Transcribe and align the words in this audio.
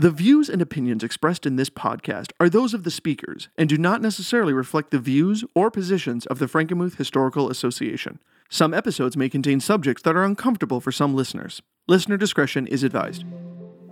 The 0.00 0.12
views 0.12 0.48
and 0.48 0.62
opinions 0.62 1.02
expressed 1.02 1.44
in 1.44 1.56
this 1.56 1.70
podcast 1.70 2.30
are 2.38 2.48
those 2.48 2.72
of 2.72 2.84
the 2.84 2.90
speakers 2.90 3.48
and 3.58 3.68
do 3.68 3.76
not 3.76 4.00
necessarily 4.00 4.52
reflect 4.52 4.92
the 4.92 5.00
views 5.00 5.44
or 5.56 5.72
positions 5.72 6.24
of 6.26 6.38
the 6.38 6.46
Frankenmuth 6.46 6.98
Historical 6.98 7.50
Association. 7.50 8.20
Some 8.48 8.72
episodes 8.72 9.16
may 9.16 9.28
contain 9.28 9.58
subjects 9.58 10.04
that 10.04 10.14
are 10.14 10.22
uncomfortable 10.22 10.80
for 10.80 10.92
some 10.92 11.16
listeners. 11.16 11.62
Listener 11.88 12.16
discretion 12.16 12.68
is 12.68 12.84
advised. 12.84 13.24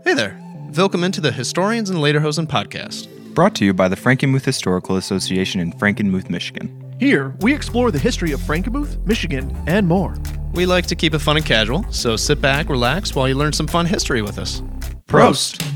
Hey 0.05 0.15
there. 0.15 0.41
Welcome 0.77 1.03
into 1.03 1.21
the 1.21 1.33
Historians 1.33 1.91
in 1.91 1.97
Lederhosen 1.97 2.47
podcast. 2.47 3.09
Brought 3.35 3.57
to 3.57 3.65
you 3.65 3.75
by 3.75 3.89
the 3.89 3.97
Frankenmuth 3.97 4.45
Historical 4.45 4.95
Association 4.95 5.61
in 5.61 5.73
Frankenmuth, 5.73 6.31
Michigan. 6.31 6.95
Here, 7.01 7.35
we 7.41 7.53
explore 7.53 7.91
the 7.91 7.99
history 7.99 8.31
of 8.31 8.39
Frankenmuth, 8.39 9.05
Michigan, 9.05 9.61
and 9.67 9.89
more. 9.89 10.15
We 10.55 10.67
like 10.67 10.87
to 10.87 10.95
keep 10.95 11.15
it 11.15 11.19
fun 11.19 11.37
and 11.37 11.45
casual, 11.45 11.85
so 11.91 12.15
sit 12.15 12.41
back, 12.41 12.69
relax 12.69 13.17
while 13.17 13.27
you 13.27 13.35
learn 13.35 13.53
some 13.53 13.67
fun 13.67 13.87
history 13.87 14.23
with 14.23 14.39
us. 14.39 14.63
Prost. 15.09 15.76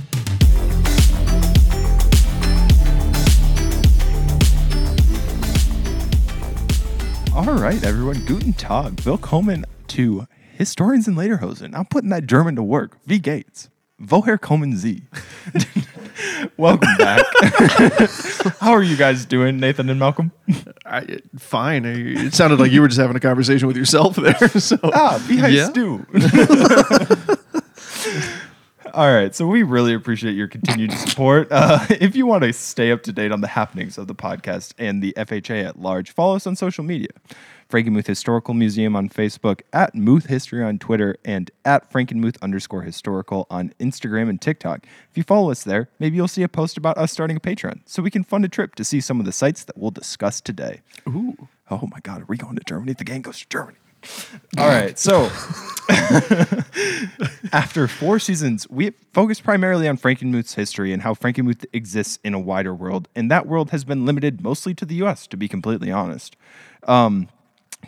All 7.41 7.55
right, 7.55 7.83
everyone. 7.83 8.23
Guten 8.27 8.53
Tag. 8.53 9.01
Willkommen 9.01 9.65
to 9.89 10.27
Historians 10.59 11.09
in 11.09 11.15
Lederhosen. 11.15 11.75
I'm 11.75 11.87
putting 11.87 12.11
that 12.11 12.27
German 12.27 12.55
to 12.57 12.63
work. 12.63 12.99
V. 13.07 13.19
Gates. 13.19 13.71
Woher 13.99 14.39
kommen 14.39 14.77
Sie? 14.77 15.05
Welcome 16.59 16.97
back. 16.99 17.25
How 18.61 18.73
are 18.73 18.83
you 18.83 18.95
guys 18.97 19.25
doing, 19.25 19.59
Nathan 19.59 19.89
and 19.89 19.99
Malcolm? 19.99 20.33
I, 20.85 21.21
fine. 21.39 21.87
I- 21.87 22.27
It 22.27 22.35
sounded 22.35 22.59
like 22.61 22.73
you 22.73 22.83
were 22.83 22.89
just 22.89 23.01
having 23.01 23.17
a 23.17 23.21
conversation 23.21 23.69
with 23.69 23.77
yourself 23.77 24.17
there. 24.17 24.37
So, 24.61 24.77
Ah, 24.83 25.19
wie 25.27 25.39
heißt 25.39 25.55
Yeah. 25.55 25.71
du? 25.73 26.05
All 28.93 29.13
right, 29.13 29.35
so 29.35 29.47
we 29.47 29.63
really 29.63 29.95
appreciate 29.95 30.35
your 30.35 30.49
continued 30.49 30.93
support. 30.93 31.49
Uh, 31.51 31.87
if 31.91 32.17
you 32.17 32.27
want 32.27 32.43
to 32.45 32.53
stay 32.53 32.91
up 32.91 33.03
to 33.05 33.13
date 33.13 33.31
on 33.31 33.41
the 33.41 33.47
happenings 33.47 33.99
of 33.99 34.07
the 34.07 34.15
podcast 34.15 34.75
and 34.79 35.03
the 35.03 35.13
FHA 35.17 35.65
at 35.65 35.81
large, 35.81 36.11
follow 36.11 36.37
us 36.37 36.47
on 36.47 36.57
social 36.57 36.83
media. 36.83 37.09
Frankenmuth 37.69 38.07
Historical 38.07 38.53
Museum 38.53 38.97
on 38.97 39.09
Facebook, 39.09 39.61
at 39.73 39.95
Muth 39.95 40.27
History 40.27 40.63
on 40.65 40.79
Twitter, 40.79 41.17
and 41.25 41.51
at 41.65 41.91
Frankenmuth 41.93 42.37
underscore 42.43 42.83
historical 42.83 43.47
on 43.49 43.73
Instagram 43.79 44.29
and 44.29 44.41
TikTok. 44.41 44.85
If 45.11 45.17
you 45.17 45.23
follow 45.23 45.53
us 45.53 45.63
there, 45.63 45.89
maybe 46.01 46.17
you'll 46.17 46.27
see 46.27 46.43
a 46.43 46.49
post 46.49 46.77
about 46.77 46.99
us 46.99 47.13
starting 47.13 47.37
a 47.37 47.41
Patreon 47.41 47.81
so 47.87 48.03
we 48.03 48.11
can 48.11 48.25
fund 48.25 48.45
a 48.45 48.49
trip 48.49 48.75
to 48.75 48.85
see 48.85 49.01
some 49.01 49.21
of 49.21 49.27
the 49.27 49.33
sites 49.33 49.63
that 49.65 49.79
we'll 49.79 49.93
discuss 49.93 50.41
today. 50.41 50.81
Ooh. 51.09 51.49
Oh 51.71 51.89
my 51.93 52.01
God, 52.01 52.23
are 52.23 52.27
we 52.27 52.37
going 52.37 52.57
to 52.57 52.63
Germany? 52.67 52.95
The 52.95 53.05
gang 53.05 53.23
goes 53.23 53.39
to 53.39 53.49
Germany. 53.49 53.79
All 54.59 54.69
right, 54.69 54.99
so 54.99 55.31
after 57.53 57.89
four 57.89 58.19
seasons, 58.19 58.69
we 58.69 58.91
focused 59.13 59.43
primarily 59.43 59.89
on 59.89 59.97
Frankenmuth's 59.97 60.55
history 60.55 60.93
and 60.93 61.03
how 61.03 61.15
Frankenmuth 61.15 61.65
exists 61.73 62.19
in 62.25 62.35
a 62.35 62.41
wider 62.41 62.75
world, 62.75 63.09
and 63.15 63.31
that 63.31 63.47
world 63.47 63.71
has 63.71 63.85
been 63.85 64.07
limited 64.07 64.43
mostly 64.43 64.75
to 64.75 64.85
the 64.85 64.97
U.S. 64.97 65.27
To 65.29 65.37
be 65.37 65.49
completely 65.49 65.91
honest, 65.91 66.37
um, 66.87 67.29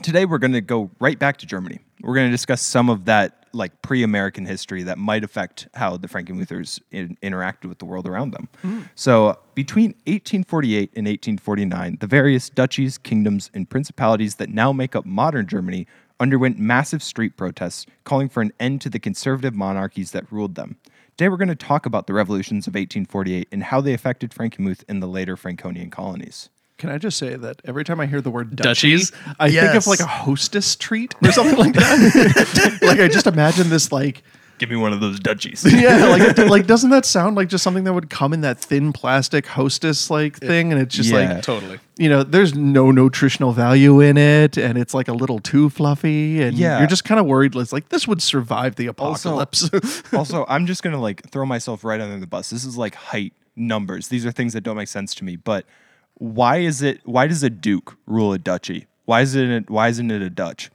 today 0.03 0.25
we're 0.25 0.39
going 0.39 0.53
to 0.53 0.61
go 0.61 0.91
right 0.99 1.19
back 1.19 1.37
to 1.39 1.47
Germany. 1.47 1.81
We're 2.01 2.15
going 2.15 2.27
to 2.29 2.33
discuss 2.33 2.63
some 2.63 2.89
of 2.89 3.05
that 3.05 3.43
like 3.55 3.83
pre-American 3.83 4.47
history 4.47 4.83
that 4.83 4.97
might 4.97 5.23
affect 5.23 5.69
how 5.75 5.97
the 5.97 6.09
Frankenmuthers 6.09 6.81
in, 6.91 7.17
interacted 7.23 7.67
with 7.67 7.79
the 7.79 7.85
world 7.85 8.07
around 8.07 8.33
them. 8.33 8.49
So 8.95 9.39
between 9.55 9.91
1848 10.07 10.91
and 10.97 11.07
1849, 11.07 11.99
the 12.01 12.07
various 12.07 12.49
duchies, 12.49 12.97
kingdoms, 12.97 13.51
and 13.53 13.69
principalities 13.69 14.37
that 14.37 14.49
now 14.49 14.73
make 14.73 14.97
up 14.97 15.05
modern 15.05 15.47
Germany 15.47 15.87
underwent 16.23 16.57
massive 16.59 17.03
street 17.03 17.37
protests 17.37 17.85
calling 18.05 18.29
for 18.29 18.41
an 18.41 18.53
end 18.61 18.81
to 18.81 18.89
the 18.89 19.01
conservative 19.01 19.55
monarchies 19.55 20.13
that 20.13 20.31
ruled 20.31 20.55
them. 20.55 20.77
Today 21.17 21.29
we're 21.29 21.37
going 21.37 21.49
to 21.49 21.57
talk 21.57 21.85
about 21.85 22.07
the 22.07 22.15
revolutions 22.15 22.69
of 22.69 22.75
1848 22.75 23.49
and 23.51 23.65
how 23.65 23.81
they 23.81 23.93
affected 23.93 24.31
Frankenmuth 24.31 24.85
in 24.89 25.01
the 25.01 25.09
later 25.09 25.37
Franconian 25.37 25.91
colonies. 25.91 26.49
can 26.79 26.91
I 26.91 26.99
just 26.99 27.19
say 27.19 27.37
that 27.37 27.61
every 27.65 27.85
time 27.85 28.01
I 28.01 28.07
hear 28.07 28.21
the 28.21 28.31
word 28.31 28.57
Duchies? 28.57 29.11
duchy, 29.11 29.35
I 29.41 29.51
think 29.51 29.75
of 29.75 29.87
like 29.89 30.01
a 30.01 30.07
hostess 30.07 30.77
treat 30.77 31.15
or 31.23 31.33
something 31.33 31.59
like 31.59 31.75
that. 31.75 32.79
like 32.83 33.01
I 33.01 33.09
just 33.09 33.27
imagine 33.27 33.69
this 33.69 33.91
like 33.93 34.23
Give 34.63 34.71
me 34.71 34.77
one 34.77 34.93
of 34.93 35.01
those 35.01 35.19
duchies. 35.19 35.65
yeah, 35.69 36.07
like 36.07 36.39
like 36.49 36.67
doesn't 36.69 36.91
that 36.91 37.05
sound 37.05 37.35
like 37.35 37.49
just 37.49 37.65
something 37.65 37.83
that 37.83 37.93
would 37.95 38.09
come 38.11 38.33
in 38.33 38.43
that 38.43 38.61
thin 38.61 38.93
plastic 38.93 39.45
hostess 39.45 40.09
like 40.09 40.37
thing 40.39 40.71
and 40.73 40.81
it's 40.81 40.95
just 40.95 41.11
Yeah. 41.11 41.33
like 41.35 41.43
Totally. 41.43 41.81
you 41.99 42.09
know, 42.09 42.23
there's 42.23 42.55
no 42.55 42.93
nutritional 42.93 43.51
value 43.51 43.99
in 44.01 44.17
it, 44.17 44.57
and 44.57 44.79
it's 44.79 44.95
like 44.95 45.09
a 45.09 45.13
little 45.15 45.41
too 45.41 45.69
fluffy, 45.69 46.41
and 46.41 46.57
Yeah. 46.57 46.79
you're 46.79 46.87
just 46.87 47.03
kind 47.05 47.19
of 47.19 47.27
worried. 47.27 47.57
It's 47.57 47.73
like 47.73 47.89
this 47.89 48.07
would 48.07 48.23
survive 48.23 48.77
the 48.77 48.87
apocalypse. 48.87 49.69
also, 50.13 50.47
I'm 50.49 50.67
just 50.67 50.85
gonna 50.85 51.01
like 51.01 51.29
throw 51.33 51.45
myself 51.45 51.83
right 51.83 52.01
under 52.01 52.21
the 52.21 52.29
bus. 52.29 52.51
This 52.51 52.65
is 52.65 52.79
like 52.79 52.95
height 52.95 53.33
numbers. 53.57 54.07
These 54.07 54.25
are 54.25 54.31
things 54.31 54.53
that 54.53 54.61
don't 54.61 54.77
make 54.77 54.87
sense 54.87 55.13
to 55.17 55.25
me. 55.25 55.35
But 55.35 55.67
why 56.15 56.59
is 56.59 56.83
it? 56.83 57.01
Why 57.05 57.27
does 57.27 57.43
a 57.43 57.51
duke 57.51 57.97
rule 58.07 58.33
a 58.33 58.39
duchy? 58.39 58.87
Why 59.07 59.23
isn't 59.23 59.51
it? 59.51 59.69
Why 59.69 59.89
isn't 59.89 60.09
it 60.13 60.23
a 60.23 60.31
Dutch? 60.31 60.71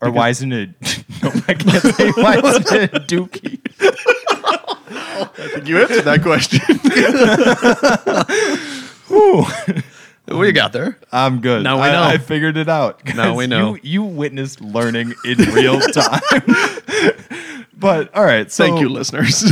Or 0.00 0.10
why 0.10 0.28
isn't 0.30 0.52
it? 0.52 0.70
no, 1.22 1.30
I 1.48 1.54
can't 1.54 1.82
say. 1.82 2.10
Why 2.10 2.38
isn't 2.38 2.72
it 2.72 2.94
a 2.94 3.00
dookie? 3.00 3.60
I 5.40 5.48
think 5.48 5.66
you 5.68 5.80
answered 5.80 6.04
that 6.04 6.22
question. 6.22 6.60
What 10.30 10.46
you 10.46 10.52
got 10.52 10.72
there? 10.72 10.98
I'm 11.10 11.40
good. 11.40 11.62
Now 11.62 11.76
we 11.76 11.88
I- 11.88 11.92
know. 11.92 12.02
I, 12.02 12.18
figured 12.18 12.56
it 12.56 12.68
out. 12.68 13.02
Now 13.14 13.34
we 13.34 13.46
know. 13.46 13.74
You, 13.76 13.80
you 13.82 14.02
witnessed 14.02 14.60
learning 14.60 15.14
in 15.24 15.38
real 15.38 15.80
time. 15.80 16.20
but 17.72 18.14
all 18.14 18.24
right. 18.24 18.50
So 18.52 18.64
Thank 18.64 18.80
you, 18.80 18.88
listeners. 18.90 19.42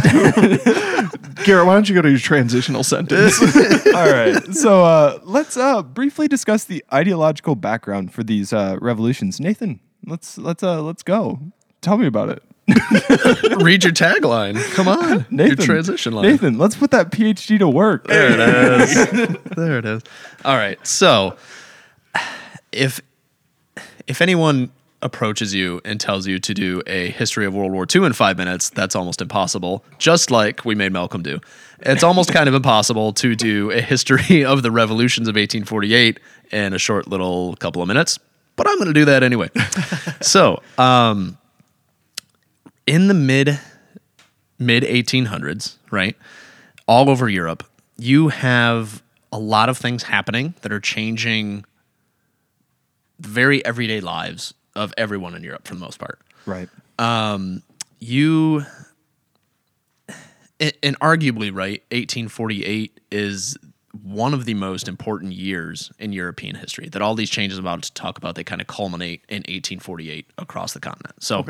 Garrett, 1.45 1.67
why 1.67 1.75
don't 1.75 1.89
you 1.89 1.95
go 1.95 2.03
to 2.03 2.11
your 2.11 2.19
transitional 2.19 2.85
sentence? 2.85 3.41
All 3.87 4.13
right. 4.13 4.43
So 4.53 4.85
uh, 4.85 5.19
let's 5.23 5.57
uh, 5.57 5.83
briefly 5.83 6.29
discuss 6.29 6.65
the 6.65 6.85
ideological 6.93 7.55
background 7.55 8.13
for 8.13 8.23
these 8.23 8.53
uh, 8.53 8.77
revolutions. 8.81 9.41
Nathan, 9.41 9.81
let's 10.07 10.39
let's 10.39 10.63
uh, 10.63 10.83
let's 10.83 11.03
go. 11.03 11.41
Tell 11.81 11.99
me 11.99 12.07
about 12.07 12.31
it. 12.31 12.43
Read 13.63 13.85
your 13.85 13.93
tagline. 13.93 14.61
Come 14.75 14.89
on. 14.89 15.25
Nathan, 15.31 15.57
Your 15.59 15.67
transition 15.67 16.13
line. 16.13 16.27
Nathan, 16.27 16.59
let's 16.59 16.75
put 16.75 16.91
that 16.91 17.13
PhD 17.13 17.61
to 17.61 17.69
work. 17.69 18.09
There 18.09 18.33
it 18.33 18.41
is. 18.81 19.37
there 19.57 19.79
it 19.79 19.85
is. 19.85 20.03
All 20.45 20.57
right. 20.57 20.85
So, 20.85 21.37
if 22.73 23.01
if 24.07 24.21
anyone 24.21 24.71
approaches 25.03 25.55
you 25.55 25.81
and 25.85 26.01
tells 26.01 26.27
you 26.27 26.39
to 26.41 26.55
do 26.55 26.83
a 26.87 27.11
history 27.11 27.47
of 27.47 27.55
World 27.55 27.71
War 27.73 27.87
II 27.93 28.05
in 28.05 28.13
five 28.13 28.37
minutes, 28.37 28.71
that's 28.71 28.97
almost 28.97 29.21
impossible. 29.21 29.85
Just 29.99 30.31
like 30.31 30.65
we 30.65 30.75
made 30.75 30.93
Malcolm 30.93 31.23
do. 31.23 31.39
It's 31.81 32.03
almost 32.03 32.33
kind 32.33 32.49
of 32.49 32.55
impossible 32.55 33.13
to 33.15 33.37
do 33.37 33.71
a 33.71 33.81
history 33.81 34.45
of 34.47 34.63
the 34.63 34.71
revolutions 34.71 35.29
of 35.29 35.35
1848 35.35 36.19
in 36.51 36.73
a 36.73 36.79
short 36.79 37.07
little 37.07 37.55
couple 37.57 37.83
of 37.83 37.89
minutes. 37.89 38.19
But 38.57 38.69
I'm 38.69 38.77
going 38.77 38.89
to 38.89 38.95
do 38.95 39.05
that 39.05 39.23
anyway. 39.23 39.51
so, 40.21 40.63
um, 40.79 41.39
in 42.87 43.09
the 43.09 43.15
mid 43.15 43.61
mid 44.59 44.83
1800s, 44.83 45.77
right? 45.91 46.17
All 46.89 47.11
over 47.11 47.29
Europe, 47.29 47.65
you 47.99 48.29
have 48.29 49.03
a 49.33 49.39
lot 49.39 49.69
of 49.69 49.77
things 49.77 50.05
happening 50.05 50.55
that 50.63 50.73
are 50.73 50.81
changing 50.81 51.65
the 53.19 53.29
very 53.29 53.65
everyday 53.65 54.01
lives 54.01 54.55
of 54.75 54.95
everyone 54.97 55.35
in 55.35 55.43
Europe 55.43 55.67
for 55.67 55.75
the 55.75 55.81
most 55.81 55.99
part. 55.99 56.21
Right. 56.47 56.69
You 57.99 58.65
and 60.61 60.73
and 60.83 60.99
arguably, 61.01 61.55
right, 61.55 61.83
1848 61.91 63.01
is 63.11 63.57
one 64.03 64.35
of 64.35 64.45
the 64.45 64.55
most 64.55 64.89
important 64.89 65.33
years 65.33 65.91
in 65.99 66.13
European 66.13 66.57
history. 66.57 66.89
That 66.89 67.03
all 67.03 67.15
these 67.15 67.31
changes 67.31 67.59
I'm 67.59 67.65
about 67.67 67.83
to 67.83 67.93
talk 67.93 68.19
about, 68.19 68.35
they 68.35 68.45
kind 68.45 68.61
of 68.61 68.67
culminate 68.67 69.23
in 69.29 69.39
1848 69.39 70.27
across 70.39 70.73
the 70.73 70.81
continent. 70.81 71.23
So 71.23 71.45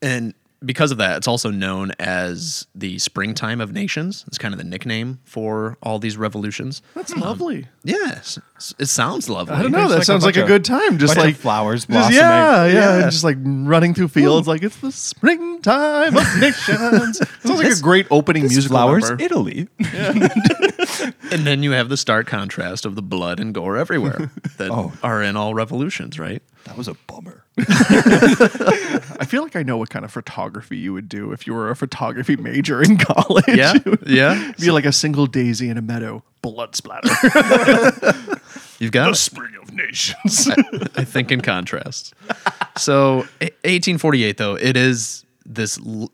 and 0.00 0.34
because 0.64 0.92
of 0.92 0.98
that, 0.98 1.16
it's 1.16 1.26
also 1.26 1.50
known 1.50 1.90
as 1.98 2.68
the 2.72 2.96
springtime 3.00 3.60
of 3.60 3.72
nations. 3.72 4.24
It's 4.28 4.38
kind 4.38 4.54
of 4.54 4.58
the 4.58 4.64
nickname 4.64 5.18
for 5.24 5.76
all 5.82 5.98
these 5.98 6.16
revolutions. 6.16 6.82
That's 6.94 7.12
um, 7.12 7.18
lovely. 7.20 7.66
Yes, 7.82 8.38
it 8.78 8.86
sounds 8.86 9.28
lovely. 9.28 9.56
I 9.56 9.62
don't 9.62 9.72
know. 9.72 9.88
That 9.88 9.94
like 9.94 10.02
a 10.02 10.04
sounds 10.04 10.24
like 10.24 10.36
a 10.36 10.44
good 10.44 10.64
time. 10.64 10.98
Just 10.98 11.16
like 11.16 11.34
flowers 11.34 11.80
just- 11.80 11.88
blossoming. 11.90 12.16
yeah, 12.16 12.66
yeah, 12.66 12.98
Yeah. 13.00 13.10
Just 13.10 13.24
like 13.24 13.38
running 13.44 13.92
through 13.92 14.06
fields, 14.08 14.46
like 14.46 14.62
it's 14.62 14.76
the 14.76 14.92
springtime 14.92 16.16
of 16.16 16.22
nations. 16.40 17.18
sounds 17.42 17.58
like 17.58 17.72
a 17.72 17.80
great 17.80 18.06
opening 18.12 18.44
This 18.44 18.52
musical 18.52 18.76
flowers, 18.76 19.08
number. 19.08 19.24
Italy. 19.24 19.68
And 21.32 21.46
then 21.46 21.62
you 21.62 21.70
have 21.72 21.88
the 21.88 21.96
stark 21.96 22.26
contrast 22.26 22.84
of 22.84 22.94
the 22.94 23.02
blood 23.02 23.40
and 23.40 23.54
gore 23.54 23.76
everywhere 23.76 24.30
that 24.58 24.70
Oh. 24.70 24.92
are 25.02 25.22
in 25.22 25.36
all 25.36 25.54
revolutions, 25.54 26.18
right? 26.18 26.42
That 26.64 26.76
was 26.76 26.88
a 26.88 26.94
bummer. 27.06 27.44
I 27.58 29.24
feel 29.26 29.42
like 29.42 29.56
I 29.56 29.62
know 29.62 29.76
what 29.78 29.90
kind 29.90 30.04
of 30.04 30.12
photography 30.12 30.76
you 30.76 30.92
would 30.92 31.08
do 31.08 31.32
if 31.32 31.46
you 31.46 31.54
were 31.54 31.70
a 31.70 31.76
photography 31.76 32.36
major 32.36 32.82
in 32.82 32.98
college. 32.98 33.44
Yeah, 33.48 33.74
It 33.76 33.84
would 33.86 34.06
yeah. 34.08 34.52
Be 34.60 34.70
like 34.70 34.84
a 34.84 34.92
single 34.92 35.26
daisy 35.26 35.68
in 35.68 35.78
a 35.78 35.82
meadow, 35.82 36.22
blood 36.42 36.76
splatter. 36.76 37.08
You've 38.78 38.92
got 38.92 39.10
a 39.10 39.14
spring 39.14 39.54
of 39.62 39.72
nations. 39.72 40.48
I 40.96 41.04
think 41.04 41.30
in 41.32 41.40
contrast. 41.40 42.14
So, 42.76 43.20
a- 43.40 43.50
1848 43.64 44.36
though, 44.36 44.54
it 44.56 44.76
is 44.76 45.24
this 45.46 45.78
l- 45.78 46.10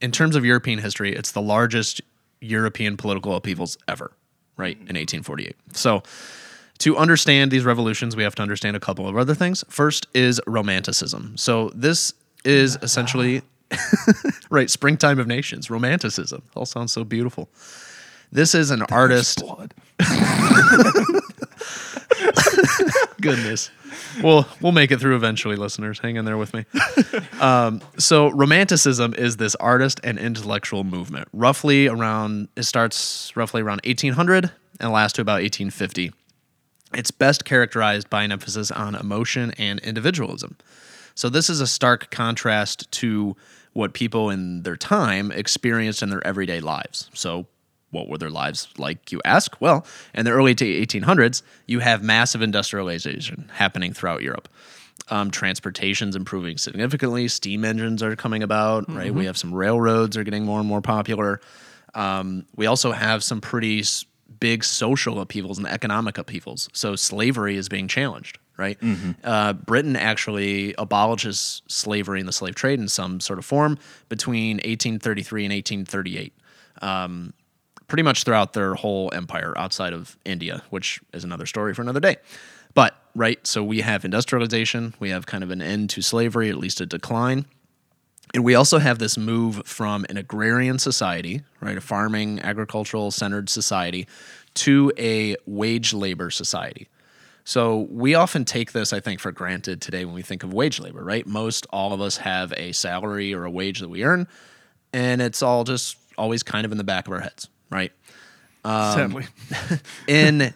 in 0.00 0.10
terms 0.12 0.34
of 0.36 0.44
European 0.44 0.78
history, 0.78 1.14
it's 1.14 1.32
the 1.32 1.42
largest 1.42 2.00
European 2.42 2.96
political 2.96 3.34
upheavals 3.34 3.78
ever, 3.88 4.12
right? 4.56 4.76
In 4.76 4.96
1848. 4.96 5.56
So, 5.72 6.02
to 6.78 6.96
understand 6.96 7.50
these 7.50 7.64
revolutions, 7.64 8.16
we 8.16 8.24
have 8.24 8.34
to 8.34 8.42
understand 8.42 8.76
a 8.76 8.80
couple 8.80 9.08
of 9.08 9.16
other 9.16 9.34
things. 9.34 9.64
First 9.68 10.08
is 10.14 10.40
Romanticism. 10.46 11.36
So, 11.36 11.70
this 11.74 12.12
is 12.44 12.76
essentially, 12.82 13.42
right, 14.50 14.68
springtime 14.68 15.18
of 15.18 15.26
nations, 15.26 15.70
Romanticism. 15.70 16.42
All 16.56 16.66
sounds 16.66 16.92
so 16.92 17.04
beautiful. 17.04 17.48
This 18.32 18.54
is 18.54 18.70
an 18.70 18.82
artist. 18.90 19.42
Goodness. 23.22 23.70
We'll 24.22 24.46
we'll 24.60 24.72
make 24.72 24.90
it 24.90 25.00
through 25.00 25.16
eventually, 25.16 25.56
listeners. 25.56 25.98
Hang 25.98 26.16
in 26.16 26.24
there 26.24 26.36
with 26.36 26.52
me. 26.54 26.64
Um, 27.40 27.82
so 27.98 28.30
Romanticism 28.30 29.14
is 29.14 29.36
this 29.36 29.56
artist 29.56 29.98
and 30.04 30.16
intellectual 30.16 30.84
movement. 30.84 31.26
Roughly 31.32 31.88
around 31.88 32.46
it 32.54 32.62
starts 32.62 33.32
roughly 33.34 33.62
around 33.62 33.80
1800 33.84 34.52
and 34.78 34.92
lasts 34.92 35.16
to 35.16 35.22
about 35.22 35.42
1850. 35.42 36.12
It's 36.94 37.10
best 37.10 37.44
characterized 37.44 38.08
by 38.08 38.22
an 38.22 38.30
emphasis 38.30 38.70
on 38.70 38.94
emotion 38.94 39.52
and 39.58 39.80
individualism. 39.80 40.56
So 41.16 41.28
this 41.28 41.50
is 41.50 41.60
a 41.60 41.66
stark 41.66 42.12
contrast 42.12 42.90
to 42.92 43.34
what 43.72 43.92
people 43.92 44.30
in 44.30 44.62
their 44.62 44.76
time 44.76 45.32
experienced 45.32 46.02
in 46.02 46.10
their 46.10 46.24
everyday 46.24 46.60
lives. 46.60 47.10
So 47.14 47.46
what 47.92 48.08
were 48.08 48.18
their 48.18 48.30
lives 48.30 48.68
like, 48.76 49.12
you 49.12 49.20
ask? 49.24 49.54
Well, 49.60 49.86
in 50.14 50.24
the 50.24 50.32
early 50.32 50.54
to 50.56 50.64
1800s, 50.64 51.42
you 51.66 51.78
have 51.78 52.02
massive 52.02 52.42
industrialization 52.42 53.48
happening 53.54 53.92
throughout 53.92 54.22
Europe. 54.22 54.48
Um, 55.08 55.30
transportation's 55.30 56.16
improving 56.16 56.58
significantly. 56.58 57.28
Steam 57.28 57.64
engines 57.64 58.02
are 58.02 58.16
coming 58.16 58.42
about, 58.42 58.92
right? 58.92 59.14
We 59.14 59.26
have 59.26 59.36
some 59.38 59.54
railroads 59.54 60.16
are 60.16 60.24
getting 60.24 60.44
more 60.44 60.58
and 60.58 60.68
more 60.68 60.80
popular. 60.80 61.40
Um, 61.94 62.46
we 62.56 62.66
also 62.66 62.92
have 62.92 63.22
some 63.22 63.40
pretty 63.40 63.80
s- 63.80 64.04
big 64.40 64.64
social 64.64 65.20
upheavals 65.20 65.58
and 65.58 65.66
economic 65.66 66.18
upheavals. 66.18 66.68
So 66.72 66.96
slavery 66.96 67.56
is 67.56 67.68
being 67.68 67.88
challenged, 67.88 68.38
right? 68.56 68.78
Uh, 69.24 69.52
Britain 69.52 69.96
actually 69.96 70.74
abolishes 70.78 71.62
slavery 71.68 72.18
and 72.20 72.28
the 72.28 72.32
slave 72.32 72.54
trade 72.54 72.80
in 72.80 72.88
some 72.88 73.20
sort 73.20 73.38
of 73.38 73.44
form 73.44 73.78
between 74.08 74.56
1833 74.58 75.44
and 75.44 75.52
1838 75.52 76.32
pretty 77.92 78.02
much 78.02 78.24
throughout 78.24 78.54
their 78.54 78.74
whole 78.74 79.10
empire 79.12 79.52
outside 79.58 79.92
of 79.92 80.16
India, 80.24 80.62
which 80.70 80.98
is 81.12 81.24
another 81.24 81.44
story 81.44 81.74
for 81.74 81.82
another 81.82 82.00
day. 82.00 82.16
But, 82.72 82.96
right, 83.14 83.46
so 83.46 83.62
we 83.62 83.82
have 83.82 84.06
industrialization, 84.06 84.94
we 84.98 85.10
have 85.10 85.26
kind 85.26 85.44
of 85.44 85.50
an 85.50 85.60
end 85.60 85.90
to 85.90 86.00
slavery, 86.00 86.48
at 86.48 86.56
least 86.56 86.80
a 86.80 86.86
decline. 86.86 87.44
And 88.32 88.44
we 88.44 88.54
also 88.54 88.78
have 88.78 88.98
this 88.98 89.18
move 89.18 89.66
from 89.66 90.06
an 90.08 90.16
agrarian 90.16 90.78
society, 90.78 91.42
right, 91.60 91.76
a 91.76 91.82
farming, 91.82 92.40
agricultural 92.40 93.10
centered 93.10 93.50
society, 93.50 94.08
to 94.54 94.90
a 94.96 95.36
wage 95.44 95.92
labor 95.92 96.30
society. 96.30 96.88
So 97.44 97.88
we 97.90 98.14
often 98.14 98.46
take 98.46 98.72
this, 98.72 98.94
I 98.94 99.00
think, 99.00 99.20
for 99.20 99.32
granted 99.32 99.82
today 99.82 100.06
when 100.06 100.14
we 100.14 100.22
think 100.22 100.44
of 100.44 100.54
wage 100.54 100.80
labor, 100.80 101.04
right? 101.04 101.26
Most 101.26 101.66
all 101.68 101.92
of 101.92 102.00
us 102.00 102.16
have 102.16 102.54
a 102.56 102.72
salary 102.72 103.34
or 103.34 103.44
a 103.44 103.50
wage 103.50 103.80
that 103.80 103.90
we 103.90 104.02
earn, 104.02 104.28
and 104.94 105.20
it's 105.20 105.42
all 105.42 105.64
just 105.64 105.98
always 106.16 106.42
kind 106.42 106.64
of 106.64 106.72
in 106.72 106.78
the 106.78 106.84
back 106.84 107.06
of 107.06 107.12
our 107.12 107.20
heads, 107.20 107.50
right? 107.72 107.92
Sadly. 108.64 109.26
Um, 109.70 109.80
in 110.06 110.54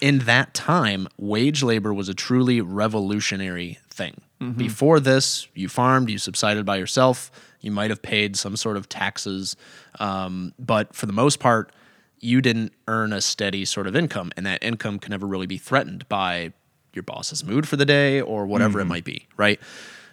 in 0.00 0.20
that 0.20 0.54
time, 0.54 1.08
wage 1.16 1.62
labor 1.62 1.92
was 1.92 2.08
a 2.08 2.14
truly 2.14 2.60
revolutionary 2.60 3.78
thing. 3.90 4.20
Mm-hmm. 4.40 4.58
Before 4.58 5.00
this, 5.00 5.48
you 5.54 5.68
farmed, 5.68 6.08
you 6.08 6.18
subsided 6.18 6.64
by 6.64 6.76
yourself, 6.76 7.32
you 7.60 7.72
might 7.72 7.90
have 7.90 8.00
paid 8.00 8.36
some 8.36 8.56
sort 8.56 8.76
of 8.76 8.88
taxes, 8.88 9.56
um, 9.98 10.54
but 10.58 10.94
for 10.94 11.06
the 11.06 11.12
most 11.12 11.40
part, 11.40 11.72
you 12.20 12.40
didn't 12.40 12.72
earn 12.86 13.12
a 13.12 13.20
steady 13.20 13.64
sort 13.64 13.88
of 13.88 13.96
income, 13.96 14.30
and 14.36 14.46
that 14.46 14.62
income 14.62 15.00
can 15.00 15.10
never 15.10 15.26
really 15.26 15.46
be 15.46 15.58
threatened 15.58 16.08
by 16.08 16.52
your 16.92 17.02
boss's 17.02 17.44
mood 17.44 17.66
for 17.66 17.76
the 17.76 17.84
day 17.84 18.20
or 18.20 18.46
whatever 18.46 18.78
it 18.78 18.82
mm-hmm. 18.82 18.90
might 18.90 19.04
be, 19.04 19.26
right? 19.36 19.60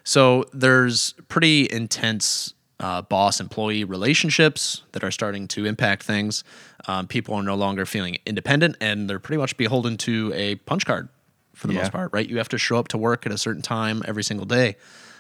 So 0.04 0.46
there's 0.54 1.13
pretty 1.30 1.68
intense 1.72 2.55
uh, 2.80 3.01
boss 3.04 3.39
employee 3.39 3.83
relationships 3.83 4.83
that 4.92 5.04
are 5.04 5.12
starting 5.12 5.48
to 5.50 5.66
impact 5.66 6.04
things. 6.04 6.44
Um, 6.88 7.07
people 7.07 7.33
are 7.36 7.44
no 7.44 7.56
longer 7.56 7.86
feeling 7.86 8.18
independent 8.25 8.75
and 8.81 9.10
they're 9.10 9.19
pretty 9.19 9.39
much 9.39 9.56
beholden 9.57 9.98
to 9.98 10.31
a 10.36 10.56
punch 10.56 10.86
card 10.86 11.07
for 11.54 11.68
the 11.68 11.74
Yeah. 11.74 11.81
most 11.81 11.92
part, 11.94 12.12
right? 12.13 12.27
You 12.27 12.38
have 12.38 12.50
to 12.50 12.57
show 12.57 12.77
up 12.77 12.89
to 12.89 12.98
work 12.98 13.25
at 13.25 13.31
a 13.31 13.38
certain 13.38 13.62
time 13.62 14.04
every 14.06 14.24
single 14.24 14.45
day. 14.45 14.75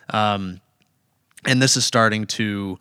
Um, 0.09 0.59
and 1.45 1.61
this 1.61 1.77
is 1.77 1.85
starting 1.85 2.25
to, 2.27 2.77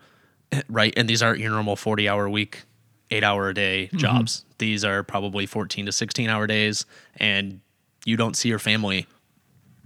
right? 0.68 0.92
And 0.96 1.08
these 1.08 1.22
aren't 1.22 1.38
your 1.38 1.50
normal 1.52 1.76
40 1.76 2.08
hour 2.08 2.28
week, 2.28 2.62
eight 3.10 3.22
hour 3.22 3.48
a 3.50 3.54
day 3.54 3.90
jobs. 3.94 4.44
These 4.58 4.84
are 4.84 5.02
probably 5.04 5.46
14 5.46 5.86
to 5.86 5.92
16 5.92 6.28
hour 6.28 6.46
days, 6.48 6.84
and 7.18 7.60
you 8.04 8.16
don't 8.16 8.36
see 8.36 8.48
your 8.48 8.58
family 8.58 9.06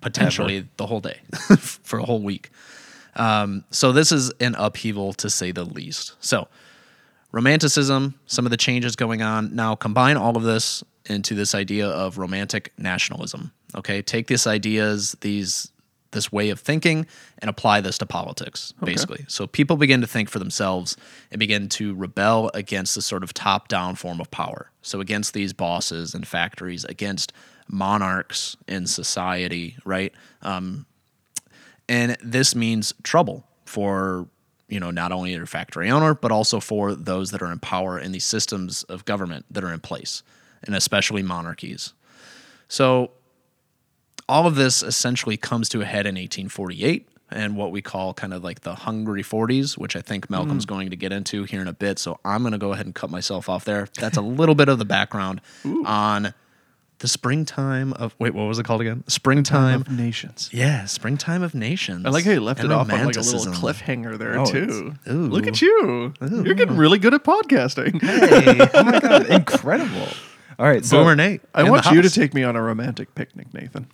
potentially 0.01 0.67
the 0.77 0.87
whole 0.87 1.01
day 1.01 1.19
for 1.59 1.99
a 1.99 2.05
whole 2.05 2.23
week. 2.23 2.51
Um, 3.19 3.65
so 3.71 3.93
this 3.93 4.13
is 4.13 4.31
an 4.41 4.55
upheaval 4.57 5.13
to 5.15 5.29
say 5.29 5.53
the 5.53 5.65
least. 5.65 6.15
So 6.21 6.49
romanticism, 7.33 8.19
some 8.27 8.47
of 8.47 8.51
the 8.51 8.57
changes 8.57 8.97
going 8.97 9.23
on. 9.23 9.55
Now 9.55 9.75
combine 9.75 10.17
all 10.17 10.37
of 10.37 10.45
this 10.45 10.83
into 11.07 11.35
this 11.35 11.55
idea 11.55 11.89
of 11.89 12.19
romantic 12.19 12.73
nationalism. 12.79 13.53
Okay, 13.75 14.03
take 14.03 14.29
these 14.29 14.47
ideas, 14.47 15.17
these 15.21 15.71
this 16.13 16.33
way 16.33 16.49
of 16.49 16.59
thinking, 16.59 17.07
and 17.41 17.51
apply 17.51 17.83
this 17.83 17.99
to 17.99 18.07
politics, 18.07 18.73
basically. 18.83 19.27
So 19.29 19.47
people 19.47 19.77
begin 19.77 20.01
to 20.01 20.07
think 20.07 20.31
for 20.31 20.39
themselves 20.39 20.97
and 21.31 21.39
begin 21.39 21.69
to 21.71 21.95
rebel 21.95 22.51
against 22.55 22.95
the 22.95 23.03
sort 23.03 23.23
of 23.23 23.35
top-down 23.35 23.95
form 23.95 24.19
of 24.19 24.31
power. 24.31 24.71
So 24.81 25.01
against 25.01 25.35
these 25.35 25.53
bosses 25.53 26.15
and 26.15 26.27
factories, 26.27 26.85
against 26.85 27.35
monarchs 27.69 28.57
in 28.67 28.87
society, 28.87 29.77
right? 29.85 30.15
Um, 30.41 30.87
and 31.89 32.17
this 32.23 32.55
means 32.55 32.93
trouble 33.03 33.45
for 33.65 34.29
you 34.69 34.79
know 34.81 34.91
not 34.91 35.13
only 35.13 35.33
your 35.33 35.47
factory 35.47 35.91
owner 35.91 36.15
but 36.15 36.31
also 36.31 36.61
for 36.61 36.95
those 36.95 37.31
that 37.31 37.43
are 37.43 37.51
in 37.51 37.59
power 37.59 37.99
in 37.99 38.13
these 38.13 38.25
systems 38.25 38.83
of 38.85 39.05
government 39.05 39.47
that 39.51 39.65
are 39.65 39.73
in 39.73 39.81
place 39.81 40.23
and 40.63 40.75
especially 40.75 41.23
monarchies. 41.23 41.93
So 42.69 43.13
all 44.29 44.47
of 44.47 44.57
this 44.57 44.83
essentially 44.83 45.37
comes 45.37 45.69
to 45.71 45.81
a 45.81 45.85
head 45.85 46.07
in 46.07 46.17
1848 46.17 47.09
and 47.31 47.57
what 47.57 47.71
we 47.71 47.81
call 47.81 48.13
kind 48.13 48.35
of 48.35 48.43
like 48.43 48.61
the 48.61 48.75
hungry 48.75 49.23
40s 49.23 49.77
which 49.77 49.95
i 49.95 50.01
think 50.01 50.31
malcolm's 50.31 50.65
mm. 50.65 50.71
going 50.71 50.91
to 50.91 50.97
get 50.97 51.13
into 51.13 51.45
here 51.45 51.61
in 51.61 51.69
a 51.69 51.73
bit. 51.73 51.99
So 51.99 52.19
i'm 52.25 52.43
going 52.43 52.53
to 52.53 52.59
go 52.59 52.73
ahead 52.73 52.87
and 52.87 52.95
cut 52.95 53.11
myself 53.11 53.49
off 53.49 53.65
there. 53.65 53.89
That's 53.99 54.17
a 54.17 54.23
little 54.23 54.55
bit 54.55 54.69
of 54.69 54.79
the 54.79 54.85
background 54.85 55.41
on 55.85 56.35
the 57.01 57.09
springtime 57.09 57.93
of 57.95 58.15
wait 58.19 58.35
what 58.35 58.45
was 58.49 58.59
it 58.59 58.65
called 58.65 58.81
again 58.81 59.05
springtime 59.07 59.83
of 59.83 59.91
nations. 59.91 60.51
yeah, 60.53 60.85
springtime 60.87 61.43
of 61.43 61.55
nations. 61.55 62.05
I 62.05 62.11
like 62.11 62.25
how 62.25 62.33
you 62.33 62.41
left 62.41 62.61
and 62.61 62.73
it 62.73 62.75
off 62.75 62.91
on 62.93 63.07
like 63.07 63.17
a 63.17 63.21
little 63.21 63.53
cliffhanger 63.53 64.19
there 64.19 64.39
Oh, 64.41 64.45
too. 64.45 64.95
ooh. 65.09 65.29
Look 65.29 65.47
at 65.47 65.63
you! 65.63 66.13
You're 66.21 66.55
getting 66.55 66.77
really 66.77 66.99
good 66.99 67.15
at 67.15 67.23
podcasting. 67.25 68.01
Hey, 68.03 68.69
Oh 68.75 68.83
my 68.85 68.99
god, 69.01 69.27
incredible! 69.27 70.09
All 70.59 70.67
right, 70.67 70.85
so 70.85 70.99
Boomer 70.99 71.15
Nate. 71.15 71.41
I 71.55 71.63
want 71.71 71.87
you 71.87 72.03
to 72.03 72.11
take 72.11 72.35
me 72.35 72.43
on 72.43 72.57
a 72.57 72.63
romantic 72.63 73.15
picnic, 73.15 73.55
Nathan. 73.55 73.87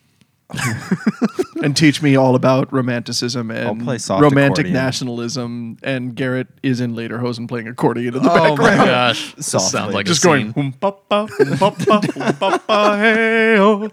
And 1.63 1.77
teach 1.77 2.03
me 2.03 2.17
all 2.17 2.35
about 2.35 2.73
romanticism 2.73 3.51
and 3.51 3.81
romantic 3.87 4.67
accordion. 4.67 4.73
nationalism. 4.73 5.79
And 5.83 6.15
Garrett 6.15 6.49
is 6.63 6.81
in 6.81 6.95
Lederhosen 6.95 7.49
playing 7.49 7.69
accordion 7.69 8.15
in 8.17 8.23
the 8.23 8.31
Oh 8.31 8.57
my 8.57 8.77
gosh, 8.77 9.35
this 9.35 9.47
sounds 9.47 9.95
like 9.95 10.07
Just 10.07 10.23
a 10.25 10.27
going, 10.27 10.53
scene. 10.53 10.53
"Hum, 10.53 10.73
pa, 10.73 10.91
pa, 10.93 11.27
hum, 11.27 11.59
pa, 11.59 11.71
pa, 11.71 12.01
hum, 12.01 12.35
pa, 12.35 12.59
pa, 12.59 12.97
hey, 12.97 13.57
oh." 13.59 13.91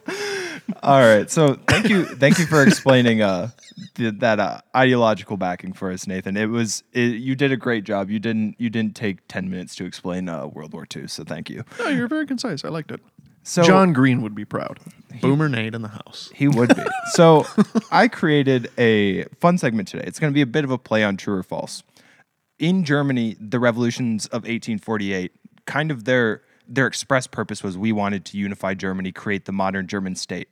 All 0.84 1.00
right. 1.00 1.30
So 1.30 1.56
thank 1.68 1.90
you, 1.90 2.06
thank 2.06 2.40
you 2.40 2.46
for 2.46 2.64
explaining 2.64 3.22
uh, 3.22 3.50
the, 3.96 4.12
that 4.12 4.40
uh, 4.40 4.62
ideological 4.76 5.38
backing 5.38 5.74
for 5.74 5.92
us, 5.92 6.08
Nathan. 6.08 6.38
It 6.38 6.48
was 6.50 6.84
it, 6.94 7.16
you 7.16 7.36
did 7.36 7.52
a 7.52 7.58
great 7.58 7.84
job. 7.84 8.10
You 8.10 8.20
didn't 8.20 8.56
you 8.58 8.70
didn't 8.70 8.96
take 8.96 9.28
ten 9.28 9.50
minutes 9.50 9.76
to 9.76 9.86
explain 9.86 10.30
uh, 10.30 10.48
World 10.48 10.74
War 10.74 10.86
II. 10.96 11.08
So 11.08 11.24
thank 11.24 11.50
you. 11.50 11.64
No, 11.80 11.88
you're 11.90 12.08
very 12.08 12.26
concise. 12.26 12.64
I 12.64 12.70
liked 12.70 12.92
it. 12.92 13.02
So 13.44 13.64
John 13.64 13.94
Green 13.94 14.22
would 14.22 14.36
be 14.36 14.46
proud. 14.46 14.80
Boomer 15.22 15.50
Nate 15.50 15.74
in 15.74 15.82
the 15.82 15.90
house. 15.90 16.32
He 16.34 16.48
would 16.48 16.76
be. 16.76 16.84
so 17.14 17.46
I 17.92 18.08
created 18.08 18.70
a 18.78 19.24
fun 19.40 19.58
segment 19.58 19.88
today. 19.88 20.04
It's 20.06 20.20
going 20.20 20.32
to 20.32 20.36
be 20.36 20.42
a 20.42 20.48
bit 20.48 20.64
of 20.64 20.72
a 20.72 20.78
play 20.78 21.04
on 21.04 21.18
true 21.18 21.36
or 21.36 21.44
false. 21.44 21.84
In 22.60 22.84
Germany, 22.84 23.36
the 23.40 23.60
revolutions 23.60 24.28
of 24.28 24.44
1848, 24.44 25.32
kind 25.66 25.92
of 25.92 26.06
their 26.06 26.42
their 26.68 26.88
express 26.88 27.28
purpose 27.28 27.64
was 27.64 27.78
we 27.78 27.92
wanted 27.92 28.24
to 28.26 28.38
unify 28.38 28.74
Germany, 28.74 29.12
create 29.12 29.46
the 29.46 29.52
modern 29.52 29.88
German 29.88 30.16
state. 30.16 30.48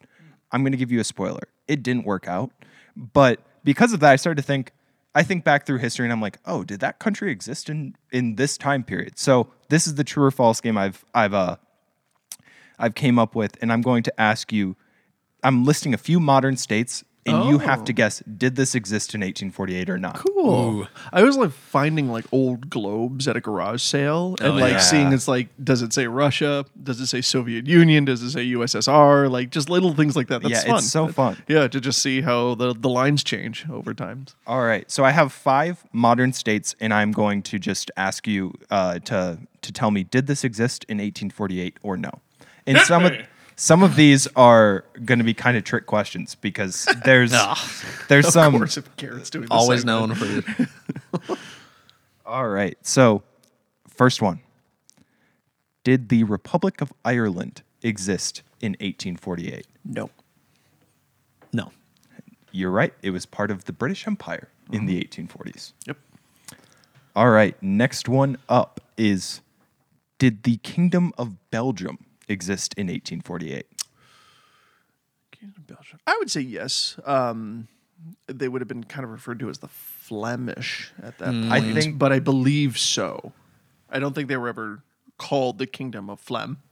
I'm 0.52 0.64
going 0.64 0.72
to 0.72 0.78
give 0.78 0.92
you 0.92 1.00
a 1.00 1.04
spoiler. 1.04 1.48
It 1.68 1.84
didn't 1.84 2.06
work 2.06 2.28
out. 2.28 2.52
But 2.98 3.40
because 3.64 3.94
of 3.94 4.00
that, 4.02 4.12
I 4.12 4.16
started 4.16 4.42
to 4.42 4.46
think 4.46 4.74
I 5.16 5.24
think 5.24 5.44
back 5.44 5.66
through 5.66 5.80
history 5.80 6.06
and 6.06 6.14
I'm 6.14 6.22
like, 6.22 6.40
"Oh, 6.46 6.64
did 6.64 6.80
that 6.82 7.00
country 7.00 7.32
exist 7.32 7.70
in 7.70 7.96
in 8.12 8.36
this 8.36 8.58
time 8.58 8.84
period?" 8.84 9.18
So, 9.18 9.48
this 9.70 9.88
is 9.88 9.96
the 9.96 10.04
true 10.04 10.24
or 10.24 10.32
false 10.32 10.62
game 10.62 10.78
I've 10.78 11.04
I've 11.14 11.34
uh 11.34 11.56
I've 12.80 12.96
came 12.96 13.20
up 13.20 13.36
with 13.36 13.58
and 13.62 13.72
I'm 13.72 13.82
going 13.82 14.04
to 14.04 14.22
ask 14.22 14.52
you 14.52 14.76
I'm 15.44 15.64
listing 15.64 15.94
a 15.94 15.98
few 15.98 16.20
modern 16.20 16.58
states 16.58 17.04
and 17.26 17.48
you 17.50 17.60
have 17.60 17.84
to 17.84 17.94
Oh. 17.94 17.96
guess 17.96 18.24
did 18.38 18.56
this 18.56 18.74
exist 18.74 19.14
in 19.14 19.22
1848 19.22 19.90
or 19.90 19.98
not. 20.00 20.16
Cool. 20.16 20.88
I 21.14 21.20
always 21.20 21.38
like 21.38 21.52
finding 21.52 22.10
like 22.10 22.26
old 22.32 22.70
globes 22.72 23.28
at 23.28 23.36
a 23.38 23.42
garage 23.42 23.84
sale 23.84 24.36
and 24.42 24.54
Oh, 24.54 24.56
like 24.56 24.72
yeah. 24.74 24.78
seeing 24.80 25.14
it's 25.14 25.28
like, 25.28 25.50
does 25.64 25.82
it 25.84 25.94
say 25.94 26.08
Russia? 26.08 26.66
Does 26.82 27.00
it 27.00 27.06
say 27.08 27.22
Soviet 27.22 27.68
Union? 27.68 28.04
Does 28.06 28.24
it 28.24 28.32
say 28.32 28.46
USSR? 28.48 29.30
Like 29.30 29.52
just 29.52 29.70
little 29.70 29.94
things 29.94 30.16
like 30.16 30.28
that. 30.30 30.42
That's 30.42 30.64
yeah, 30.64 30.70
fun. 30.72 30.78
it's 30.78 30.90
so 30.90 31.08
fun. 31.10 31.38
Yeah, 31.48 31.68
to 31.68 31.80
just 31.80 32.02
see 32.02 32.22
how 32.22 32.56
the, 32.56 32.74
the 32.74 32.90
lines 32.90 33.24
change 33.24 33.66
over 33.70 33.94
time. 33.94 34.26
All 34.48 34.64
right. 34.64 34.90
So 34.90 35.04
I 35.04 35.12
have 35.12 35.32
five 35.32 35.86
modern 35.94 36.34
states, 36.34 36.76
and 36.80 36.94
I'm 36.94 37.12
going 37.12 37.44
to 37.44 37.60
just 37.60 37.92
ask 37.96 38.28
you 38.28 38.54
uh, 38.72 39.00
to 39.00 39.40
to 39.62 39.72
tell 39.72 39.92
me 39.92 40.04
did 40.04 40.26
this 40.28 40.44
exist 40.44 40.84
in 40.90 40.98
1848 40.98 41.78
or 41.84 41.96
no? 41.98 42.22
And 42.70 42.80
some 42.86 43.06
of 43.06 43.14
some 43.56 43.84
of 43.84 43.96
these 43.98 44.28
are 44.36 44.86
going 45.04 45.18
to 45.20 45.26
be 45.26 45.34
kind 45.34 45.58
of 45.58 45.64
trick 45.66 45.86
questions 45.86 46.36
because 46.36 46.88
there's 47.06 47.32
there's 48.08 48.28
Of 48.28 48.34
some. 48.34 48.58
course, 48.58 48.78
if 48.78 48.96
Garrett's 48.96 49.30
doing 49.30 49.48
the 49.48 49.54
Always 49.54 49.82
segment. 49.82 50.18
known 50.18 50.44
for 51.28 51.38
All 52.26 52.48
right. 52.48 52.78
So 52.82 53.24
first 53.88 54.22
one. 54.22 54.40
Did 55.84 56.10
the 56.10 56.24
Republic 56.24 56.82
of 56.82 56.94
Ireland 57.04 57.64
exist 57.82 58.44
in 58.62 58.74
1848? 58.74 59.66
No. 59.86 60.10
no. 61.52 61.72
You're 62.52 62.70
right. 62.70 62.94
It 63.02 63.12
was 63.12 63.26
part 63.26 63.50
of 63.50 63.66
the 63.66 63.74
British 63.74 64.06
Empire 64.06 64.50
in 64.72 64.86
the 64.86 65.02
mm-hmm. 65.02 65.26
1840s. 65.28 65.74
Yep. 65.88 65.98
All 67.16 67.30
right, 67.30 67.62
next 67.62 68.08
one 68.08 68.38
up 68.48 68.80
is 68.98 69.42
Did 70.20 70.44
the 70.44 70.58
Kingdom 70.58 71.12
of 71.18 71.36
Belgium 71.50 72.06
exist 72.30 72.74
in 72.78 72.88
1848? 72.88 73.66
Kingdom 75.32 75.64
Belgium. 75.68 76.00
I 76.08 76.16
would 76.20 76.30
say 76.32 76.42
yes. 76.42 76.98
Um, 77.06 77.68
they 78.28 78.48
would 78.48 78.62
have 78.62 78.68
been 78.68 78.84
kind 78.84 79.04
of 79.04 79.12
referred 79.12 79.40
to 79.40 79.50
as 79.50 79.60
the 79.60 79.68
Flemish 79.68 80.92
at 81.02 81.18
that 81.20 81.32
point. 81.32 81.52
I 81.52 81.62
think- 81.74 81.98
but 81.98 82.12
I 82.12 82.20
believe 82.20 82.78
so. 82.78 83.34
I 83.90 84.00
don't 84.00 84.14
think 84.14 84.28
they 84.30 84.38
were 84.38 84.48
ever 84.50 84.84
called 85.18 85.58
the 85.58 85.66
Kingdom 85.68 86.10
of 86.10 86.20
Flem. 86.20 86.58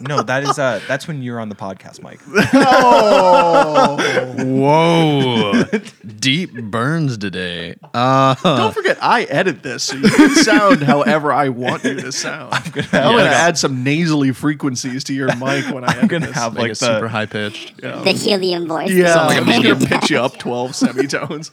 No, 0.00 0.22
that 0.22 0.42
is 0.44 0.58
uh 0.58 0.80
that's 0.88 1.06
when 1.08 1.22
you're 1.22 1.38
on 1.40 1.48
the 1.48 1.54
podcast, 1.54 2.02
Mike. 2.02 2.20
Oh, 2.54 3.96
Whoa. 4.44 5.62
Deep 6.18 6.52
burns 6.54 7.18
today. 7.18 7.76
Uh, 7.94 8.34
Don't 8.42 8.74
forget, 8.74 8.98
I 9.02 9.24
edit 9.24 9.62
this, 9.62 9.84
so 9.84 9.96
you 9.96 10.08
can 10.08 10.34
sound 10.34 10.82
however 10.82 11.32
I 11.32 11.48
want 11.50 11.84
you 11.84 11.94
to 11.94 12.12
sound. 12.12 12.52
I'm 12.54 12.70
gonna, 12.72 13.24
add 13.28 13.58
some 13.58 13.82
nasally 13.84 14.32
frequencies 14.32 15.04
to 15.04 15.14
your 15.14 15.28
mic 15.36 15.66
when 15.72 15.84
I 15.84 15.96
edit 15.96 16.08
gonna 16.10 16.26
this. 16.26 16.34
have, 16.36 16.54
like 16.54 16.62
like 16.62 16.70
a 16.72 16.74
the- 16.74 16.86
super 16.86 17.08
high 17.08 17.26
pitched. 17.26 17.76
The 17.80 18.12
helium 18.12 18.66
voice. 18.66 18.90
yeah, 18.90 19.14
Sound 19.14 19.28
like 19.28 19.36
a 19.38 19.40
I'm 19.40 19.46
just 19.46 19.58
medium. 19.58 19.78
gonna 19.78 20.00
pitch 20.00 20.10
you 20.10 20.18
up 20.18 20.36
twelve 20.38 20.74
semitones. 20.74 21.50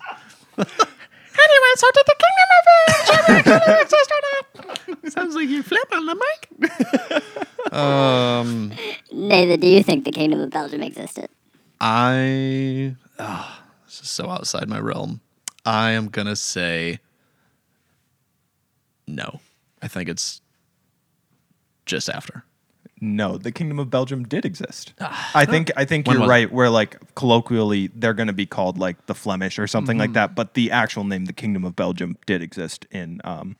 Anyway, 1.36 1.74
so 1.76 1.88
did 1.94 2.06
the 2.06 2.16
Kingdom 2.24 2.50
of 2.58 3.46
Belgium 3.46 3.82
exist 3.82 4.12
or 4.12 4.22
not? 4.68 4.80
Sounds 5.08 5.36
like 5.36 5.50
you 5.50 5.64
flip 5.64 5.92
on 5.92 6.06
the 6.06 6.16
mic. 6.16 7.74
um, 7.74 8.72
Nathan, 9.12 9.60
do 9.60 9.68
you 9.68 9.84
think 9.84 10.06
the 10.06 10.12
Kingdom 10.12 10.40
of 10.40 10.50
Belgium 10.50 10.82
existed? 10.82 11.30
I. 11.82 12.96
ah, 13.20 13.64
this 13.86 14.02
is 14.02 14.10
so 14.10 14.30
outside 14.30 14.70
my 14.70 14.80
realm. 14.80 15.22
I 15.66 15.92
am 15.92 16.08
going 16.08 16.28
to 16.28 16.36
say 16.36 17.00
no. 19.08 19.40
I 19.82 19.88
think 19.88 20.10
it's 20.10 20.42
just 21.86 22.10
after. 22.10 22.46
No, 23.02 23.38
the 23.38 23.52
Kingdom 23.52 23.80
of 23.80 23.90
Belgium 23.90 24.24
did 24.24 24.46
exist. 24.46 24.94
I 25.36 25.44
think 25.44 25.72
I 25.76 25.84
think 25.84 26.08
you're 26.08 26.22
was 26.22 26.30
right. 26.30 26.50
Where 26.50 26.70
like 26.70 26.96
colloquially 27.16 27.88
they're 27.94 28.14
going 28.14 28.28
to 28.28 28.34
be 28.34 28.46
called 28.46 28.78
like 28.78 29.08
the 29.08 29.14
Flemish 29.14 29.60
or 29.60 29.68
something 29.68 29.98
like 29.98 30.14
that, 30.14 30.36
but 30.36 30.54
the 30.54 30.72
actual 30.72 31.04
name, 31.04 31.26
the 31.26 31.34
Kingdom 31.34 31.66
of 31.66 31.76
Belgium, 31.76 32.16
did 32.26 32.42
exist 32.42 32.88
in 32.92 33.20
um, 33.26 33.58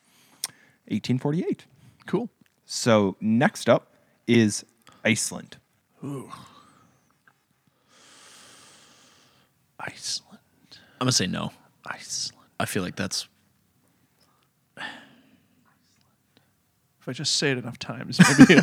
1848. 0.88 1.66
Cool. 2.06 2.30
So 2.66 3.16
next 3.20 3.70
up 3.70 3.94
is 4.28 4.66
Iceland. 5.04 5.58
Iceland. 9.80 10.40
I'm 11.00 11.06
going 11.06 11.08
to 11.08 11.12
say 11.12 11.28
no. 11.28 11.52
Iceland. 11.86 12.48
I 12.60 12.66
feel 12.66 12.84
like 12.84 12.96
that's. 12.96 13.28
If 17.02 17.10
I 17.10 17.12
just 17.12 17.36
say 17.36 17.52
it 17.52 17.58
enough 17.58 17.78
times, 17.78 18.18
maybe 18.40 18.62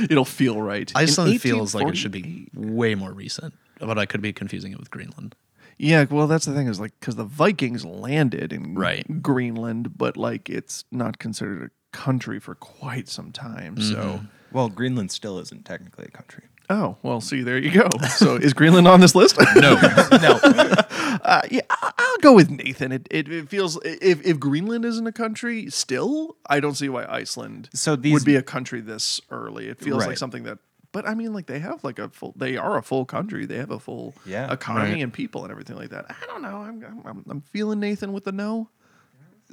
it'll 0.10 0.24
feel 0.24 0.60
right. 0.60 0.90
In 0.90 0.96
Iceland 0.96 1.40
feels 1.40 1.72
like 1.72 1.86
it 1.86 1.96
should 1.96 2.10
be 2.10 2.48
1848 2.52 2.76
way 2.76 2.96
more 2.96 3.12
recent, 3.12 3.54
but 3.78 3.96
I 3.96 4.06
could 4.06 4.20
be 4.20 4.32
confusing 4.32 4.72
it 4.72 4.78
with 4.80 4.90
Greenland. 4.90 5.36
Yeah, 5.78 6.04
well, 6.10 6.26
that's 6.26 6.44
the 6.46 6.54
thing 6.54 6.66
is 6.66 6.80
like 6.80 6.92
because 6.98 7.16
the 7.16 7.24
Vikings 7.24 7.84
landed 7.84 8.52
in 8.52 8.74
Right. 8.74 9.22
Greenland, 9.22 9.96
but 9.96 10.16
like 10.16 10.50
it's 10.50 10.84
not 10.90 11.18
considered 11.18 11.70
a 11.70 11.96
country 11.96 12.38
for 12.40 12.54
quite 12.54 13.08
some 13.08 13.30
time. 13.32 13.80
So, 13.80 14.20
Well, 14.52 14.68
Greenland 14.68 15.10
still 15.12 15.38
isn't 15.38 15.64
technically 15.64 16.06
a 16.06 16.10
country. 16.10 16.44
oh 16.70 16.96
well, 17.02 17.20
see, 17.20 17.42
there 17.42 17.58
you 17.58 17.70
go. 17.70 17.88
So, 18.16 18.34
is 18.36 18.52
Greenland 18.54 18.86
on 18.88 19.00
this 19.00 19.14
list? 19.14 19.36
No. 19.56 19.74
no, 19.74 20.38
uh, 20.42 21.42
yeah, 21.50 21.60
I- 21.70 21.92
I'll 21.96 22.18
go 22.18 22.32
with 22.34 22.50
Nathan. 22.50 22.90
It, 22.92 23.06
it, 23.10 23.28
it 23.28 23.48
feels 23.48 23.78
if 23.84 24.24
if 24.26 24.38
Greenland 24.40 24.84
isn't 24.84 25.06
a 25.06 25.12
country 25.12 25.70
still, 25.70 26.36
I 26.48 26.58
don't 26.60 26.74
see 26.74 26.88
why 26.88 27.06
Iceland 27.08 27.68
So 27.72 27.94
these- 27.96 28.12
would 28.14 28.24
be 28.24 28.34
a 28.36 28.42
country 28.42 28.80
this 28.80 29.20
early. 29.30 29.68
It 29.68 29.78
feels 29.78 30.04
like 30.06 30.18
something 30.18 30.42
that. 30.44 30.58
But 30.92 31.06
I 31.06 31.14
mean, 31.14 31.32
like 31.34 31.46
they 31.46 31.58
have 31.58 31.84
like 31.84 31.98
a 31.98 32.08
full. 32.08 32.32
They 32.36 32.56
are 32.56 32.78
a 32.78 32.82
full 32.82 33.04
country. 33.04 33.44
They 33.46 33.58
have 33.58 33.70
a 33.70 33.78
full 33.78 34.14
Yeah. 34.24 34.50
economy 34.52 34.92
Right. 34.94 35.02
and 35.02 35.12
people 35.12 35.42
and 35.44 35.50
everything 35.50 35.76
like 35.76 35.90
that. 35.90 36.06
I 36.08 36.26
don't 36.26 36.42
know. 36.42 36.56
I'm 36.58 36.82
I'm, 37.04 37.24
I'm, 37.28 37.40
feeling 37.42 37.78
Nathan 37.80 38.12
with 38.12 38.24
the 38.24 38.32
no. 38.32 38.68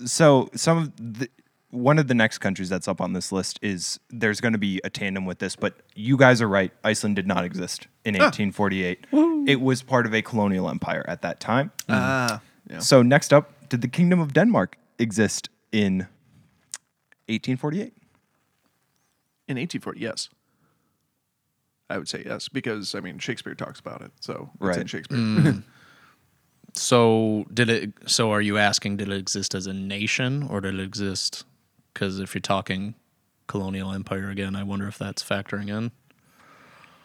so 0.05 0.49
some 0.55 0.77
of 0.77 0.95
the 1.19 1.29
one 1.71 1.99
of 1.99 2.07
the 2.07 2.13
next 2.13 2.37
countries 2.37 2.69
that's 2.69 2.87
up 2.87 3.01
on 3.01 3.11
this 3.11 3.33
list 3.33 3.59
is 3.61 3.99
there's 4.09 4.39
going 4.39 4.53
to 4.53 4.57
be 4.59 4.79
a 4.85 4.89
tandem 4.89 5.25
with 5.25 5.39
this, 5.39 5.57
but 5.57 5.73
you 5.93 6.15
guys 6.15 6.41
are 6.41 6.47
right. 6.47 6.71
Iceland 6.85 7.17
did 7.17 7.27
not 7.27 7.43
exist 7.43 7.87
in 8.05 8.13
1848. 8.13 9.07
It 9.47 9.59
was 9.59 9.83
part 9.83 10.05
of 10.05 10.13
a 10.13 10.21
colonial 10.21 10.69
empire 10.69 11.03
at 11.09 11.21
that 11.23 11.41
time. 11.41 11.71
Ah, 11.89 12.39
yeah. 12.69 12.79
So 12.79 13.01
next 13.01 13.33
up, 13.33 13.51
did 13.67 13.81
the 13.81 13.89
Kingdom 13.89 14.21
of 14.21 14.31
Denmark 14.31 14.77
exist 14.99 15.49
in 15.73 16.07
1848? 17.27 17.93
In 19.47 19.57
1840, 19.57 19.99
yes. 19.99 20.29
I 21.89 21.97
would 21.97 22.07
say 22.09 22.23
yes 22.25 22.49
because 22.49 22.95
I 22.95 22.99
mean 22.99 23.19
Shakespeare 23.19 23.55
talks 23.55 23.79
about 23.79 24.01
it, 24.01 24.11
so 24.19 24.49
it's 24.53 24.61
in 24.61 24.67
Right. 24.67 24.89
Shakespeare. 24.89 25.17
Mm. 25.17 25.63
So 26.77 27.45
did 27.53 27.69
it? 27.69 27.93
So 28.05 28.31
are 28.31 28.41
you 28.41 28.57
asking? 28.57 28.97
Did 28.97 29.07
it 29.09 29.17
exist 29.17 29.55
as 29.55 29.65
a 29.65 29.73
nation, 29.73 30.43
or 30.49 30.59
did 30.59 30.75
it 30.75 30.81
exist? 30.83 31.45
Because 31.93 32.19
if 32.19 32.35
you're 32.35 32.41
talking 32.41 32.95
colonial 33.47 33.93
empire 33.93 34.29
again, 34.29 34.57
I 34.57 34.63
wonder 34.63 34.85
if 34.87 34.97
that's 34.97 35.23
factoring 35.23 35.69
in. 35.69 35.91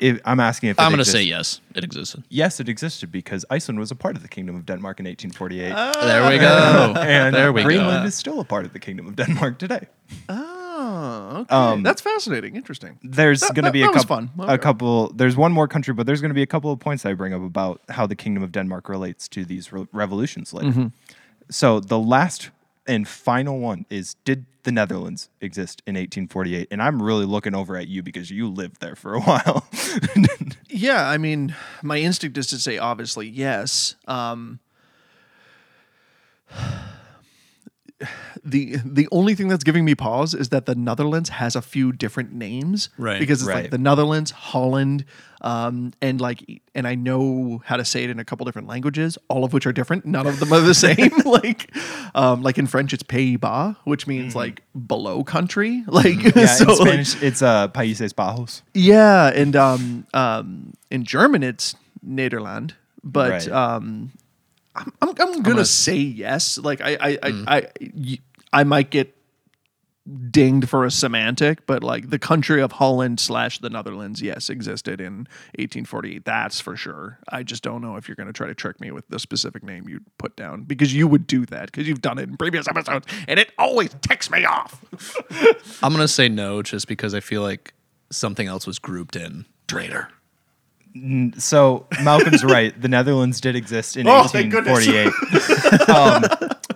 If, 0.00 0.18
I'm 0.24 0.40
asking 0.40 0.70
if 0.70 0.78
it 0.78 0.82
I'm 0.82 0.90
going 0.90 0.98
to 0.98 1.04
say 1.04 1.22
exists. 1.28 1.60
yes, 1.72 1.76
it 1.76 1.84
existed. 1.84 2.24
Yes, 2.30 2.58
it 2.58 2.68
existed 2.68 3.12
because 3.12 3.44
Iceland 3.50 3.78
was 3.78 3.90
a 3.92 3.94
part 3.94 4.16
of 4.16 4.22
the 4.22 4.28
Kingdom 4.28 4.56
of 4.56 4.64
Denmark 4.66 4.98
in 4.98 5.04
1848. 5.06 5.72
Ah. 5.72 5.92
there 6.04 6.28
we 6.28 6.38
go. 6.38 6.94
and 7.00 7.32
there 7.34 7.52
we 7.52 7.62
Greenland 7.62 8.02
go. 8.04 8.08
is 8.08 8.14
still 8.16 8.40
a 8.40 8.44
part 8.44 8.64
of 8.64 8.72
the 8.72 8.78
Kingdom 8.80 9.06
of 9.06 9.14
Denmark 9.14 9.58
today. 9.58 9.86
Ah. 10.28 10.49
Oh, 10.90 11.46
okay. 11.72 11.82
That's 11.82 12.00
fascinating. 12.02 12.56
Interesting. 12.56 12.98
There's 13.02 13.40
That- 13.40 13.54
going 13.54 13.64
to 13.64 13.72
be 13.72 13.82
a 13.82 13.86
that 13.86 13.94
couple, 13.94 14.16
fun. 14.28 14.30
a 14.48 14.58
couple. 14.58 15.12
There's 15.12 15.36
one 15.36 15.52
more 15.52 15.68
country, 15.68 15.94
but 15.94 16.06
there's 16.06 16.20
going 16.20 16.30
to 16.30 16.34
be 16.34 16.42
a 16.42 16.46
couple 16.46 16.70
of 16.72 16.78
points 16.80 17.04
I 17.06 17.14
bring 17.14 17.32
up 17.34 17.42
about 17.42 17.80
how 17.88 18.06
the 18.06 18.16
Kingdom 18.16 18.42
of 18.42 18.52
Denmark 18.52 18.88
relates 18.88 19.28
to 19.28 19.44
these 19.44 19.72
re- 19.72 19.86
revolutions 19.92 20.52
later. 20.52 20.68
Mm-hmm. 20.70 20.86
So 21.50 21.80
the 21.80 21.98
last 21.98 22.50
and 22.86 23.06
final 23.08 23.58
one 23.58 23.86
is: 23.90 24.14
Did 24.24 24.46
the 24.62 24.72
Netherlands 24.72 25.28
exist 25.40 25.82
in 25.86 25.94
1848? 25.94 26.68
And 26.70 26.82
I'm 26.82 27.02
really 27.02 27.24
looking 27.24 27.54
over 27.54 27.76
at 27.76 27.88
you 27.88 28.02
because 28.02 28.30
you 28.30 28.48
lived 28.48 28.80
there 28.80 28.94
for 28.96 29.14
a 29.14 29.20
while. 29.28 29.66
Yeah, 30.68 31.08
I 31.08 31.18
mean, 31.18 31.54
my 31.82 31.98
instinct 31.98 32.38
is 32.38 32.46
to 32.48 32.58
say 32.58 32.78
obviously 32.78 33.26
yes. 33.28 33.96
Um, 34.06 34.60
the 38.44 38.76
the 38.84 39.06
only 39.12 39.34
thing 39.34 39.48
that's 39.48 39.64
giving 39.64 39.84
me 39.84 39.94
pause 39.94 40.34
is 40.34 40.48
that 40.50 40.66
the 40.66 40.74
Netherlands 40.74 41.28
has 41.30 41.54
a 41.56 41.62
few 41.62 41.92
different 41.92 42.32
names, 42.32 42.88
Right. 42.98 43.18
Because 43.20 43.42
it's 43.42 43.48
Right. 43.48 43.62
like 43.64 43.70
the 43.70 43.78
Netherlands, 43.78 44.30
Holland, 44.30 45.04
um, 45.42 45.92
and 46.02 46.20
like, 46.20 46.62
and 46.74 46.86
I 46.86 46.94
know 46.94 47.62
how 47.64 47.76
to 47.76 47.84
say 47.84 48.04
it 48.04 48.10
in 48.10 48.18
a 48.18 48.24
couple 48.24 48.44
different 48.46 48.68
languages, 48.68 49.16
all 49.28 49.44
of 49.44 49.52
which 49.52 49.66
are 49.66 49.72
different. 49.72 50.04
None 50.06 50.26
of 50.26 50.38
them 50.40 50.52
are 50.52 50.60
the 50.60 50.74
same. 50.86 51.10
like, 51.24 51.74
um, 52.14 52.42
like 52.42 52.58
in 52.58 52.66
French, 52.66 52.92
it's 52.92 53.02
Pays-Bas, 53.02 53.76
which 53.84 54.06
means 54.06 54.34
like 54.34 54.62
below 54.86 55.22
country. 55.24 55.84
Like, 55.90 56.16
Mm-hmm. 56.16 56.38
yeah, 56.38 56.46
so 56.46 56.64
in 56.64 56.68
like- 56.70 56.78
Spanish, 57.06 57.22
it's 57.22 57.42
uh, 57.42 57.68
Países 57.68 58.12
Bajos. 58.14 58.62
yeah, 58.74 59.28
and 59.34 59.54
um, 59.56 60.06
um, 60.14 60.72
in 60.90 61.04
German 61.04 61.42
it's 61.42 61.74
Nederland, 62.06 62.72
but 63.04 63.30
Right. 63.30 63.48
um, 63.48 64.12
I'm, 64.74 64.92
I'm, 65.02 65.14
I'm 65.18 65.42
gonna 65.42 65.64
say 65.64 65.96
yes. 65.96 66.58
Like 66.58 66.80
I, 66.80 66.96
I, 67.00 67.18
I, 67.22 67.30
mm. 67.30 68.20
I 68.52 68.64
might 68.64 68.90
get 68.90 69.16
dinged 70.30 70.68
for 70.68 70.84
a 70.84 70.90
semantic, 70.90 71.66
but 71.66 71.84
like 71.84 72.10
the 72.10 72.18
country 72.18 72.60
of 72.62 72.72
Holland 72.72 73.20
slash 73.20 73.58
the 73.58 73.70
Netherlands, 73.70 74.22
yes, 74.22 74.48
existed 74.48 75.00
in 75.00 75.28
1848. 75.58 76.24
That's 76.24 76.60
for 76.60 76.76
sure. 76.76 77.18
I 77.28 77.42
just 77.42 77.62
don't 77.62 77.82
know 77.82 77.96
if 77.96 78.08
you're 78.08 78.16
going 78.16 78.26
to 78.26 78.32
try 78.32 78.46
to 78.46 78.54
trick 78.54 78.80
me 78.80 78.90
with 78.90 79.06
the 79.08 79.18
specific 79.18 79.62
name 79.62 79.88
you 79.88 80.00
put 80.18 80.36
down 80.36 80.62
because 80.62 80.94
you 80.94 81.06
would 81.06 81.26
do 81.26 81.46
that 81.46 81.66
because 81.66 81.86
you've 81.86 82.02
done 82.02 82.18
it 82.18 82.28
in 82.28 82.36
previous 82.36 82.66
episodes 82.66 83.06
and 83.28 83.38
it 83.38 83.52
always 83.58 83.94
ticks 84.00 84.30
me 84.30 84.44
off. 84.44 84.84
I'm 85.82 85.92
gonna 85.92 86.08
say 86.08 86.28
no, 86.28 86.62
just 86.62 86.88
because 86.88 87.14
I 87.14 87.20
feel 87.20 87.42
like 87.42 87.74
something 88.10 88.46
else 88.46 88.66
was 88.66 88.78
grouped 88.78 89.16
in. 89.16 89.46
Traitor. 89.68 90.08
So 91.38 91.86
Malcolm's 92.02 92.44
right. 92.56 92.78
The 92.80 92.88
Netherlands 92.88 93.40
did 93.40 93.54
exist 93.56 93.96
in 93.96 94.08
Oh, 94.08 94.22
1848. 94.32 95.88
um, 95.88 96.24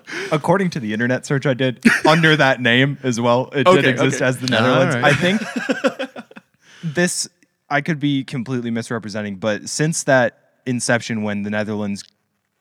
according 0.33 0.71
to 0.71 0.81
the 0.81 0.93
internet 0.93 1.27
search 1.27 1.47
I 1.47 1.55
did, 1.55 1.85
under 2.07 2.37
that 2.37 2.61
name 2.61 2.99
as 3.03 3.21
well, 3.21 3.51
it 3.53 3.67
Okay, 3.67 3.83
did 3.83 3.91
exist 3.91 4.17
okay. 4.17 4.25
as 4.27 4.39
the 4.39 4.47
Netherlands. 4.47 4.95
Right. 4.97 5.05
I 5.05 5.15
think 5.15 5.41
this 6.83 7.29
I 7.71 7.81
could 7.81 7.99
be 7.99 8.25
completely 8.25 8.71
misrepresenting, 8.71 9.37
but 9.37 9.69
since 9.69 10.05
that 10.05 10.53
inception, 10.67 11.23
when 11.23 11.43
the 11.43 11.51
Netherlands 11.51 12.05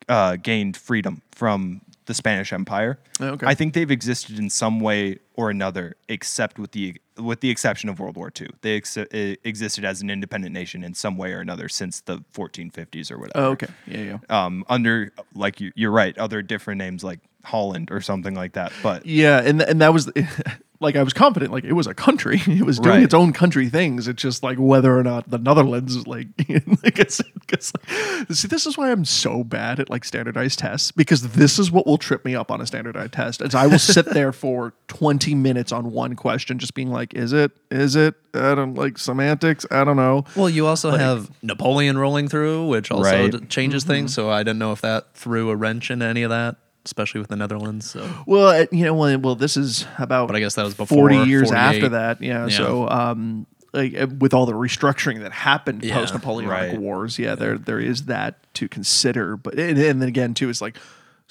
uh, 0.10 0.38
gained 0.38 0.76
freedom 0.76 1.22
from 1.32 1.82
the 2.06 2.14
Spanish 2.14 2.52
Empire, 2.54 3.00
Okay. 3.22 3.46
I 3.48 3.54
think 3.54 3.74
they've 3.74 3.90
existed 3.92 4.38
in 4.40 4.50
some 4.50 4.80
way 4.80 5.20
or 5.36 5.50
another, 5.50 5.96
except 6.10 6.60
with 6.60 6.72
the 6.72 6.96
with 7.18 7.42
the 7.42 7.50
exception 7.52 7.90
of 7.90 8.00
World 8.00 8.16
War 8.16 8.32
II. 8.40 8.50
They 8.62 8.76
ex- 8.78 8.98
uh, 8.98 9.06
existed 9.44 9.86
as 9.86 10.02
an 10.02 10.10
independent 10.10 10.52
nation 10.54 10.84
in 10.84 10.96
some 10.96 11.16
way 11.16 11.32
or 11.34 11.40
another 11.42 11.70
since 11.70 12.02
the 12.02 12.24
1450s 12.34 13.12
or 13.12 13.20
whatever. 13.20 13.46
Oh, 13.46 13.52
okay. 13.52 13.68
Yeah, 13.86 14.18
yeah. 14.30 14.46
Um, 14.46 14.66
under 14.68 15.12
like 15.36 15.62
you, 15.62 15.72
you're 15.76 15.92
right, 15.92 16.18
other 16.18 16.42
different 16.42 16.80
names 16.80 17.04
like 17.04 17.20
Holland 17.44 17.90
or 17.92 18.02
something 18.02 18.34
like 18.36 18.54
that. 18.54 18.72
But 18.82 19.06
Yeah, 19.06 19.40
and 19.44 19.62
and 19.62 19.82
that 19.82 19.94
was 19.94 20.12
like 20.80 20.96
I 20.96 21.04
was 21.04 21.14
confident 21.14 21.52
like 21.52 21.64
it 21.64 21.74
was 21.74 21.88
a 21.88 21.94
country. 21.94 22.42
It 22.48 22.66
was 22.66 22.80
doing 22.80 22.96
Right. 22.96 23.04
its 23.04 23.14
own 23.14 23.34
country 23.34 23.70
things. 23.70 24.08
It's 24.08 24.22
just 24.22 24.44
like 24.44 24.58
whether 24.58 24.98
or 24.98 25.04
not 25.04 25.30
the 25.30 25.38
Netherlands 25.38 26.06
like 26.08 26.28
like 26.50 27.00
it's, 27.00 27.22
it's 27.50 27.74
like, 27.74 28.32
see 28.32 28.48
this 28.48 28.66
is 28.66 28.78
why 28.78 28.92
I'm 28.92 29.06
so 29.06 29.44
bad 29.44 29.80
at 29.80 29.90
like 29.90 30.06
standardized 30.06 30.60
tests 30.60 30.92
because 30.92 31.30
this 31.30 31.58
is 31.60 31.72
what 31.72 31.86
will 31.88 31.98
trip 31.98 32.24
me 32.26 32.36
up 32.36 32.52
on 32.52 32.62
a 32.62 32.66
standardized 32.68 33.14
test. 33.14 33.42
Is 33.42 33.56
I 33.56 33.68
will 33.68 33.80
sit 33.80 34.06
there 34.08 34.32
for 34.32 34.74
20 34.88 35.36
minutes 35.36 35.72
on 35.72 35.92
one 35.92 36.16
question 36.16 36.60
just 36.60 36.74
being 36.74 36.92
like 36.92 37.14
is 37.14 37.34
it 37.34 37.52
is 37.72 37.96
it 37.96 38.16
I 38.36 38.56
don't 38.56 38.74
like 38.76 38.98
semantics, 38.98 39.66
I 39.70 39.84
don't 39.84 39.96
know. 39.98 40.26
Well, 40.36 40.50
you 40.50 40.66
also 40.66 40.92
have 40.92 41.30
Napoleon 41.44 41.98
rolling 41.98 42.28
through, 42.28 42.68
which 42.68 42.90
also 42.92 43.04
Right. 43.04 43.32
d- 43.32 43.40
changes 43.48 43.84
mm-hmm. 43.84 43.92
things. 43.94 44.14
So 44.16 44.30
I 44.32 44.40
didn't 44.44 44.58
know 44.60 44.72
if 44.72 44.82
that 44.82 45.14
threw 45.14 45.50
a 45.52 45.56
wrench 45.56 45.92
into 45.92 46.06
any 46.06 46.24
of 46.24 46.32
that, 46.32 46.56
especially 46.86 47.20
with 47.20 47.30
the 47.30 47.36
Netherlands. 47.36 47.90
So 47.90 48.08
Well, 48.26 48.50
it- 48.52 48.72
you 48.74 48.84
know, 48.86 48.94
well, 48.94 49.18
well, 49.20 49.36
this 49.36 49.56
is 49.58 49.86
about. 49.98 50.28
But 50.28 50.36
I 50.36 50.40
guess 50.40 50.56
that 50.56 50.64
was 50.64 50.74
before 50.74 51.10
40 51.10 51.30
years 51.30 51.50
48. 51.50 51.60
after 51.62 51.90
that. 51.90 52.22
Yeah. 52.22 52.48
Yeah. 52.48 52.58
So, 52.58 52.90
um, 52.90 53.46
like 53.74 54.00
uh, 54.00 54.08
with 54.20 54.34
all 54.34 54.46
the 54.46 54.54
restructuring 54.54 55.22
that 55.22 55.32
happened 55.32 55.84
Yeah, 55.84 55.96
post 55.96 56.14
Napoleonic 56.14 56.50
right. 56.74 56.80
Wars, 56.80 57.18
yeah, 57.18 57.34
there 57.36 57.58
there 57.58 57.80
is 57.80 58.04
that 58.06 58.36
to 58.56 58.68
consider. 58.68 59.36
But 59.38 59.56
and, 59.58 59.78
and 59.80 60.02
then 60.02 60.08
again, 60.10 60.34
too, 60.34 60.50
it's 60.50 60.62
like. 60.62 60.78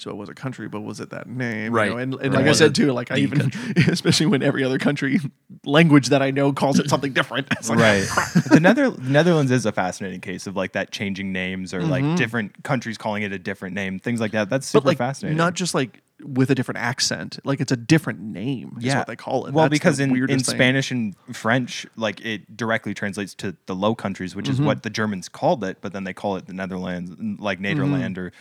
So 0.03 0.11
it 0.11 0.17
was 0.17 0.27
a 0.27 0.33
country, 0.33 0.67
but 0.67 0.81
was 0.81 0.99
it 0.99 1.11
that 1.11 1.27
name? 1.29 1.65
you 1.65 1.71
Right. 1.71 1.89
know? 1.89 1.97
And, 1.97 2.13
and 2.15 2.33
Or 2.33 2.37
like 2.39 2.47
I 2.47 2.51
said 2.51 2.75
too, 2.75 2.91
like 2.91 3.09
I 3.09 3.15
the 3.15 3.21
even, 3.21 3.51
especially 3.89 4.25
when 4.25 4.43
every 4.43 4.61
other 4.65 4.77
country 4.77 5.17
language 5.65 6.09
that 6.09 6.21
I 6.21 6.29
know 6.31 6.51
calls 6.51 6.77
it 6.77 6.89
something 6.89 7.13
different. 7.13 7.47
It's 7.57 7.69
like, 7.69 7.79
right, 7.79 8.05
the 8.51 8.59
Nether- 8.59 8.91
Netherlands 9.01 9.49
is 9.51 9.65
a 9.65 9.71
fascinating 9.71 10.19
case 10.19 10.45
of 10.45 10.57
like 10.57 10.73
that 10.73 10.91
changing 10.91 11.31
names 11.31 11.73
or 11.73 11.81
like 11.83 12.17
different 12.17 12.63
countries 12.65 12.97
calling 12.97 13.23
it 13.23 13.31
a 13.31 13.39
different 13.39 13.73
name, 13.75 13.97
things 13.99 14.19
like 14.19 14.33
that. 14.33 14.49
That's 14.49 14.67
super 14.67 14.83
but 14.83 14.87
like 14.89 14.97
fascinating. 14.97 15.37
not 15.37 15.53
just 15.53 15.73
like 15.73 16.01
with 16.21 16.49
a 16.49 16.55
different 16.55 16.79
accent, 16.79 17.39
like 17.45 17.59
it's 17.61 17.71
a 17.71 17.75
different 17.77 18.19
name. 18.19 18.77
Is 18.81 18.93
what 18.95 19.07
they 19.07 19.15
call 19.15 19.45
it. 19.45 19.53
Well, 19.53 19.65
That's 19.65 19.71
because 19.79 19.99
in, 19.99 20.15
in. 20.29 20.39
Spanish 20.43 20.91
and 20.91 21.15
French, 21.33 21.85
like 21.95 22.19
it 22.25 22.55
directly 22.55 22.93
translates 22.93 23.33
to 23.35 23.55
the 23.65 23.75
Low 23.75 23.95
Countries, 23.95 24.35
which 24.35 24.47
is 24.49 24.57
Mm-hmm. 24.57 24.65
what 24.65 24.83
the 24.83 24.89
Germans 24.89 25.27
called 25.29 25.63
it, 25.63 25.77
but 25.81 25.91
then 25.93 26.03
they 26.03 26.13
call 26.13 26.35
it 26.35 26.45
the 26.45 26.53
Netherlands, 26.53 27.11
like 27.39 27.59
Mm-hmm. 27.59 28.19
Or 28.19 28.31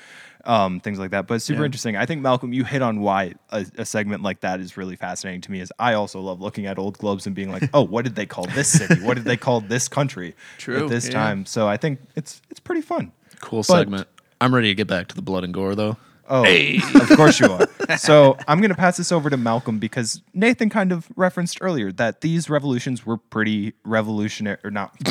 um, 0.45 0.81
things 0.81 0.99
like 0.99 1.11
that. 1.13 1.27
But 1.27 1.41
super 1.43 1.61
Yeah. 1.61 1.67
interesting. 1.67 1.97
I 1.97 2.07
think 2.07 2.21
Malcolm, 2.23 2.53
you 2.53 2.65
hit 2.65 2.83
on 2.83 3.01
why 3.01 3.35
a, 3.51 3.65
a 3.79 3.85
segment 3.85 4.23
like 4.23 4.41
that 4.41 4.61
is 4.61 4.77
really 4.77 4.97
fascinating 4.97 5.41
to 5.43 5.51
me. 5.53 5.61
Is 5.61 5.73
I 5.79 5.95
also 5.95 6.21
love 6.21 6.41
looking 6.41 6.67
at 6.67 6.79
old 6.79 6.99
globes 6.99 7.27
and 7.27 7.35
being 7.35 7.51
like, 7.51 7.69
oh, 7.75 7.83
what 7.83 8.05
did 8.05 8.15
they 8.17 8.27
call 8.27 8.45
this 8.47 8.69
city? 8.69 9.01
What 9.03 9.15
did 9.15 9.25
they 9.25 9.37
call 9.37 9.61
this 9.61 9.89
country 9.89 10.35
True, 10.59 10.85
at 10.85 10.89
this 10.89 11.07
yeah. 11.07 11.13
time? 11.15 11.47
So 11.47 11.69
I 11.69 11.77
think 11.77 12.01
it's 12.17 12.43
it's 12.51 12.61
pretty 12.61 12.83
fun. 12.83 13.13
cool 13.41 13.61
But- 13.61 13.79
segment. 13.79 14.09
I'm 14.41 14.53
ready 14.55 14.69
to 14.69 14.75
get 14.75 14.89
back 14.89 15.07
to 15.09 15.15
the 15.15 15.23
blood 15.23 15.45
and 15.45 15.55
gore, 15.55 15.77
though. 15.77 15.97
Oh, 16.29 16.45
of 16.45 17.09
course 17.17 17.39
you 17.41 17.47
are. 17.47 17.69
So 17.99 18.39
I'm 18.49 18.59
going 18.61 18.71
to 18.71 18.77
pass 18.77 18.97
this 18.97 19.13
over 19.13 19.29
to 19.29 19.37
Malcolm 19.37 19.79
because 19.79 20.23
Nathan 20.33 20.71
kind 20.71 20.93
of 20.93 21.07
referenced 21.15 21.59
earlier 21.61 21.93
that 21.93 22.23
these 22.23 22.49
revolutions 22.49 23.05
were 23.05 23.19
pretty 23.19 23.75
revolutionary, 23.85 24.57
or 24.65 24.71
not. 24.71 24.97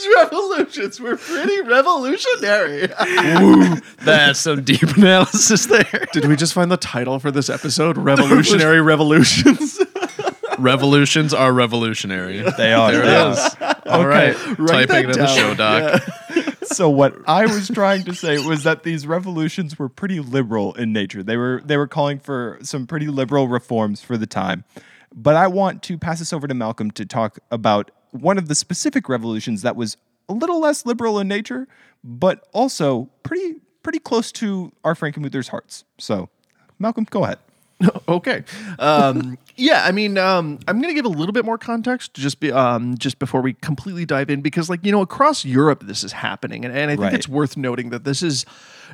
These 0.00 0.14
revolutions 0.16 1.00
were 1.00 1.16
pretty 1.16 1.60
revolutionary. 1.60 2.86
That's 3.98 4.40
some 4.40 4.64
deep 4.64 4.82
analysis 4.96 5.66
there. 5.66 6.06
Did 6.12 6.26
we 6.26 6.36
just 6.36 6.54
find 6.54 6.70
the 6.70 6.76
title 6.78 7.18
for 7.18 7.30
this 7.30 7.50
episode? 7.50 7.96
Revolutionary 7.98 8.80
Revolutions. 8.80 9.78
Revolutions 10.58 11.32
are 11.32 11.52
revolutionary. 11.52 12.42
They 12.56 12.72
are. 12.74 12.92
There 12.92 13.02
they 13.02 13.12
it 13.12 13.16
are. 13.16 13.32
is. 13.32 13.56
All 13.86 14.06
right. 14.06 14.36
Write 14.58 14.88
Typing 14.88 14.96
it 14.96 15.04
in 15.04 15.10
the 15.12 15.26
down. 15.26 15.36
show 15.36 15.54
doc. 15.54 16.02
So 16.64 16.90
what 16.90 17.16
I 17.26 17.46
was 17.46 17.68
trying 17.68 18.04
to 18.04 18.14
say 18.14 18.38
was 18.38 18.64
that 18.64 18.82
these 18.82 19.06
revolutions 19.06 19.78
were 19.78 19.88
pretty 19.88 20.20
liberal 20.20 20.74
in 20.74 20.92
nature. 20.92 21.22
They 21.22 21.38
were 21.38 21.62
they 21.64 21.78
were 21.78 21.86
calling 21.86 22.18
for 22.18 22.58
some 22.62 22.86
pretty 22.86 23.06
liberal 23.06 23.48
reforms 23.48 24.02
for 24.02 24.18
the 24.18 24.26
time. 24.26 24.64
But 25.14 25.36
I 25.36 25.46
want 25.48 25.82
to 25.84 25.98
pass 25.98 26.18
this 26.20 26.32
over 26.32 26.46
to 26.46 26.54
Malcolm 26.54 26.90
to 26.92 27.04
talk 27.04 27.38
about 27.50 27.90
one 28.12 28.38
of 28.38 28.48
the 28.48 28.54
specific 28.54 29.08
revolutions 29.08 29.62
that 29.62 29.76
was 29.76 29.96
a 30.28 30.32
little 30.32 30.60
less 30.60 30.86
liberal 30.86 31.18
in 31.18 31.28
nature, 31.28 31.66
but 32.04 32.48
also 32.52 33.08
pretty 33.22 33.56
pretty 33.82 33.98
close 33.98 34.30
to 34.30 34.72
our 34.84 34.94
Frankenmuther's 34.94 35.48
hearts. 35.48 35.84
So, 35.98 36.28
Malcolm, 36.78 37.06
go 37.10 37.24
ahead. 37.24 37.38
okay. 38.08 38.44
Um, 38.78 39.38
yeah, 39.60 39.84
I 39.84 39.92
mean, 39.92 40.16
um, 40.18 40.58
I'm 40.66 40.80
going 40.80 40.88
to 40.88 40.94
give 40.94 41.04
a 41.04 41.08
little 41.08 41.32
bit 41.32 41.44
more 41.44 41.58
context 41.58 42.14
just 42.14 42.40
be, 42.40 42.50
um, 42.50 42.96
just 42.96 43.18
before 43.18 43.42
we 43.42 43.52
completely 43.52 44.06
dive 44.06 44.30
in 44.30 44.40
because, 44.40 44.70
like, 44.70 44.84
you 44.84 44.90
know, 44.90 45.02
across 45.02 45.44
Europe, 45.44 45.84
this 45.86 46.02
is 46.02 46.12
happening, 46.12 46.64
and, 46.64 46.74
and 46.76 46.90
I 46.90 46.94
think 46.94 47.00
Right. 47.02 47.14
it's 47.14 47.28
worth 47.28 47.56
noting 47.56 47.90
that 47.90 48.04
this 48.04 48.22
is 48.22 48.46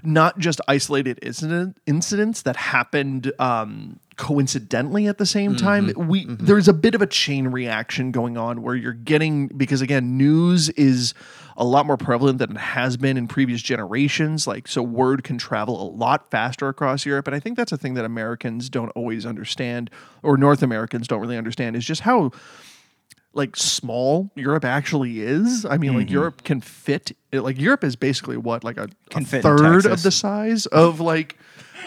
not 0.02 0.38
just 0.38 0.60
isolated 0.68 1.18
incident 1.22 1.76
incidents 1.86 2.42
that 2.42 2.56
happened 2.56 3.32
um, 3.38 3.98
coincidentally 4.16 5.06
at 5.06 5.18
the 5.18 5.24
same 5.24 5.56
time. 5.56 5.92
We 5.96 6.26
there's 6.28 6.68
a 6.68 6.74
bit 6.74 6.94
of 6.94 7.00
a 7.00 7.06
chain 7.06 7.48
reaction 7.48 8.10
going 8.12 8.36
on 8.36 8.62
where 8.62 8.74
you're 8.74 8.92
getting 8.92 9.48
because 9.48 9.80
again, 9.80 10.18
news 10.18 10.68
is 10.70 11.14
a 11.56 11.64
lot 11.64 11.86
more 11.86 11.96
prevalent 11.96 12.38
than 12.38 12.50
it 12.50 12.58
has 12.58 12.98
been 12.98 13.16
in 13.16 13.26
previous 13.26 13.62
generations. 13.62 14.46
Like, 14.46 14.68
so 14.68 14.82
word 14.82 15.24
can 15.24 15.38
travel 15.38 15.80
a 15.80 15.88
lot 15.88 16.30
faster 16.30 16.68
across 16.68 17.06
Europe. 17.06 17.26
And 17.26 17.34
I 17.34 17.40
think 17.40 17.56
that's 17.56 17.72
a 17.72 17.78
thing 17.78 17.94
that 17.94 18.04
Americans 18.04 18.68
don't 18.68 18.90
always 18.90 19.24
understand, 19.24 19.90
or 20.22 20.36
North 20.36 20.55
Americans 20.62 21.08
don't 21.08 21.20
really 21.20 21.36
understand, 21.38 21.76
is 21.76 21.84
just 21.84 22.02
how 22.02 22.30
like 23.32 23.54
small 23.56 24.30
Europe 24.34 24.64
actually 24.64 25.20
is. 25.20 25.64
I 25.66 25.76
mean, 25.76 25.90
Mm-hmm. 25.90 25.98
like 25.98 26.10
Europe 26.10 26.42
can 26.44 26.60
fit. 26.60 27.12
Like 27.32 27.60
Europe 27.60 27.84
is 27.84 27.94
basically 27.96 28.36
what 28.38 28.64
like 28.64 28.78
a, 28.78 28.88
a 29.14 29.24
third 29.24 29.84
of 29.86 30.02
the 30.02 30.10
size 30.10 30.64
of 30.66 31.00
like 31.00 31.36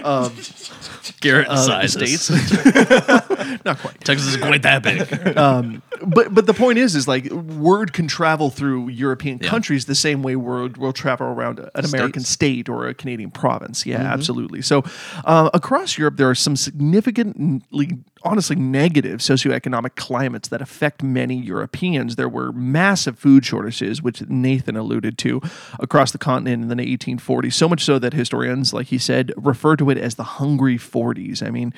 um, 0.03 0.31
Garrett 1.21 1.47
uh, 1.49 1.55
decides. 1.81 1.93
states. 1.93 2.29
Not 3.65 3.79
quite. 3.79 3.99
Texas 4.01 4.27
is 4.29 4.37
quite 4.37 4.61
that 4.63 4.83
big. 4.83 5.37
Um, 5.37 5.81
but 6.05 6.33
but 6.33 6.45
the 6.45 6.53
point 6.53 6.77
is, 6.77 6.95
is 6.95 7.07
like 7.07 7.25
word 7.29 7.91
can 7.91 8.07
travel 8.07 8.49
through 8.49 8.87
European 8.89 9.37
countries 9.39 9.85
the 9.85 9.95
same 9.95 10.23
way 10.23 10.35
word 10.37 10.77
will 10.77 10.93
travel 10.93 11.27
around 11.27 11.59
an 11.59 11.85
American 11.85 12.21
state 12.23 12.69
or 12.69 12.87
a 12.87 12.93
Canadian 12.93 13.31
province. 13.31 13.85
Yeah, 13.85 13.97
absolutely. 14.01 14.61
So 14.61 14.83
uh, 15.25 15.49
across 15.53 15.97
Europe, 15.97 16.15
there 16.17 16.29
are 16.29 16.35
some 16.35 16.55
significantly, 16.55 17.97
honestly, 18.23 18.55
negative 18.55 19.19
socioeconomic 19.19 19.95
climates 19.95 20.49
that 20.49 20.61
affect 20.61 21.01
many 21.03 21.35
Europeans. 21.35 22.15
There 22.15 22.29
were 22.29 22.51
massive 22.51 23.17
food 23.17 23.45
shortages, 23.45 24.01
which 24.01 24.21
Nathan 24.29 24.75
alluded 24.75 25.17
to, 25.19 25.41
across 25.79 26.11
the 26.11 26.17
continent 26.17 26.63
in 26.63 26.69
the 26.69 26.75
1840s. 26.97 27.53
So 27.53 27.69
much 27.69 27.83
so 27.83 27.99
that 27.99 28.13
historians, 28.13 28.73
like 28.73 28.87
he 28.87 28.97
said, 28.97 29.31
refer 29.37 29.75
to 29.77 29.89
it 29.89 29.97
as 29.97 30.15
the 30.15 30.23
Hungry 30.23 30.77
40s. 30.77 31.45
I 31.45 31.49
mean. 31.49 31.73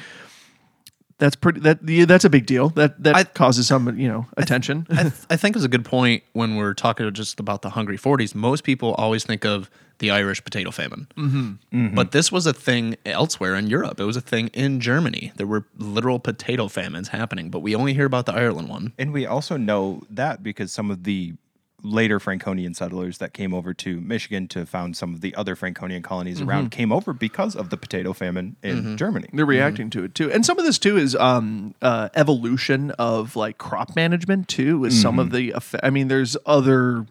That's 1.17 1.35
pretty. 1.35 1.59
That 1.59 1.87
yeah, 1.87 2.05
that's 2.05 2.25
a 2.25 2.31
big 2.31 2.47
deal. 2.47 2.69
That 2.69 3.03
that 3.03 3.15
I- 3.15 3.23
causes 3.25 3.67
some 3.67 3.95
you 3.95 4.07
know 4.07 4.25
attention. 4.37 4.87
I, 4.89 5.01
th- 5.03 5.13
I 5.29 5.37
think 5.37 5.55
it's 5.55 5.63
a 5.63 5.67
good 5.67 5.85
point 5.85 6.23
when 6.33 6.55
we're 6.55 6.73
talking 6.73 7.13
just 7.13 7.39
about 7.39 7.61
the 7.61 7.69
hungry 7.69 7.99
40s. 7.99 8.33
Most 8.33 8.63
people 8.63 8.95
always 8.95 9.23
think 9.23 9.45
of 9.45 9.69
the 10.01 10.11
Irish 10.11 10.43
potato 10.43 10.71
famine. 10.71 11.07
Mm-hmm. 11.15 11.95
But 11.95 12.11
this 12.11 12.31
was 12.31 12.45
a 12.45 12.53
thing 12.53 12.97
elsewhere 13.05 13.55
in 13.55 13.67
Europe. 13.67 13.99
It 13.99 14.03
was 14.03 14.17
a 14.17 14.21
thing 14.21 14.47
in 14.47 14.81
Germany. 14.81 15.31
There 15.37 15.47
were 15.47 15.65
literal 15.77 16.19
potato 16.19 16.67
famines 16.67 17.09
happening, 17.09 17.49
but 17.49 17.59
we 17.59 17.73
only 17.75 17.93
hear 17.93 18.05
about 18.05 18.25
the 18.25 18.33
Ireland 18.33 18.67
one. 18.67 18.93
And 18.97 19.13
we 19.13 19.25
also 19.25 19.55
know 19.55 20.01
that 20.09 20.43
because 20.43 20.71
some 20.71 20.91
of 20.91 21.03
the 21.05 21.35
later 21.83 22.19
Franconian 22.19 22.73
settlers 22.73 23.17
that 23.19 23.33
came 23.33 23.53
over 23.53 23.73
to 23.73 24.01
Michigan 24.01 24.47
to 24.49 24.65
found 24.65 24.95
some 24.97 25.13
of 25.13 25.21
the 25.21 25.33
other 25.35 25.55
Franconian 25.55 26.03
colonies 26.03 26.41
around 26.41 26.69
came 26.71 26.91
over 26.91 27.13
because 27.13 27.55
of 27.55 27.69
the 27.69 27.77
potato 27.77 28.13
famine 28.13 28.55
in 28.61 28.97
Germany. 28.97 29.29
They're 29.33 29.45
reacting 29.45 29.89
to 29.91 30.03
it 30.03 30.13
too, 30.13 30.31
and 30.31 30.45
some 30.45 30.59
of 30.59 30.65
this 30.65 30.77
too 30.77 30.97
is 30.97 31.15
um, 31.15 31.73
uh, 31.81 32.09
evolution 32.15 32.91
of 32.91 33.35
like 33.35 33.57
crop 33.57 33.95
management 33.95 34.47
too. 34.47 34.85
Is 34.85 34.99
some 35.01 35.17
of 35.19 35.31
the 35.31 35.51
effe- 35.51 35.79
I 35.81 35.89
mean, 35.89 36.07
there's 36.07 36.37
other 36.45 37.07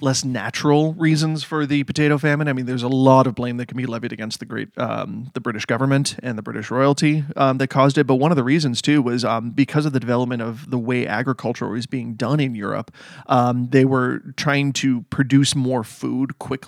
less 0.00 0.24
natural 0.24 0.94
reasons 0.94 1.44
for 1.44 1.66
the 1.66 1.84
potato 1.84 2.18
famine. 2.18 2.48
I 2.48 2.52
mean, 2.52 2.66
there's 2.66 2.82
a 2.82 2.88
lot 2.88 3.26
of 3.26 3.34
blame 3.34 3.56
that 3.58 3.66
can 3.66 3.76
be 3.76 3.86
levied 3.86 4.12
against 4.12 4.40
the 4.40 4.46
great 4.46 4.76
um, 4.78 5.30
the 5.34 5.40
British 5.40 5.64
government 5.66 6.16
and 6.22 6.36
the 6.36 6.42
British 6.42 6.70
royalty 6.70 7.24
um, 7.36 7.58
that 7.58 7.68
caused 7.68 7.98
it. 7.98 8.06
But 8.06 8.16
one 8.16 8.32
of 8.32 8.36
the 8.36 8.44
reasons 8.44 8.82
too 8.82 9.00
was 9.02 9.24
um, 9.24 9.50
because 9.50 9.86
of 9.86 9.92
the 9.92 10.00
development 10.00 10.42
of 10.42 10.70
the 10.70 10.78
way 10.78 11.06
agriculture 11.06 11.68
was 11.68 11.86
being 11.86 12.14
done 12.14 12.40
in 12.40 12.54
Europe. 12.54 12.90
Um, 13.26 13.68
they 13.70 13.84
were 13.84 14.20
trying 14.36 14.72
to 14.74 15.02
produce 15.02 15.54
more 15.54 15.84
food 15.84 16.38
quicker 16.38 16.64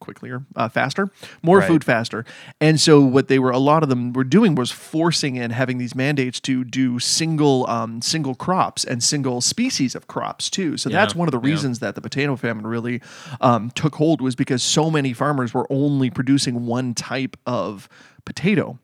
quicker, 0.00 0.44
uh, 0.56 0.68
faster, 0.68 1.10
more 1.42 1.58
Right. 1.58 1.68
food 1.68 1.84
faster. 1.84 2.24
And 2.60 2.80
so 2.80 3.00
what 3.00 3.28
they 3.28 3.38
were, 3.38 3.50
a 3.50 3.58
lot 3.58 3.82
of 3.82 3.88
them 3.88 4.12
were 4.12 4.24
doing 4.24 4.54
was 4.54 4.70
forcing 4.70 5.38
and 5.38 5.52
having 5.52 5.78
these 5.78 5.94
mandates 5.94 6.40
to 6.40 6.64
do 6.64 6.98
single, 6.98 7.68
um, 7.68 8.02
single 8.02 8.34
crops 8.34 8.84
and 8.84 9.02
single 9.02 9.40
species 9.40 9.94
of 9.94 10.06
crops 10.06 10.50
too. 10.50 10.76
So 10.76 10.88
that's 10.88 11.14
one 11.14 11.28
of 11.28 11.32
the 11.32 11.40
yeah. 11.40 11.52
reasons 11.52 11.78
that 11.80 11.94
the 11.94 12.00
potato 12.00 12.36
famine 12.36 12.66
really 12.66 13.00
um, 13.40 13.70
took 13.70 13.96
hold 13.96 14.20
was 14.20 14.34
because 14.34 14.62
so 14.62 14.90
many 14.90 15.12
farmers 15.12 15.52
were 15.54 15.66
only 15.70 16.10
producing 16.10 16.66
one 16.66 16.94
type 16.94 17.36
of 17.46 17.88
potato. 18.24 18.78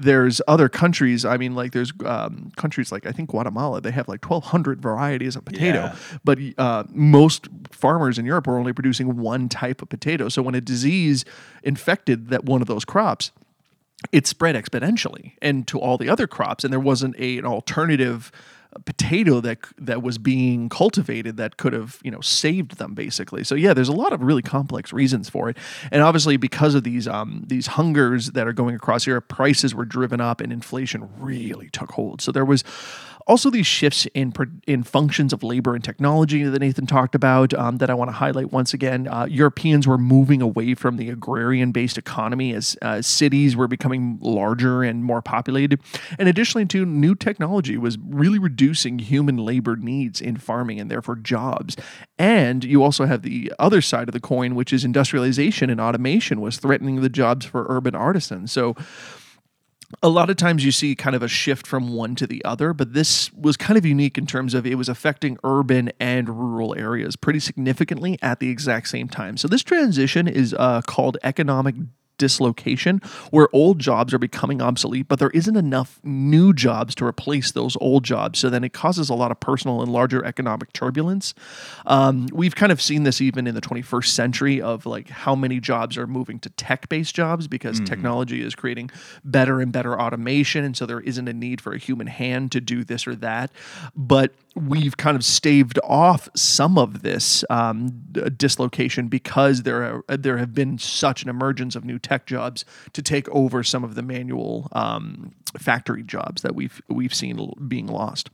There's 0.00 0.40
other 0.46 0.68
countries. 0.68 1.24
I 1.24 1.36
mean, 1.36 1.56
like 1.56 1.72
there's 1.72 1.92
um, 2.06 2.52
countries 2.56 2.92
like 2.92 3.04
I 3.04 3.10
think 3.10 3.30
Guatemala. 3.30 3.80
They 3.80 3.90
have 3.90 4.06
like 4.06 4.24
1,200 4.24 4.80
varieties 4.80 5.34
of 5.34 5.44
potato, 5.44 5.78
Yeah. 5.86 5.96
but 6.22 6.38
uh, 6.56 6.84
most 6.90 7.48
farmers 7.72 8.16
in 8.16 8.24
Europe 8.24 8.46
were 8.46 8.58
only 8.58 8.72
producing 8.72 9.16
one 9.16 9.48
type 9.48 9.82
of 9.82 9.88
potato. 9.88 10.28
So 10.28 10.40
when 10.40 10.54
a 10.54 10.60
disease 10.60 11.24
infected 11.64 12.28
that 12.28 12.44
one 12.44 12.60
of 12.62 12.68
those 12.68 12.84
crops, 12.84 13.32
it 14.12 14.28
spread 14.28 14.54
exponentially 14.54 15.32
and 15.42 15.66
to 15.66 15.80
all 15.80 15.98
the 15.98 16.08
other 16.08 16.28
crops, 16.28 16.62
and 16.62 16.72
there 16.72 16.78
wasn't 16.78 17.16
a, 17.18 17.38
an 17.38 17.44
alternative 17.44 18.30
potato 18.84 19.40
that 19.40 19.58
that 19.78 20.02
was 20.02 20.18
being 20.18 20.68
cultivated 20.68 21.36
that 21.36 21.56
could 21.56 21.72
have 21.72 21.98
you 22.02 22.10
know 22.10 22.20
saved 22.20 22.78
them 22.78 22.94
basically. 22.94 23.44
So 23.44 23.54
yeah, 23.54 23.74
there's 23.74 23.88
a 23.88 23.94
lot 23.94 24.12
of 24.12 24.22
really 24.22 24.42
complex 24.42 24.92
reasons 24.92 25.28
for 25.28 25.48
it, 25.48 25.56
and 25.90 26.02
obviously 26.02 26.36
because 26.36 26.74
of 26.74 26.84
these 26.84 27.08
um, 27.08 27.44
these 27.46 27.68
hungers 27.68 28.32
that 28.32 28.46
are 28.46 28.52
going 28.52 28.74
across 28.74 29.06
Europe, 29.06 29.28
prices 29.28 29.74
were 29.74 29.84
driven 29.84 30.20
up 30.20 30.40
and 30.40 30.52
inflation 30.52 31.08
really 31.18 31.70
took 31.70 31.92
hold. 31.92 32.20
So 32.20 32.32
there 32.32 32.44
was 32.44 32.62
also 33.28 33.50
these 33.50 33.66
shifts 33.66 34.06
in 34.14 34.32
in 34.66 34.82
functions 34.82 35.32
of 35.32 35.42
labor 35.42 35.74
and 35.74 35.84
technology 35.84 36.42
that 36.42 36.58
Nathan 36.58 36.86
talked 36.86 37.14
about 37.14 37.52
um, 37.54 37.76
that 37.76 37.90
I 37.90 37.94
want 37.94 38.08
to 38.08 38.14
highlight 38.14 38.50
once 38.50 38.72
again. 38.72 39.06
Uh, 39.06 39.26
Europeans 39.26 39.86
were 39.86 39.98
moving 39.98 40.40
away 40.40 40.74
from 40.74 40.96
the 40.96 41.10
agrarian 41.10 41.70
based 41.70 41.98
economy 41.98 42.54
as 42.54 42.76
uh, 42.82 43.02
cities 43.02 43.54
were 43.54 43.68
becoming 43.68 44.18
larger 44.20 44.82
and 44.82 45.04
more 45.04 45.20
populated, 45.20 45.80
and 46.18 46.28
additionally, 46.28 46.64
to 46.66 46.86
new 46.86 47.14
technology 47.14 47.76
was 47.76 47.98
really 47.98 48.38
reducing 48.38 48.98
human 48.98 49.36
labor 49.36 49.76
needs 49.76 50.20
in 50.20 50.36
farming 50.38 50.80
and 50.80 50.90
therefore 50.90 51.16
jobs. 51.16 51.76
And 52.18 52.64
you 52.64 52.82
also 52.82 53.04
have 53.04 53.22
the 53.22 53.52
other 53.58 53.82
side 53.82 54.08
of 54.08 54.12
the 54.12 54.20
coin, 54.20 54.54
which 54.54 54.72
is 54.72 54.84
industrialization 54.84 55.70
and 55.70 55.80
automation 55.80 56.40
was 56.40 56.56
threatening 56.56 57.02
the 57.02 57.08
jobs 57.08 57.44
for 57.44 57.66
urban 57.68 57.94
artisans. 57.94 58.50
So 58.50 58.74
a 60.02 60.08
lot 60.08 60.28
of 60.28 60.36
times 60.36 60.64
you 60.64 60.72
see 60.72 60.94
kind 60.94 61.16
of 61.16 61.22
a 61.22 61.28
shift 61.28 61.66
from 61.66 61.94
one 61.94 62.14
to 62.16 62.26
the 62.26 62.44
other, 62.44 62.72
but 62.72 62.92
this 62.92 63.32
was 63.32 63.56
kind 63.56 63.78
of 63.78 63.86
unique 63.86 64.18
in 64.18 64.26
terms 64.26 64.52
of 64.54 64.66
it 64.66 64.74
was 64.74 64.88
affecting 64.88 65.38
urban 65.44 65.90
and 65.98 66.28
rural 66.28 66.74
areas 66.76 67.16
pretty 67.16 67.40
significantly 67.40 68.18
at 68.20 68.38
the 68.38 68.50
exact 68.50 68.88
same 68.88 69.08
time. 69.08 69.36
So 69.36 69.48
this 69.48 69.62
transition 69.62 70.28
is 70.28 70.54
uh, 70.58 70.82
called 70.82 71.16
economic 71.22 71.74
dislocation 72.18 73.00
where 73.30 73.48
old 73.52 73.78
jobs 73.78 74.12
are 74.12 74.18
becoming 74.18 74.60
obsolete 74.60 75.08
but 75.08 75.18
there 75.18 75.30
isn't 75.30 75.56
enough 75.56 76.00
new 76.02 76.52
jobs 76.52 76.94
to 76.96 77.04
replace 77.04 77.52
those 77.52 77.76
old 77.80 78.04
jobs. 78.04 78.38
So 78.38 78.50
then 78.50 78.64
it 78.64 78.72
causes 78.72 79.08
a 79.08 79.14
lot 79.14 79.30
of 79.30 79.40
personal 79.40 79.82
and 79.82 79.90
larger 79.90 80.24
economic 80.24 80.72
turbulence. 80.72 81.34
Um, 81.86 82.28
we've 82.32 82.54
kind 82.54 82.72
of 82.72 82.80
seen 82.80 83.04
this 83.04 83.20
even 83.20 83.46
in 83.46 83.54
the 83.54 83.60
21st 83.60 84.06
century 84.06 84.60
of 84.60 84.86
like 84.86 85.08
how 85.08 85.34
many 85.34 85.60
jobs 85.60 85.96
are 85.96 86.06
moving 86.06 86.38
to 86.40 86.50
tech-based 86.50 87.14
jobs 87.14 87.48
because 87.48 87.80
technology 87.80 88.42
is 88.42 88.54
creating 88.54 88.90
better 89.24 89.60
and 89.60 89.72
better 89.72 89.98
automation 89.98 90.64
and 90.64 90.76
so 90.76 90.86
there 90.86 91.00
isn't 91.00 91.28
a 91.28 91.32
need 91.32 91.60
for 91.60 91.72
a 91.72 91.78
human 91.78 92.06
hand 92.06 92.52
to 92.52 92.60
do 92.60 92.84
this 92.84 93.06
or 93.06 93.14
that. 93.16 93.50
But 93.96 94.34
we've 94.54 94.96
kind 94.96 95.16
of 95.16 95.24
staved 95.24 95.78
off 95.84 96.28
some 96.34 96.78
of 96.78 97.02
this 97.02 97.44
um, 97.50 97.88
dislocation 98.36 99.08
because 99.08 99.62
there 99.62 100.02
are, 100.08 100.16
there 100.16 100.38
have 100.38 100.54
been 100.54 100.78
such 100.78 101.22
an 101.22 101.28
emergence 101.28 101.76
of 101.76 101.84
new 101.84 101.98
tech 102.08 102.26
jobs 102.26 102.64
to 102.94 103.02
take 103.02 103.28
over 103.28 103.62
some 103.62 103.84
of 103.84 103.94
the 103.94 104.02
manual 104.02 104.68
um, 104.72 105.32
factory 105.58 106.02
jobs 106.02 106.42
that 106.42 106.54
we've 106.54 106.80
we've 106.88 107.14
seen 107.14 107.52
being 107.68 107.86
lost. 107.86 108.30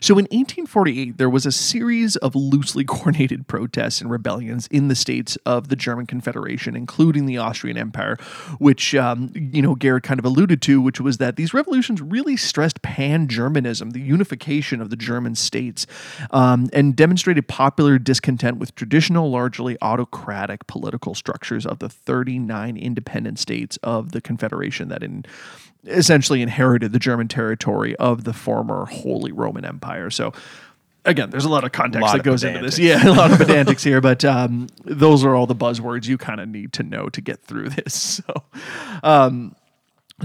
So 0.00 0.14
in 0.14 0.24
1848, 0.24 1.18
there 1.18 1.30
was 1.30 1.46
a 1.46 1.52
series 1.52 2.16
of 2.16 2.34
loosely 2.34 2.84
coordinated 2.92 3.46
protests 3.46 4.00
and 4.00 4.10
rebellions 4.10 4.66
in 4.68 4.88
the 4.88 4.94
states 4.94 5.36
of 5.46 5.68
the 5.68 5.76
German 5.76 6.06
Confederation, 6.06 6.76
including 6.76 7.26
the 7.26 7.38
Austrian 7.38 7.76
Empire, 7.76 8.16
which, 8.58 8.94
um, 8.94 9.32
you 9.34 9.62
know, 9.62 9.74
Garrett 9.74 10.04
kind 10.04 10.18
of 10.18 10.24
alluded 10.24 10.62
to, 10.62 10.80
which 10.80 11.00
was 11.00 11.18
that 11.18 11.36
these 11.36 11.54
revolutions 11.54 12.00
really 12.00 12.36
stressed 12.36 12.82
pan 12.82 13.28
Germanism, 13.28 13.90
the 13.90 14.00
unification 14.00 14.80
of 14.80 14.90
the 14.90 14.96
German 14.96 15.34
states, 15.34 15.86
um, 16.30 16.68
and 16.72 16.96
demonstrated 16.96 17.48
popular 17.48 17.98
discontent 17.98 18.58
with 18.58 18.74
traditional, 18.74 19.30
largely 19.30 19.76
autocratic 19.82 20.66
political 20.66 21.14
structures 21.14 21.66
of 21.66 21.78
the 21.78 21.88
39 21.88 22.76
independent 22.76 23.38
states 23.38 23.78
of 23.82 24.12
the 24.12 24.20
Confederation 24.20 24.88
that 24.88 25.02
in 25.02 25.24
essentially 25.84 26.42
inherited 26.42 26.92
the 26.92 26.98
German 26.98 27.26
territory 27.26 27.96
of 27.96 28.24
the 28.24 28.32
former 28.32 28.84
Holy 28.86 29.32
Roman 29.32 29.61
Empire. 29.64 30.10
So 30.10 30.32
again, 31.04 31.30
there's 31.30 31.44
a 31.44 31.48
lot 31.48 31.64
of 31.64 31.72
context 31.72 32.02
Lot 32.02 32.12
that 32.12 32.18
of 32.20 32.24
goes 32.24 32.44
into 32.44 32.60
this. 32.60 32.78
Yeah, 32.78 33.06
a 33.08 33.12
lot 33.12 33.32
of 33.32 33.38
pedantics 33.46 33.84
here, 33.84 34.00
but 34.00 34.24
um, 34.24 34.68
those 34.84 35.24
are 35.24 35.34
all 35.34 35.46
the 35.46 35.54
buzzwords 35.54 36.06
you 36.06 36.18
kind 36.18 36.40
of 36.40 36.48
need 36.48 36.72
to 36.74 36.82
know 36.82 37.08
to 37.10 37.20
get 37.20 37.42
through 37.42 37.70
this. 37.70 38.20
So, 38.32 38.42
um, 39.02 39.56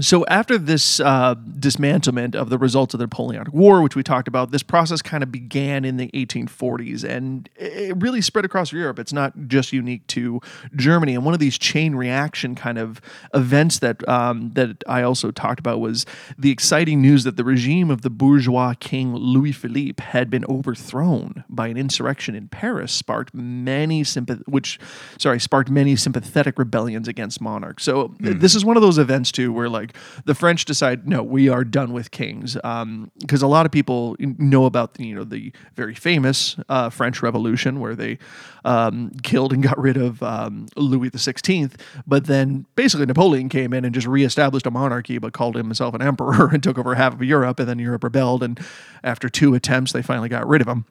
so 0.00 0.24
after 0.26 0.58
this 0.58 1.00
uh, 1.00 1.34
dismantlement 1.34 2.34
of 2.34 2.50
the 2.50 2.58
results 2.58 2.94
of 2.94 2.98
the 2.98 3.04
Napoleonic 3.04 3.52
War, 3.52 3.82
which 3.82 3.96
we 3.96 4.02
talked 4.02 4.28
about, 4.28 4.50
this 4.50 4.62
process 4.62 5.02
kind 5.02 5.22
of 5.22 5.32
began 5.32 5.84
in 5.84 5.96
the 5.96 6.08
1840s, 6.08 7.04
and 7.04 7.48
it 7.56 7.96
really 7.96 8.20
spread 8.20 8.44
across 8.44 8.72
Europe. 8.72 8.98
It's 8.98 9.12
not 9.12 9.32
just 9.48 9.72
unique 9.72 10.06
to 10.08 10.40
Germany. 10.76 11.14
And 11.14 11.24
one 11.24 11.34
of 11.34 11.40
these 11.40 11.58
chain 11.58 11.94
reaction 11.94 12.54
kind 12.54 12.78
of 12.78 13.00
events 13.34 13.78
that 13.80 14.06
um, 14.08 14.50
that 14.54 14.82
I 14.86 15.02
also 15.02 15.30
talked 15.30 15.60
about 15.60 15.80
was 15.80 16.06
the 16.38 16.50
exciting 16.50 17.02
news 17.02 17.24
that 17.24 17.36
the 17.36 17.44
regime 17.44 17.90
of 17.90 18.02
the 18.02 18.10
bourgeois 18.10 18.74
king 18.78 19.14
Louis 19.14 19.52
Philippe 19.52 20.02
had 20.02 20.30
been 20.30 20.44
overthrown 20.48 21.44
by 21.48 21.68
an 21.68 21.76
insurrection 21.76 22.34
in 22.34 22.48
Paris, 22.48 22.92
sparked 22.92 23.34
many 23.34 24.02
sympath- 24.02 24.46
which 24.46 24.78
sorry 25.18 25.40
sparked 25.40 25.70
many 25.70 25.96
sympathetic 25.96 26.58
rebellions 26.58 27.08
against 27.08 27.40
monarchs. 27.40 27.82
So 27.84 28.14
th- 28.22 28.38
this 28.38 28.54
is 28.54 28.64
one 28.64 28.76
of 28.76 28.82
those 28.82 28.98
events 28.98 29.32
too 29.32 29.52
where 29.52 29.68
like 29.68 29.87
the 30.24 30.34
French 30.34 30.64
decide 30.64 31.06
no, 31.08 31.22
we 31.22 31.48
are 31.48 31.64
done 31.64 31.92
with 31.92 32.10
kings. 32.10 32.54
Because 32.54 33.42
a 33.42 33.46
lot 33.46 33.66
of 33.66 33.72
people 33.72 34.16
know 34.18 34.64
about 34.64 34.94
the, 34.94 35.06
you 35.06 35.14
know 35.14 35.24
the 35.24 35.52
very 35.74 35.94
famous 35.94 36.56
uh, 36.68 36.90
French 36.90 37.22
Revolution 37.22 37.80
where 37.80 37.94
they 37.94 38.18
um, 38.64 39.10
killed 39.22 39.52
and 39.52 39.62
got 39.62 39.78
rid 39.78 39.96
of 39.96 40.22
um, 40.22 40.66
Louis 40.76 41.08
the 41.08 41.18
Sixteenth, 41.18 41.82
but 42.06 42.26
then 42.26 42.66
basically 42.74 43.06
Napoleon 43.06 43.48
came 43.48 43.72
in 43.72 43.84
and 43.84 43.94
just 43.94 44.06
reestablished 44.06 44.66
a 44.66 44.70
monarchy, 44.70 45.18
but 45.18 45.32
called 45.32 45.54
himself 45.54 45.94
an 45.94 46.02
emperor 46.02 46.48
and 46.52 46.62
took 46.62 46.78
over 46.78 46.94
half 46.94 47.14
of 47.14 47.22
Europe, 47.22 47.60
and 47.60 47.68
then 47.68 47.78
Europe 47.78 48.04
rebelled, 48.04 48.42
and 48.42 48.60
after 49.02 49.28
two 49.28 49.54
attempts, 49.54 49.92
they 49.92 50.02
finally 50.02 50.28
got 50.28 50.46
rid 50.46 50.60
of 50.60 50.68
him 50.68 50.84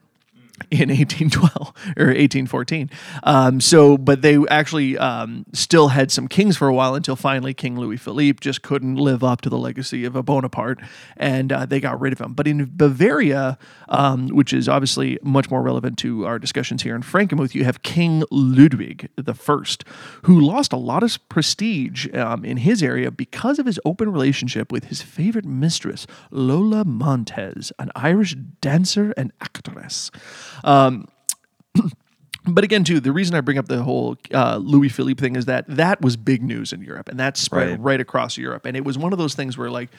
in 0.70 0.88
1812 0.98 1.72
or 1.96 2.06
1814. 2.06 2.90
Um, 3.22 3.60
so, 3.60 3.96
but 3.96 4.22
they 4.22 4.38
actually 4.50 4.98
um, 4.98 5.46
still 5.52 5.88
had 5.88 6.10
some 6.10 6.28
kings 6.28 6.56
for 6.56 6.68
a 6.68 6.74
while 6.74 6.94
until 6.94 7.16
finally 7.16 7.54
King 7.54 7.78
Louis 7.78 7.96
Philippe 7.96 8.38
just 8.40 8.62
couldn't 8.62 8.96
live 8.96 9.24
up 9.24 9.40
to 9.42 9.50
the 9.50 9.58
legacy 9.58 10.04
of 10.04 10.14
a 10.16 10.22
Bonaparte, 10.22 10.80
and 11.16 11.52
uh, 11.52 11.66
they 11.66 11.80
got 11.80 12.00
rid 12.00 12.12
of 12.12 12.20
him. 12.20 12.34
But 12.34 12.46
in 12.46 12.70
Bavaria, 12.74 13.58
um, 13.88 14.28
which 14.28 14.52
is 14.52 14.68
obviously 14.68 15.18
much 15.22 15.50
more 15.50 15.62
relevant 15.62 15.98
to 15.98 16.26
our 16.26 16.38
discussions 16.38 16.82
here 16.82 16.94
in 16.94 17.02
Frankenmuth, 17.02 17.54
you 17.54 17.64
have 17.64 17.82
King 17.82 18.24
Ludwig 18.30 19.08
First, 19.38 19.84
who 20.22 20.38
lost 20.38 20.72
a 20.72 20.76
lot 20.76 21.02
of 21.02 21.28
prestige 21.28 22.06
um, 22.14 22.44
in 22.44 22.58
his 22.58 22.82
area 22.82 23.10
because 23.10 23.58
of 23.58 23.66
his 23.66 23.80
open 23.84 24.12
relationship 24.12 24.70
with 24.70 24.84
his 24.84 25.00
favorite 25.00 25.44
mistress, 25.44 26.06
Lola 26.30 26.84
Montez, 26.84 27.72
an 27.78 27.90
Irish 27.94 28.34
dancer 28.60 29.14
and 29.16 29.32
actress. 29.40 30.10
Um, 30.64 31.08
but 32.46 32.64
again, 32.64 32.84
too, 32.84 33.00
the 33.00 33.12
reason 33.12 33.34
I 33.34 33.40
bring 33.40 33.58
up 33.58 33.68
the 33.68 33.82
whole 33.82 34.16
uh, 34.32 34.56
Louis 34.56 34.88
Philippe 34.88 35.20
thing 35.20 35.36
is 35.36 35.44
that 35.46 35.64
that 35.68 36.00
was 36.00 36.16
big 36.16 36.42
news 36.42 36.72
in 36.72 36.80
Europe, 36.82 37.08
and 37.08 37.18
that 37.20 37.36
spread 37.36 37.70
Right. 37.70 37.80
right. 37.80 38.00
across 38.00 38.36
Europe. 38.38 38.64
And 38.66 38.76
it 38.76 38.84
was 38.84 38.96
one 38.98 39.12
of 39.12 39.18
those 39.18 39.34
things 39.34 39.58
where, 39.58 39.70
like, 39.70 39.90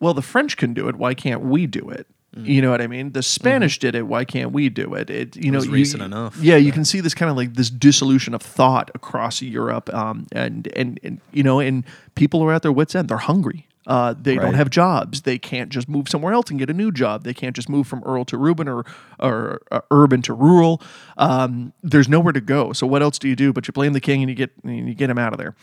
well, 0.00 0.14
the 0.14 0.22
French 0.22 0.56
can 0.56 0.74
do 0.74 0.88
it. 0.88 0.96
Why 0.96 1.14
can't 1.14 1.42
we 1.42 1.66
do 1.66 1.88
it? 1.90 2.06
You 2.36 2.60
know 2.62 2.72
what 2.72 2.80
I 2.82 2.88
mean? 2.88 3.12
The 3.12 3.22
Spanish 3.22 3.78
did 3.78 3.94
it. 3.94 4.08
Why 4.08 4.24
can't 4.24 4.50
we 4.50 4.68
do 4.68 4.94
it? 4.94 5.08
It 5.08 5.36
you 5.36 5.52
know 5.52 5.58
was 5.58 5.66
you- 5.66 5.72
recent 5.72 6.02
enough. 6.02 6.36
Yeah, 6.40 6.56
you 6.56 6.72
can 6.72 6.84
see 6.84 6.98
this 7.00 7.14
kind 7.14 7.30
of 7.30 7.36
like 7.36 7.54
this 7.54 7.70
dissolution 7.70 8.34
of 8.34 8.42
thought 8.42 8.90
across 8.92 9.40
Europe, 9.40 9.88
um, 9.94 10.26
and, 10.32 10.66
and 10.74 10.98
and 11.04 11.20
you 11.32 11.44
know, 11.44 11.60
and 11.60 11.84
people 12.16 12.42
are 12.42 12.52
at 12.52 12.62
their 12.62 12.72
wits' 12.72 12.96
end. 12.96 13.08
They're 13.08 13.18
hungry. 13.18 13.68
Uh, 13.86 14.14
they 14.18 14.36
don't 14.36 14.54
have 14.54 14.70
jobs. 14.70 15.22
They 15.22 15.38
can't 15.38 15.70
just 15.70 15.88
move 15.88 16.08
somewhere 16.08 16.32
else 16.32 16.48
and 16.50 16.58
get 16.58 16.70
a 16.70 16.72
new 16.72 16.90
job. 16.90 17.24
They 17.24 17.34
can't 17.34 17.54
just 17.54 17.68
move 17.68 17.86
from 17.86 18.02
Earl 18.04 18.24
to 18.26 18.38
Reuben 18.38 18.66
or 18.68 18.84
or 19.20 19.60
uh, 19.70 19.80
urban 19.90 20.22
to 20.22 20.32
rural. 20.32 20.80
Um, 21.18 21.72
there's 21.82 22.08
nowhere 22.08 22.32
to 22.32 22.40
go. 22.40 22.72
So 22.72 22.86
what 22.86 23.02
else 23.02 23.18
do 23.18 23.28
you 23.28 23.36
do? 23.36 23.52
But 23.52 23.68
you 23.68 23.72
blame 23.72 23.92
the 23.92 24.00
king 24.00 24.22
and 24.22 24.30
you 24.30 24.36
get 24.36 24.52
and 24.62 24.88
you 24.88 24.94
get 24.94 25.10
him 25.10 25.18
out 25.18 25.32
of 25.32 25.38
there. 25.38 25.54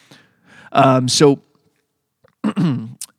Um, 0.71 1.07
so 1.07 1.41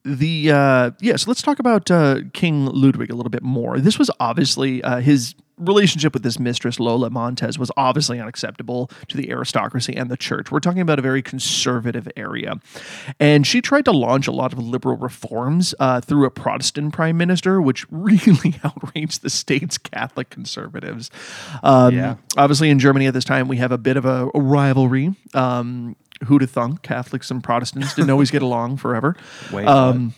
the 0.04 0.50
uh, 0.50 0.90
yes, 1.00 1.26
let's 1.26 1.42
talk 1.42 1.58
about 1.58 1.90
uh, 1.90 2.20
King 2.32 2.66
Ludwig 2.66 3.10
a 3.10 3.14
little 3.14 3.30
bit 3.30 3.42
more. 3.42 3.78
This 3.78 3.98
was 3.98 4.10
obviously 4.18 4.82
uh, 4.82 5.00
his 5.00 5.34
relationship 5.58 6.12
with 6.12 6.22
this 6.22 6.40
mistress 6.40 6.80
Lola 6.80 7.08
Montez 7.10 7.58
was 7.58 7.70
obviously 7.76 8.18
unacceptable 8.18 8.90
to 9.08 9.16
the 9.16 9.30
aristocracy 9.30 9.94
and 9.94 10.10
the 10.10 10.16
church. 10.16 10.50
We're 10.50 10.60
talking 10.60 10.80
about 10.80 10.98
a 10.98 11.02
very 11.02 11.22
conservative 11.22 12.08
area, 12.16 12.54
and 13.20 13.46
she 13.46 13.60
tried 13.60 13.84
to 13.84 13.92
launch 13.92 14.26
a 14.26 14.32
lot 14.32 14.52
of 14.52 14.58
liberal 14.58 14.96
reforms 14.96 15.74
uh, 15.78 16.00
through 16.00 16.26
a 16.26 16.30
Protestant 16.30 16.92
prime 16.92 17.16
minister, 17.16 17.60
which 17.60 17.86
really 17.90 18.58
outraged 18.64 19.22
the 19.22 19.30
state's 19.30 19.78
Catholic 19.78 20.30
conservatives. 20.30 21.10
Um, 21.62 21.94
Yeah. 21.94 22.16
Obviously, 22.36 22.70
in 22.70 22.78
Germany 22.78 23.06
at 23.06 23.14
this 23.14 23.24
time, 23.24 23.46
we 23.46 23.58
have 23.58 23.72
a 23.72 23.78
bit 23.78 23.96
of 23.96 24.04
a, 24.04 24.28
a 24.34 24.40
rivalry. 24.40 25.14
Um, 25.34 25.96
who'd 26.24 26.42
have 26.42 26.50
thunk 26.50 26.82
Catholics 26.82 27.30
and 27.30 27.42
Protestants 27.42 27.94
didn't 27.94 28.10
always 28.10 28.30
get 28.30 28.42
along 28.42 28.76
forever. 28.76 29.16
Wait, 29.52 29.66
Um, 29.66 30.14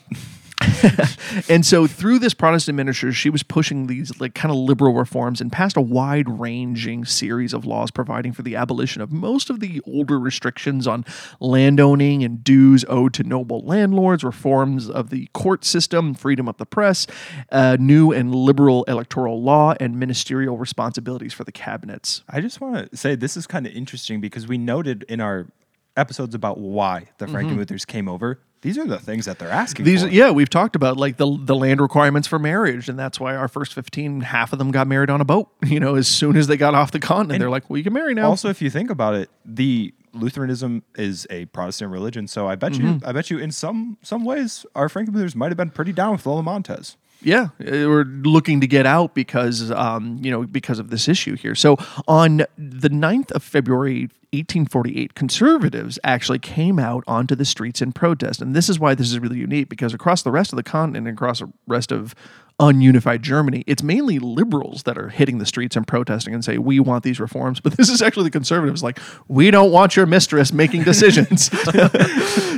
and 1.48 1.64
so 1.64 1.86
through 1.86 2.18
this 2.18 2.34
Protestant 2.34 2.76
minister, 2.76 3.12
she 3.12 3.30
was 3.30 3.42
pushing 3.42 3.86
these 3.86 4.18
like 4.20 4.34
kind 4.34 4.52
of 4.52 4.56
liberal 4.58 4.94
reforms 4.94 5.40
and 5.40 5.50
passed 5.50 5.76
a 5.76 5.80
wide-ranging 5.80 7.04
series 7.04 7.52
of 7.52 7.64
laws 7.64 7.90
providing 7.90 8.32
for 8.32 8.42
the 8.42 8.56
abolition 8.56 9.02
of 9.02 9.10
most 9.10 9.50
of 9.50 9.60
the 9.60 9.80
older 9.86 10.18
restrictions 10.18 10.86
on 10.86 11.04
landowning 11.40 12.22
and 12.22 12.44
dues 12.44 12.84
owed 12.88 13.14
to 13.14 13.24
noble 13.24 13.60
landlords, 13.60 14.22
reforms 14.22 14.88
of 14.88 15.10
the 15.10 15.28
court 15.32 15.64
system, 15.64 16.14
freedom 16.14 16.48
of 16.48 16.56
the 16.58 16.66
press, 16.66 17.06
uh, 17.50 17.76
new 17.80 18.12
and 18.12 18.34
liberal 18.34 18.84
electoral 18.84 19.42
law, 19.42 19.74
and 19.80 19.98
ministerial 19.98 20.56
responsibilities 20.56 21.32
for 21.32 21.44
the 21.44 21.52
cabinets. 21.52 22.22
I 22.28 22.40
just 22.40 22.60
want 22.60 22.90
to 22.90 22.96
say 22.96 23.14
this 23.14 23.36
is 23.36 23.46
kind 23.46 23.66
of 23.66 23.72
interesting 23.72 24.20
because 24.20 24.46
we 24.46 24.58
noted 24.58 25.04
in 25.08 25.20
our 25.20 25.48
episodes 25.96 26.34
about 26.34 26.58
why 26.58 27.06
the 27.18 27.26
Frankenmuthers 27.26 27.86
came 27.86 28.08
over. 28.08 28.40
These 28.62 28.78
are 28.78 28.86
the 28.86 28.98
things 28.98 29.26
that 29.26 29.38
they're 29.38 29.50
asking 29.50 29.84
These, 29.84 30.02
for. 30.04 30.08
yeah, 30.08 30.30
we've 30.30 30.48
talked 30.48 30.74
about 30.74 30.96
like 30.96 31.18
the 31.18 31.38
the 31.38 31.54
land 31.54 31.80
requirements 31.82 32.26
for 32.26 32.38
marriage, 32.38 32.88
and 32.88 32.98
that's 32.98 33.20
why 33.20 33.36
our 33.36 33.46
first 33.48 33.74
fifteen, 33.74 34.22
half 34.22 34.52
of 34.54 34.58
them 34.58 34.70
got 34.70 34.86
married 34.86 35.10
on 35.10 35.20
a 35.20 35.24
boat. 35.24 35.50
You 35.66 35.80
know, 35.80 35.96
as 35.96 36.08
soon 36.08 36.36
as 36.36 36.46
they 36.46 36.56
got 36.56 36.74
off 36.74 36.90
the 36.90 36.98
continent, 37.00 37.40
they're 37.40 37.50
like, 37.50 37.68
"Well, 37.68 37.76
you 37.76 37.84
can 37.84 37.92
marry 37.92 38.14
now." 38.14 38.28
Also, 38.30 38.48
if 38.48 38.62
you 38.62 38.70
think 38.70 38.88
about 38.90 39.14
it, 39.16 39.28
the 39.44 39.92
Lutheranism 40.14 40.82
is 40.96 41.26
a 41.28 41.44
Protestant 41.46 41.90
religion, 41.92 42.26
so 42.26 42.46
I 42.48 42.54
bet 42.54 42.72
Mm-hmm. 42.72 42.86
you, 42.86 43.00
I 43.04 43.12
bet 43.12 43.30
you, 43.30 43.38
in 43.38 43.50
some 43.50 43.98
some 44.02 44.24
ways, 44.24 44.64
our 44.74 44.88
Frankenmuthers 44.88 45.34
might 45.34 45.48
have 45.50 45.58
been 45.58 45.70
pretty 45.70 45.92
down 45.92 46.12
with 46.12 46.24
Lola 46.24 46.42
Montez. 46.42 46.96
Yeah, 47.24 47.44
uh, 47.60 47.88
we're 47.88 48.04
looking 48.04 48.60
to 48.60 48.66
get 48.66 48.84
out 48.84 49.14
because, 49.14 49.70
um, 49.70 50.18
you 50.22 50.30
know, 50.30 50.44
because 50.44 50.78
of 50.78 50.90
this 50.90 51.08
issue 51.08 51.36
here. 51.36 51.54
So 51.54 51.76
on 52.06 52.38
the 52.58 52.90
9th 52.90 53.32
of 53.32 53.42
February, 53.42 54.10
1848, 54.32 55.14
conservatives 55.14 55.98
actually 56.04 56.38
came 56.38 56.78
out 56.78 57.02
onto 57.06 57.34
the 57.34 57.44
streets 57.44 57.80
in 57.80 57.92
protest. 57.92 58.42
And 58.42 58.54
this 58.54 58.68
is 58.68 58.78
why 58.78 58.94
this 58.94 59.08
is 59.10 59.18
really 59.18 59.38
unique 59.38 59.68
because 59.68 59.94
across 59.94 60.22
the 60.22 60.30
rest 60.30 60.52
of 60.52 60.56
the 60.56 60.62
continent 60.62 61.08
and 61.08 61.16
across 61.16 61.38
the 61.38 61.50
rest 61.66 61.92
of 61.92 62.14
ununified 62.60 63.20
Germany, 63.20 63.64
it's 63.66 63.82
mainly 63.82 64.18
liberals 64.18 64.84
that 64.84 64.96
are 64.96 65.08
hitting 65.08 65.38
the 65.38 65.46
streets 65.46 65.74
and 65.74 65.86
protesting 65.86 66.32
and 66.32 66.44
say, 66.44 66.56
we 66.56 66.78
want 66.78 67.02
these 67.02 67.18
reforms. 67.18 67.58
But 67.60 67.76
this 67.76 67.88
is 67.88 68.00
actually 68.00 68.24
the 68.24 68.30
conservatives 68.30 68.82
like, 68.82 68.98
we 69.26 69.50
don't 69.50 69.72
want 69.72 69.96
your 69.96 70.06
mistress 70.06 70.52
making 70.52 70.84
decisions. 70.84 71.50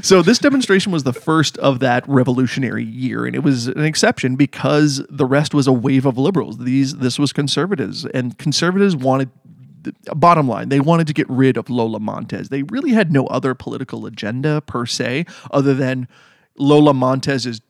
so 0.06 0.20
this 0.20 0.38
demonstration 0.38 0.92
was 0.92 1.04
the 1.04 1.14
first 1.14 1.56
of 1.58 1.80
that 1.80 2.06
revolutionary 2.08 2.84
year. 2.84 3.24
And 3.24 3.34
it 3.34 3.42
was 3.42 3.68
an 3.68 3.84
exception 3.84 4.36
because 4.36 5.02
the 5.08 5.24
rest 5.24 5.54
was 5.54 5.66
a 5.66 5.72
wave 5.72 6.04
of 6.04 6.18
liberals. 6.18 6.58
These 6.58 6.96
This 6.96 7.18
was 7.18 7.32
conservatives. 7.32 8.04
And 8.04 8.36
conservatives 8.36 8.94
wanted 8.94 9.30
bottom 10.16 10.48
line, 10.48 10.68
they 10.68 10.80
wanted 10.80 11.06
to 11.06 11.12
get 11.12 11.30
rid 11.30 11.56
of 11.56 11.70
Lola 11.70 12.00
Montez. 12.00 12.48
They 12.48 12.64
really 12.64 12.90
had 12.90 13.12
no 13.12 13.26
other 13.28 13.54
political 13.54 14.04
agenda 14.04 14.60
per 14.60 14.84
se, 14.84 15.26
other 15.52 15.74
than 15.74 16.08
Lola 16.56 16.92
Montez 16.92 17.46
is 17.46 17.60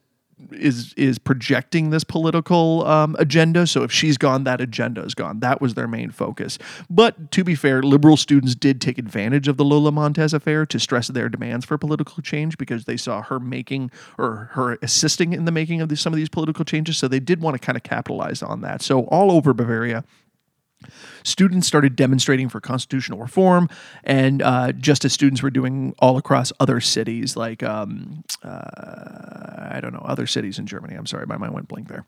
is 0.51 0.93
is 0.93 1.17
projecting 1.17 1.89
this 1.89 2.03
political 2.03 2.85
um, 2.85 3.15
agenda. 3.19 3.65
So 3.65 3.83
if 3.83 3.91
she's 3.91 4.17
gone, 4.17 4.43
that 4.43 4.61
agenda 4.61 5.03
is 5.03 5.15
gone. 5.15 5.39
That 5.39 5.61
was 5.61 5.73
their 5.73 5.87
main 5.87 6.11
focus. 6.11 6.57
But 6.89 7.31
to 7.31 7.43
be 7.43 7.55
fair, 7.55 7.81
liberal 7.81 8.17
students 8.17 8.55
did 8.55 8.79
take 8.79 8.97
advantage 8.97 9.47
of 9.47 9.57
the 9.57 9.65
Lola 9.65 9.91
Montez 9.91 10.33
affair 10.33 10.65
to 10.67 10.79
stress 10.79 11.07
their 11.07 11.29
demands 11.29 11.65
for 11.65 11.77
political 11.77 12.21
change 12.21 12.57
because 12.57 12.85
they 12.85 12.97
saw 12.97 13.21
her 13.23 13.39
making 13.39 13.91
or 14.17 14.49
her 14.53 14.77
assisting 14.81 15.33
in 15.33 15.45
the 15.45 15.51
making 15.51 15.81
of 15.81 15.99
some 15.99 16.13
of 16.13 16.17
these 16.17 16.29
political 16.29 16.63
changes. 16.63 16.97
So 16.97 17.07
they 17.07 17.19
did 17.19 17.41
want 17.41 17.55
to 17.55 17.59
kind 17.59 17.75
of 17.75 17.83
capitalize 17.83 18.43
on 18.43 18.61
that. 18.61 18.81
So 18.81 19.05
all 19.05 19.31
over 19.31 19.53
Bavaria, 19.53 20.03
students 21.23 21.67
started 21.67 21.95
demonstrating 21.95 22.49
for 22.49 22.59
constitutional 22.59 23.19
reform, 23.19 23.69
and 24.03 24.41
uh, 24.41 24.71
just 24.73 25.05
as 25.05 25.13
students 25.13 25.41
were 25.41 25.49
doing 25.49 25.95
all 25.99 26.17
across 26.17 26.51
other 26.59 26.79
cities, 26.79 27.35
like 27.35 27.63
um, 27.63 28.23
uh, 28.43 29.67
I 29.69 29.79
don't 29.81 29.93
know, 29.93 30.03
other 30.05 30.27
cities 30.27 30.59
in 30.59 30.65
Germany. 30.65 30.95
I'm 30.95 31.05
sorry, 31.05 31.25
my 31.25 31.37
mind 31.37 31.53
went 31.53 31.67
blank 31.67 31.87
there. 31.87 32.05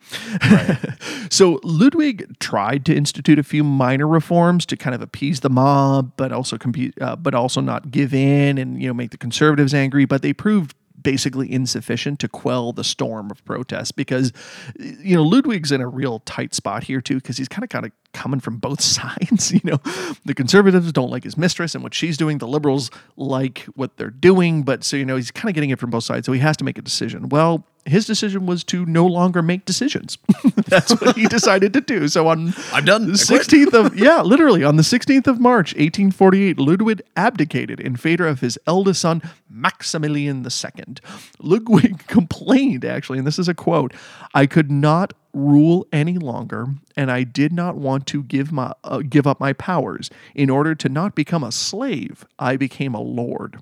so 1.30 1.60
Ludwig 1.64 2.40
tried 2.40 2.86
to 2.86 2.96
institute 2.96 3.40
a 3.40 3.44
few 3.44 3.64
minor 3.64 4.08
reforms 4.08 4.66
to 4.68 4.78
kind 4.78 4.96
of 4.96 5.02
appease 5.02 5.42
the 5.42 5.50
mob, 5.50 6.14
but 6.18 6.32
also 6.32 6.58
compete, 6.58 6.94
uh, 7.02 7.16
but 7.16 7.34
also 7.34 7.62
not 7.62 7.92
give 7.92 8.14
in 8.14 8.58
and 8.58 8.82
you 8.82 8.88
know 8.88 8.94
make 8.94 9.12
the 9.12 9.18
conservatives 9.18 9.74
angry. 9.74 10.06
But 10.06 10.22
they 10.22 10.34
proved 10.34 10.76
basically 11.02 11.52
insufficient 11.52 12.20
to 12.20 12.28
quell 12.28 12.74
the 12.74 12.84
storm 12.84 13.32
of 13.32 13.44
protests 13.46 13.92
because 13.92 14.32
you 14.78 15.16
know 15.16 15.24
Ludwig's 15.24 15.72
in 15.72 15.82
a 15.82 15.88
real 15.88 16.20
tight 16.20 16.54
spot 16.54 16.84
here 16.84 17.02
too 17.02 17.16
because 17.16 17.38
he's 17.38 17.48
kind 17.48 17.64
of 17.64 17.70
kind 17.70 17.86
of 17.86 17.92
coming 18.14 18.40
from 18.40 18.58
both 18.58 18.82
sides 18.98 19.52
you 19.52 19.62
know? 19.64 19.80
The 20.26 20.34
conservatives 20.34 20.92
don't 20.92 21.12
like 21.12 21.24
his 21.24 21.38
mistress 21.38 21.76
and 21.76 21.84
what 21.84 21.94
she's 21.94 22.18
doing. 22.18 22.40
The 22.40 22.48
liberals 22.48 22.90
like 23.18 23.60
what 23.76 23.98
they're 23.98 24.10
doing 24.10 24.64
but 24.64 24.84
so 24.84 24.98
you 24.98 25.06
know 25.06 25.16
he's 25.16 25.32
kind 25.32 25.50
of 25.50 25.56
getting 25.56 25.70
it 25.70 25.80
from 25.80 25.90
both 25.90 26.04
sides 26.04 26.26
so 26.26 26.32
he 26.32 26.40
has 26.40 26.58
to 26.58 26.64
make 26.64 26.78
a 26.78 26.82
decision. 26.82 27.30
Well 27.30 27.66
his 27.90 28.06
decision 28.06 28.46
was 28.46 28.64
to 28.64 28.86
no 28.86 29.06
longer 29.06 29.42
make 29.42 29.66
decisions 29.66 30.18
that's 30.68 30.92
what 31.02 31.16
he 31.16 31.26
decided 31.38 31.74
to 31.74 31.82
do 31.82 32.08
so 32.08 32.28
on 32.28 32.54
I'm 32.74 32.86
done. 32.86 33.08
the 33.08 33.14
16th 33.14 33.74
of 33.74 33.98
yeah, 33.98 34.22
literally 34.22 34.64
on 34.64 34.76
the 34.76 34.84
16th 34.84 35.28
of 35.28 35.40
March, 35.40 35.74
1848, 35.74 36.60
Ludwig 36.60 37.02
abdicated 37.16 37.80
in 37.80 37.96
favor 37.96 38.28
of 38.28 38.40
his 38.40 38.58
eldest 38.68 39.02
son 39.02 39.22
Maximilian 39.50 40.46
II. 40.46 40.96
Ludwig 41.40 42.06
complained 42.08 42.86
actually, 42.86 43.18
and 43.18 43.28
this 43.28 43.40
is 43.40 43.48
a 43.48 43.54
quote: 43.54 43.94
"I 44.34 44.46
could 44.46 44.72
not 44.72 45.14
rule 45.34 45.88
any 45.92 46.18
longer, 46.18 46.68
and 46.96 47.12
I 47.12 47.24
did 47.24 47.52
not 47.54 47.76
want 47.76 48.06
to 48.08 48.24
give 48.24 48.52
my 48.52 48.74
uh, 48.84 49.02
give 49.08 49.28
up 49.28 49.40
my 49.40 49.54
powers. 49.54 50.10
In 50.36 50.50
order 50.50 50.76
to 50.76 50.90
not 50.90 51.16
become 51.16 51.44
a 51.44 51.52
slave, 51.52 52.26
I 52.38 52.56
became 52.56 52.94
a 52.94 53.02
lord." 53.02 53.60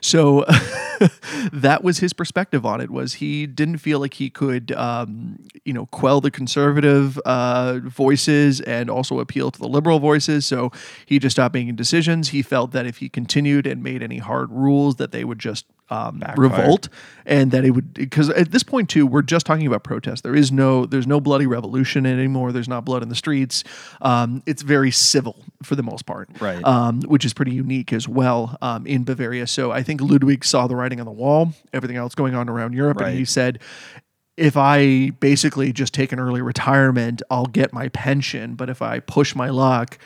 So 0.00 0.44
that 1.52 1.80
was 1.82 1.98
his 1.98 2.12
perspective 2.12 2.64
on 2.64 2.80
it. 2.80 2.90
Was 2.90 3.14
he 3.14 3.46
didn't 3.46 3.78
feel 3.78 4.00
like 4.00 4.14
he 4.14 4.30
could, 4.30 4.72
um, 4.72 5.38
you 5.64 5.72
know, 5.72 5.86
quell 5.86 6.20
the 6.20 6.30
conservative 6.30 7.18
uh, 7.20 7.80
voices 7.84 8.60
and 8.60 8.90
also 8.90 9.20
appeal 9.20 9.50
to 9.50 9.58
the 9.58 9.68
liberal 9.68 10.00
voices. 10.00 10.46
So 10.46 10.72
he 11.06 11.18
just 11.18 11.36
stopped 11.36 11.54
making 11.54 11.76
decisions. 11.76 12.30
He 12.30 12.42
felt 12.42 12.72
that 12.72 12.86
if 12.86 12.98
he 12.98 13.08
continued 13.08 13.66
and 13.66 13.82
made 13.82 14.02
any 14.02 14.18
hard 14.18 14.50
rules, 14.50 14.96
that 14.96 15.12
they 15.12 15.24
would 15.24 15.38
just 15.38 15.66
um, 15.92 16.22
revolt, 16.36 16.88
and 17.26 17.50
that 17.50 17.64
it 17.64 17.70
would 17.70 17.92
because 17.94 18.30
at 18.30 18.50
this 18.50 18.62
point 18.62 18.88
too, 18.88 19.06
we're 19.06 19.22
just 19.22 19.44
talking 19.46 19.66
about 19.66 19.84
protest. 19.84 20.22
There 20.22 20.34
is 20.34 20.50
no 20.50 20.86
there's 20.86 21.06
no 21.06 21.20
bloody 21.20 21.46
revolution 21.46 22.06
anymore. 22.06 22.52
There's 22.52 22.68
not 22.68 22.84
blood 22.84 23.02
in 23.02 23.08
the 23.08 23.14
streets. 23.14 23.62
Um, 24.00 24.42
it's 24.46 24.62
very 24.62 24.90
civil 24.90 25.36
for 25.62 25.76
the 25.76 25.82
most 25.82 26.06
part, 26.06 26.28
Right. 26.40 26.64
um, 26.64 27.02
which 27.02 27.24
is 27.24 27.34
pretty 27.34 27.52
unique 27.52 27.92
as 27.92 28.08
well 28.08 28.56
um, 28.62 28.86
in 28.86 29.04
Bavaria. 29.04 29.46
So 29.46 29.70
I 29.70 29.82
think 29.82 30.00
Ludwig 30.00 30.44
saw 30.44 30.66
the 30.66 30.76
writing 30.76 30.98
on 31.00 31.06
the 31.06 31.12
wall, 31.12 31.52
everything 31.72 31.96
else 31.96 32.14
going 32.14 32.34
on 32.34 32.48
around 32.48 32.72
Europe, 32.74 33.00
and 33.00 33.16
he 33.16 33.24
said, 33.24 33.58
if 34.36 34.56
I 34.56 35.10
basically 35.20 35.72
just 35.72 35.92
take 35.92 36.10
an 36.10 36.18
early 36.18 36.40
retirement, 36.40 37.20
I'll 37.30 37.46
get 37.46 37.72
my 37.72 37.88
pension. 37.88 38.54
But 38.54 38.70
if 38.70 38.80
I 38.80 39.00
push 39.00 39.34
my 39.34 39.50
luck, 39.50 39.98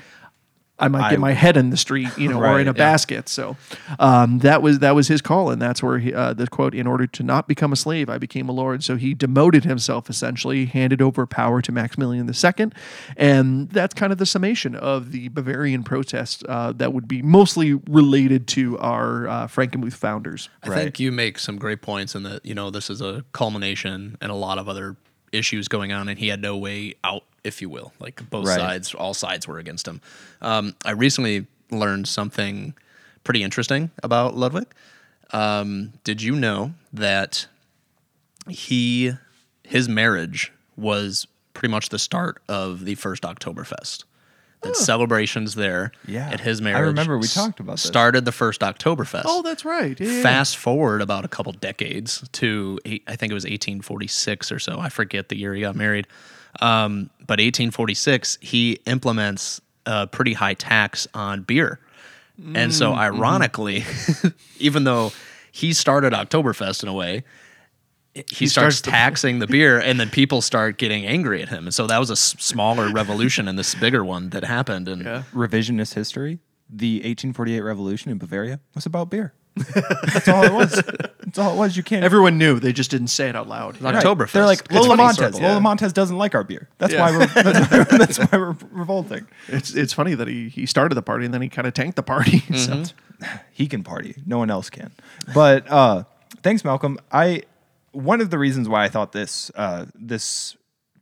I 0.78 0.88
might 0.88 1.04
I- 1.06 1.10
get 1.10 1.20
my 1.20 1.32
head 1.32 1.56
in 1.56 1.70
the 1.70 1.76
street, 1.76 2.08
you 2.18 2.28
know, 2.28 2.38
or 2.42 2.60
in 2.60 2.66
a 2.68 2.70
yeah. 2.70 2.72
basket. 2.72 3.28
So 3.30 3.56
um, 3.98 4.40
that 4.40 4.60
was 4.62 4.80
that 4.80 4.94
was 4.94 5.08
his 5.08 5.22
call, 5.22 5.50
and 5.50 5.60
that's 5.60 5.82
where 5.82 5.98
he, 5.98 6.12
uh, 6.12 6.34
the 6.34 6.46
quote: 6.48 6.74
"In 6.74 6.86
order 6.86 7.06
to 7.06 7.22
not 7.22 7.48
become 7.48 7.72
a 7.72 7.76
slave, 7.76 8.10
I 8.10 8.18
became 8.18 8.48
a 8.48 8.52
lord." 8.52 8.84
So 8.84 8.96
he 8.96 9.14
demoted 9.14 9.64
himself, 9.64 10.10
essentially, 10.10 10.66
handed 10.66 11.00
over 11.00 11.26
power 11.26 11.62
to 11.62 11.72
Maximilian 11.72 12.28
II, 12.28 12.70
and 13.16 13.68
that's 13.70 13.94
kind 13.94 14.12
of 14.12 14.18
the 14.18 14.26
summation 14.26 14.74
of 14.74 15.12
the 15.12 15.28
Bavarian 15.28 15.82
protests 15.82 16.42
uh, 16.48 16.72
that 16.72 16.92
would 16.92 17.08
be 17.08 17.22
mostly 17.22 17.74
related 17.74 18.46
to 18.48 18.78
our 18.78 19.28
uh, 19.28 19.46
Frankenmuth 19.46 19.94
founders. 19.94 20.48
I 20.62 20.68
Right. 20.68 20.78
think 20.82 21.00
you 21.00 21.10
make 21.12 21.38
some 21.38 21.56
great 21.56 21.80
points 21.80 22.14
in 22.14 22.22
that, 22.24 22.44
you 22.44 22.54
know, 22.54 22.70
this 22.70 22.90
is 22.90 23.00
a 23.00 23.24
culmination 23.32 24.16
and 24.20 24.30
a 24.30 24.34
lot 24.34 24.58
of 24.58 24.68
other 24.68 24.96
issues 25.32 25.68
going 25.68 25.92
on, 25.92 26.08
and 26.08 26.18
he 26.18 26.28
had 26.28 26.40
no 26.42 26.56
way 26.56 26.94
out, 27.04 27.22
if 27.46 27.62
you 27.62 27.68
will. 27.68 27.92
Like 28.00 28.28
both 28.30 28.46
Right. 28.46 28.59
sides, 28.59 28.94
all 28.94 29.14
sides 29.14 29.46
were 29.48 29.59
against 29.59 29.87
him. 29.88 30.00
Um, 30.42 30.74
I 30.85 30.90
recently 30.90 31.46
learned 31.70 32.09
something 32.09 32.74
pretty 33.24 33.42
interesting 33.42 33.90
about 34.02 34.37
Ludwig. 34.37 34.66
Um, 35.32 35.92
did 36.04 36.22
you 36.22 36.37
know 36.37 36.74
that 36.92 37.46
he 38.48 39.12
his 39.64 39.88
marriage 39.88 40.52
was 40.76 41.26
pretty 41.54 41.70
much 41.72 41.88
the 41.88 41.98
start 41.98 42.40
of 42.48 42.85
the 42.85 42.94
first 42.94 43.22
Oktoberfest? 43.24 44.04
That 44.62 44.74
celebrations 44.76 45.54
there 45.54 45.92
Yeah. 46.06 46.28
at 46.30 46.40
his 46.40 46.61
marriage. 46.62 46.78
I 46.78 46.80
remember 46.87 47.18
we 47.18 47.28
talked 47.28 47.61
about 47.61 47.74
this. 47.74 47.82
Started 47.82 48.24
the 48.24 48.32
first 48.32 48.62
Oktoberfest. 48.62 49.22
Oh, 49.24 49.42
that's 49.42 49.64
right. 49.64 49.98
Yeah, 50.00 50.06
yeah, 50.09 50.12
yeah. 50.16 50.22
Fast 50.22 50.56
forward 50.56 51.02
about 51.02 51.24
a 51.24 51.28
couple 51.28 51.52
decades 51.52 52.24
to 52.32 52.78
eight, 52.85 53.04
I 53.06 53.16
think 53.16 53.30
it 53.30 53.35
was 53.35 53.44
1846 53.44 54.50
or 54.50 54.59
so. 54.59 54.80
I 54.80 54.88
forget 54.88 55.28
the 55.28 55.37
year 55.37 55.54
he 55.54 55.61
got 55.61 55.76
married. 55.76 56.06
Um, 56.61 57.11
but 57.21 57.38
1846, 57.40 58.38
he 58.40 58.79
implements 58.87 59.61
a 59.85 60.07
pretty 60.07 60.33
high 60.33 60.55
tax 60.55 61.07
on 61.14 61.42
beer. 61.42 61.81
And 62.55 62.75
so, 62.75 62.90
Mm-hmm. 62.90 62.99
ironically, 63.01 63.85
even 64.59 64.85
though 64.85 65.12
he 65.53 65.73
started 65.73 66.12
Oktoberfest 66.12 66.83
in 66.83 66.88
a 66.88 66.92
way, 66.92 67.25
he, 68.14 68.47
starts, 68.47 68.77
starts 68.77 68.81
the- 68.83 68.90
taxing 68.90 69.38
the 69.38 69.47
beer, 69.57 69.79
and 69.79 69.99
then 69.99 70.11
people 70.11 70.40
start 70.42 70.77
getting 70.79 71.07
angry 71.07 71.40
at 71.42 71.49
him. 71.49 71.64
And 71.64 71.75
so 71.75 71.87
that 71.87 71.99
was 71.99 72.11
a 72.11 72.12
s- 72.12 72.35
smaller 72.38 72.90
revolution 72.92 73.49
and 73.49 73.59
this 73.59 73.75
bigger 73.75 74.05
one 74.05 74.31
that 74.31 74.45
happened. 74.45 74.87
And 74.88 75.03
Yeah. 75.05 75.23
Revisionist 75.35 75.95
history. 75.95 76.38
The 76.69 76.97
1848 76.97 77.61
revolution 77.61 78.11
in 78.11 78.19
Bavaria 78.19 78.61
was 78.75 78.85
about 78.87 79.09
beer. 79.11 79.33
That's 79.57 80.29
all 80.29 80.45
it 80.45 80.53
was. 80.53 80.73
That's 81.21 81.38
all 81.38 81.55
it 81.55 81.57
was. 81.57 81.77
You 81.77 81.83
can't. 81.83 82.05
Everyone 82.05 82.37
knew. 82.38 82.61
They 82.61 82.73
just 82.73 82.90
didn't 82.90 83.09
say 83.09 83.29
it 83.29 83.37
out 83.37 83.49
loud. 83.49 83.81
Right. 83.81 83.95
Right. 83.95 84.05
Oktoberfest. 84.05 84.33
They're 84.33 84.45
like 84.45 84.61
It's 84.61 84.73
Lola 84.75 84.88
funny 84.88 85.03
Montez. 85.03 85.16
circle. 85.19 85.40
Lola 85.40 85.55
Yeah. 85.55 85.59
Montez 85.61 85.92
doesn't 85.92 86.19
like 86.19 86.35
our 86.35 86.45
beer. 86.45 86.69
That's 86.79 86.92
Yeah. 86.92 87.01
why 87.11 87.16
we're 87.19 87.27
that's, 87.42 87.88
that's 87.90 88.19
why 88.19 88.38
we're 88.38 88.57
revolting. 88.71 89.27
It's 89.49 89.75
it's 89.75 89.92
funny 89.92 90.14
that 90.14 90.29
he 90.29 90.49
he 90.49 90.66
started 90.66 90.95
the 90.95 91.03
party 91.03 91.25
and 91.25 91.33
then 91.35 91.42
he 91.42 91.49
kind 91.49 91.66
of 91.66 91.75
tanked 91.75 91.97
the 91.97 92.03
party. 92.03 92.42
So- 92.57 92.85
He 93.51 93.66
can 93.66 93.83
party. 93.83 94.14
No 94.27 94.37
one 94.38 94.51
else 94.51 94.69
can. 94.69 94.92
But 95.35 95.66
uh, 95.71 96.05
thanks, 96.42 96.62
Malcolm. 96.64 96.99
I 97.11 97.42
one 97.92 98.21
of 98.21 98.29
the 98.29 98.38
reasons 98.38 98.69
why 98.69 98.85
I 98.85 98.88
thought 98.88 99.12
this 99.12 99.51
uh, 99.55 99.87
this 99.95 100.55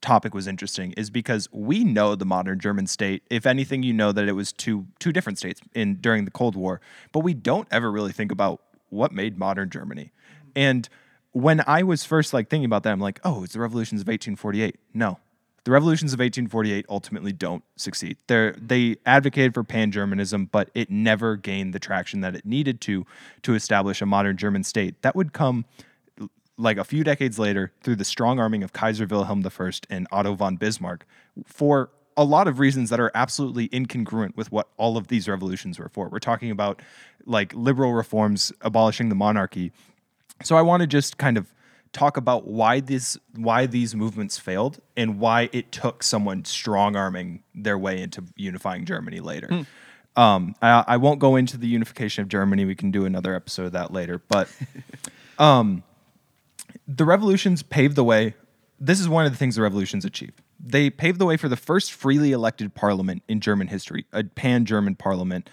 topic 0.05 0.35
was 0.35 0.47
interesting 0.47 0.93
is 0.93 1.09
because 1.09 1.49
we 1.51 1.83
know 1.83 2.14
the 2.14 2.27
modern 2.27 2.61
German 2.61 2.87
state. 2.87 3.23
If 3.31 3.47
anything, 3.47 3.83
you 3.83 3.95
know 3.95 4.12
that 4.12 4.29
it 4.29 4.33
was 4.33 4.53
two 4.53 4.87
two 5.01 5.12
different 5.12 5.38
states 5.38 5.62
in 5.75 5.97
during 5.97 6.27
the 6.27 6.31
Cold 6.31 6.57
War, 6.57 6.81
but 7.11 7.21
we 7.21 7.33
don't 7.33 7.67
ever 7.71 7.90
really 7.90 8.12
think 8.12 8.31
about 8.31 8.61
what 8.90 9.12
made 9.12 9.38
modern 9.38 9.71
Germany. 9.71 10.12
And 10.55 10.88
when 11.33 11.64
I 11.67 11.83
was 11.83 12.05
first 12.05 12.35
like 12.35 12.51
thinking 12.51 12.67
about 12.67 12.83
that, 12.83 12.93
I'm 12.93 13.01
like, 13.01 13.19
oh, 13.25 13.45
it's 13.45 13.55
the 13.55 13.61
revolutions 13.61 14.03
of 14.03 14.09
1848. 14.09 14.77
No. 14.93 15.19
The 15.64 15.71
revolutions 15.71 16.12
of 16.12 16.19
1848 16.19 16.85
ultimately 16.90 17.33
don't 17.33 17.64
succeed. 17.77 18.19
They 18.27 18.53
they 18.59 18.97
advocated 19.07 19.55
for 19.55 19.64
pan-Germanism, 19.64 20.51
but 20.53 20.69
it 20.75 20.90
never 20.90 21.37
gained 21.37 21.73
the 21.73 21.79
traction 21.79 22.21
that 22.21 22.37
it 22.37 22.45
needed 22.45 22.83
to 22.83 23.07
to 23.43 23.55
establish 23.55 24.03
a 24.03 24.07
modern 24.07 24.37
German 24.37 24.64
state. 24.64 25.01
That 25.01 25.17
would 25.17 25.33
come 25.33 25.64
like 26.57 26.79
a 26.79 26.85
few 26.85 27.05
decades 27.05 27.38
later 27.38 27.73
through 27.83 27.97
the 27.97 28.05
strong 28.05 28.38
arming 28.38 28.62
of 28.62 28.73
Kaiser 28.73 29.07
Wilhelm 29.07 29.45
I 29.45 29.71
and 29.90 30.07
Otto 30.12 30.35
von 30.35 30.57
Bismarck 30.57 31.05
for 31.45 31.90
a 32.17 32.25
lot 32.25 32.47
of 32.47 32.59
reasons 32.59 32.90
that 32.90 33.01
are 33.01 33.11
absolutely 33.14 33.69
incongruent 33.71 34.37
with 34.37 34.53
what 34.53 34.69
all 34.77 34.97
of 34.97 35.09
these 35.09 35.29
revolutions 35.29 35.79
were 35.79 35.88
for. 35.88 36.09
We're 36.09 36.21
talking 36.21 36.51
about 36.51 36.81
like 37.27 37.53
liberal 37.55 37.93
reforms 37.93 38.53
abolishing 38.61 39.09
the 39.09 39.14
monarchy. 39.14 39.73
So 40.43 40.57
I 40.57 40.62
want 40.62 40.83
to 40.83 40.87
just 40.87 41.19
kind 41.19 41.37
of 41.37 41.53
talk 41.93 42.17
about 42.17 42.47
why 42.47 42.81
this 42.81 43.17
why 43.35 43.67
these 43.67 43.95
movements 43.95 44.38
failed 44.38 44.81
and 44.97 45.19
why 45.19 45.49
it 45.53 45.73
took 45.73 46.03
someone 46.03 46.45
strong 46.45 46.97
arming 46.97 47.43
their 47.55 47.79
way 47.79 48.03
into 48.03 48.25
unifying 48.37 48.85
Germany 48.85 49.21
later. 49.21 49.67
Um, 50.17 50.55
I, 50.62 50.85
I 50.87 50.97
won't 50.99 51.19
go 51.19 51.35
into 51.37 51.57
the 51.57 51.67
unification 51.67 52.23
of 52.23 52.29
Germany. 52.29 52.64
We 52.64 52.77
can 52.77 52.90
do 52.93 53.05
another 53.05 53.35
episode 53.35 53.67
of 53.67 53.73
that 53.73 53.93
later. 53.93 54.23
But 54.29 54.49
the 56.87 57.05
revolutions 57.05 57.62
paved 57.62 57.97
the 57.97 58.05
way. 58.05 58.35
This 58.79 59.01
is 59.01 59.09
one 59.09 59.25
of 59.25 59.33
the 59.33 59.38
things 59.38 59.57
the 59.57 59.62
revolutions 59.62 60.05
achieved. 60.05 60.42
They 60.61 60.90
paved 60.90 61.18
the 61.18 61.27
way 61.27 61.37
for 61.37 61.49
the 61.49 61.57
first 61.57 61.92
freely 61.92 62.33
elected 62.33 62.75
parliament 62.75 63.23
in 63.29 63.40
German 63.40 63.68
history, 63.68 64.07
a 64.12 64.25
pan-German 64.25 64.97
parliament, 64.97 65.49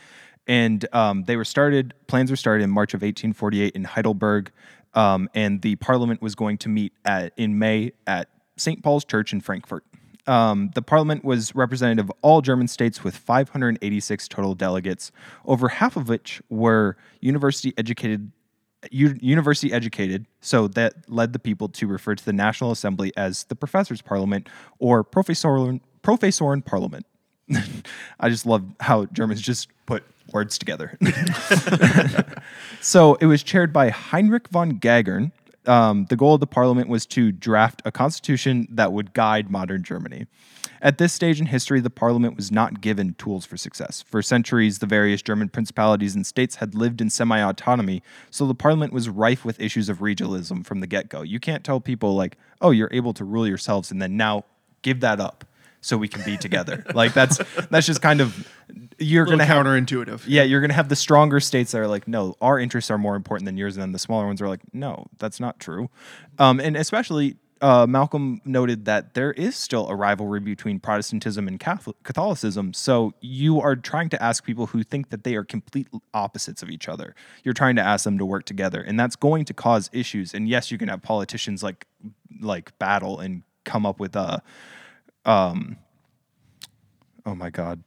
and 0.47 0.85
um, 0.93 1.23
they 1.23 1.35
were 1.35 1.45
started. 1.45 1.93
Plans 2.07 2.31
were 2.31 2.37
started 2.37 2.63
in 2.63 2.69
March 2.69 2.93
of 2.93 3.01
1848 3.01 3.75
in 3.75 3.83
Heidelberg, 3.83 4.51
um, 4.93 5.29
and 5.33 5.61
the 5.61 5.75
parliament 5.77 6.21
was 6.21 6.35
going 6.35 6.57
to 6.59 6.69
meet 6.69 6.93
at 7.05 7.33
in 7.37 7.59
May 7.59 7.91
at 8.07 8.29
St. 8.57 8.83
Paul's 8.83 9.05
Church 9.05 9.33
in 9.33 9.41
Frankfurt. 9.41 9.85
Um, 10.27 10.71
the 10.75 10.81
parliament 10.81 11.23
was 11.23 11.55
representative 11.55 12.09
of 12.09 12.11
all 12.21 12.41
German 12.41 12.67
states 12.67 13.03
with 13.03 13.15
586 13.15 14.27
total 14.27 14.53
delegates, 14.53 15.11
over 15.45 15.67
half 15.67 15.95
of 15.95 16.09
which 16.09 16.41
were 16.49 16.95
university 17.21 17.73
educated 17.77 18.31
u- 18.89 19.17
university 19.21 19.71
educated, 19.71 20.25
so 20.39 20.67
that 20.69 20.95
led 21.07 21.33
the 21.33 21.39
people 21.39 21.67
to 21.69 21.87
refer 21.87 22.15
to 22.15 22.25
the 22.25 22.33
National 22.33 22.71
Assembly 22.71 23.11
as 23.15 23.43
the 23.45 23.55
Professors' 23.55 24.01
Parliament 24.01 24.49
or 24.79 25.03
Professoren, 25.03 25.81
Professoren 26.03 26.65
Parliament. 26.65 27.05
I 28.19 28.29
just 28.29 28.45
love 28.45 28.63
how 28.79 29.05
Germans 29.05 29.41
just 29.41 29.67
put 29.85 30.03
words 30.33 30.57
together. 30.57 30.97
so 32.81 33.15
it 33.15 33.25
was 33.25 33.43
chaired 33.43 33.73
by 33.73 33.89
Heinrich 33.89 34.47
von 34.49 34.79
Gagern. 34.79 35.31
Um, 35.67 36.05
the 36.05 36.15
goal 36.15 36.33
of 36.33 36.39
the 36.39 36.47
parliament 36.47 36.89
was 36.89 37.05
to 37.07 37.31
draft 37.31 37.81
a 37.85 37.91
constitution 37.91 38.67
that 38.71 38.93
would 38.93 39.13
guide 39.13 39.51
modern 39.51 39.83
Germany. 39.83 40.25
At 40.81 40.97
this 40.97 41.13
stage 41.13 41.39
in 41.39 41.45
history, 41.45 41.79
the 41.79 41.91
parliament 41.91 42.35
was 42.35 42.51
not 42.51 42.81
given 42.81 43.13
tools 43.13 43.45
for 43.45 43.55
success. 43.55 44.01
For 44.01 44.23
centuries, 44.23 44.79
the 44.79 44.87
various 44.87 45.21
German 45.21 45.49
principalities 45.49 46.15
and 46.15 46.25
states 46.25 46.55
had 46.55 46.73
lived 46.73 47.01
in 47.01 47.11
semi 47.11 47.39
autonomy, 47.39 48.01
so 48.31 48.47
the 48.47 48.55
parliament 48.55 48.91
was 48.91 49.07
rife 49.07 49.45
with 49.45 49.59
issues 49.59 49.89
of 49.89 49.99
regionalism 49.99 50.65
from 50.65 50.79
the 50.79 50.87
get 50.87 51.09
go. 51.09 51.21
You 51.21 51.39
can't 51.39 51.63
tell 51.63 51.79
people, 51.79 52.15
like, 52.15 52.37
oh, 52.61 52.71
you're 52.71 52.89
able 52.91 53.13
to 53.13 53.23
rule 53.23 53.47
yourselves, 53.47 53.91
and 53.91 54.01
then 54.01 54.17
now 54.17 54.45
give 54.81 55.01
that 55.01 55.19
up 55.19 55.45
so 55.81 55.97
we 55.97 56.07
can 56.07 56.23
be 56.23 56.37
together. 56.37 56.83
like, 56.95 57.13
that's, 57.13 57.39
that's 57.69 57.85
just 57.85 58.01
kind 58.01 58.21
of, 58.21 58.47
you're 59.01 59.25
going 59.25 59.39
to 59.39 59.45
have 59.45 59.65
counterintuitive. 59.65 60.23
yeah, 60.27 60.43
you're 60.43 60.61
going 60.61 60.69
to 60.69 60.75
have 60.75 60.89
the 60.89 60.95
stronger 60.95 61.39
states 61.39 61.71
that 61.71 61.79
are 61.79 61.87
like, 61.87 62.07
no, 62.07 62.35
our 62.41 62.59
interests 62.59 62.91
are 62.91 62.97
more 62.97 63.15
important 63.15 63.45
than 63.45 63.57
yours, 63.57 63.75
and 63.75 63.81
then 63.81 63.91
the 63.91 63.99
smaller 63.99 64.25
ones 64.25 64.41
are 64.41 64.47
like, 64.47 64.61
no, 64.73 65.07
that's 65.17 65.39
not 65.39 65.59
true. 65.59 65.89
Um, 66.39 66.59
and 66.59 66.77
especially, 66.77 67.37
uh, 67.61 67.85
Malcolm 67.87 68.41
noted 68.43 68.85
that 68.85 69.13
there 69.13 69.31
is 69.33 69.55
still 69.55 69.87
a 69.87 69.95
rivalry 69.95 70.39
between 70.39 70.79
Protestantism 70.79 71.47
and 71.47 71.59
Catholicism. 71.59 72.73
So 72.73 73.13
you 73.21 73.61
are 73.61 73.75
trying 73.75 74.09
to 74.09 74.21
ask 74.21 74.43
people 74.43 74.67
who 74.67 74.81
think 74.83 75.09
that 75.09 75.23
they 75.23 75.35
are 75.35 75.43
complete 75.43 75.87
opposites 76.13 76.63
of 76.63 76.69
each 76.69 76.89
other. 76.89 77.15
You're 77.43 77.53
trying 77.53 77.75
to 77.75 77.83
ask 77.83 78.03
them 78.03 78.17
to 78.17 78.25
work 78.25 78.45
together, 78.45 78.81
and 78.81 78.99
that's 78.99 79.15
going 79.15 79.45
to 79.45 79.53
cause 79.53 79.89
issues. 79.93 80.33
And 80.33 80.49
yes, 80.49 80.71
you 80.71 80.77
can 80.77 80.87
have 80.89 81.03
politicians 81.03 81.61
like 81.61 81.85
like 82.39 82.77
battle 82.79 83.19
and 83.19 83.43
come 83.63 83.85
up 83.85 83.99
with 83.99 84.15
a 84.15 84.41
um 85.25 85.77
oh 87.25 87.35
my 87.35 87.51
god 87.51 87.83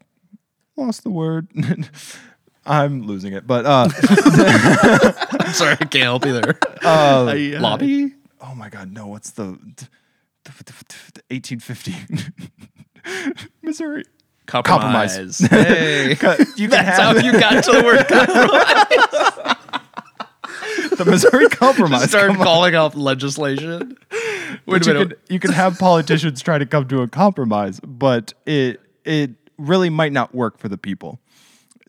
lost 0.76 1.02
the 1.04 1.10
word 1.10 1.48
i'm 2.66 3.02
losing 3.06 3.32
it 3.32 3.46
but 3.46 3.64
uh 3.66 3.88
sorry, 5.52 5.72
I 5.80 5.84
can't 5.84 5.94
help 6.04 6.24
you 6.26 6.32
there. 6.40 6.58
I, 6.82 7.54
uh, 7.56 7.60
Lobby? 7.60 8.14
oh 8.40 8.54
my 8.54 8.68
god 8.68 8.90
no 8.92 9.06
what's 9.06 9.30
the, 9.32 9.58
the, 10.44 10.50
the, 10.64 10.72
the 11.14 11.22
1850 11.30 11.94
missouri 13.62 14.04
Compromise. 14.46 15.38
Compromise. 15.38 15.38
Hey. 15.38 16.10
you 16.10 16.16
can 16.16 16.70
That's 16.70 16.98
how 16.98 17.14
have 17.14 17.24
you 17.24 17.32
got 17.32 17.64
to 17.64 17.72
the 17.72 17.82
word 17.82 18.06
compromise. 18.06 18.84
the 20.98 21.04
missouri 21.06 21.48
compromise 21.48 22.10
Start 22.10 22.26
Come 22.32 22.37
calling 22.37 22.74
out 22.74 22.94
legislation. 22.94 23.96
Wait 24.10 24.60
But 24.66 24.87
a 24.87 24.90
you 24.90 24.92
minute. 24.94 25.08
could, 25.08 25.18
you 25.32 25.40
can 25.40 25.52
have 25.52 25.78
politicians 25.78 26.42
try 26.42 26.58
to 26.58 26.66
come 26.66 26.87
to 26.88 27.00
a 27.00 27.08
compromise, 27.08 27.80
but 27.80 28.34
it 28.44 28.80
it 29.06 29.30
really 29.58 29.90
might 29.90 30.12
not 30.12 30.34
work 30.34 30.58
for 30.58 30.68
the 30.68 30.78
people. 30.78 31.20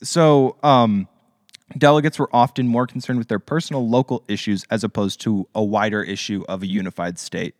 So 0.04 0.58
um, 0.64 1.08
delegates 1.78 2.20
were 2.20 2.30
often 2.34 2.68
more 2.68 2.86
concerned 2.88 3.20
with 3.20 3.28
their 3.28 3.40
personal 3.40 3.88
local 3.88 4.24
issues 4.28 4.66
as 4.70 4.84
opposed 4.84 5.22
to 5.22 5.48
a 5.56 5.64
wider 5.64 6.04
issue 6.04 6.44
of 6.48 6.64
a 6.64 6.68
unified 6.68 7.18
state. 7.18 7.56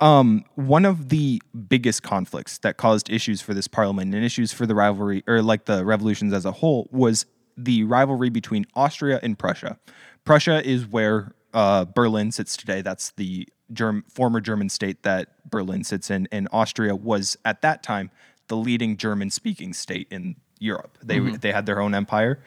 Um, 0.00 0.44
one 0.54 0.84
of 0.84 1.08
the 1.08 1.42
biggest 1.68 2.04
conflicts 2.04 2.58
that 2.58 2.76
caused 2.76 3.10
issues 3.10 3.40
for 3.40 3.52
this 3.52 3.66
parliament 3.66 4.14
and 4.14 4.24
issues 4.24 4.52
for 4.52 4.64
the 4.64 4.74
rivalry, 4.74 5.24
or 5.26 5.42
like 5.42 5.64
the 5.64 5.84
revolutions 5.84 6.32
as 6.32 6.44
a 6.44 6.52
whole, 6.52 6.88
was 6.92 7.26
the 7.56 7.82
rivalry 7.82 8.30
between 8.30 8.64
Austria 8.76 9.18
and 9.22 9.36
Prussia. 9.36 9.78
Prussia 10.24 10.64
is 10.64 10.86
where 10.86 11.34
uh, 11.52 11.84
Berlin 11.84 12.30
sits 12.30 12.56
today. 12.56 12.80
That's 12.80 13.10
the 13.12 13.48
Germ- 13.72 14.04
former 14.08 14.40
German 14.40 14.68
state 14.68 15.02
that 15.02 15.50
Berlin 15.50 15.82
sits 15.82 16.10
in, 16.10 16.28
and 16.30 16.48
Austria 16.52 16.94
was 16.94 17.36
at 17.44 17.62
that 17.62 17.82
time 17.82 18.10
the 18.48 18.56
leading 18.56 18.96
German-speaking 18.96 19.72
state 19.74 20.08
in 20.10 20.36
Europe. 20.58 20.98
They 21.02 21.20
they 21.20 21.52
had 21.52 21.66
their 21.66 21.80
own 21.80 21.94
empire. 21.94 22.42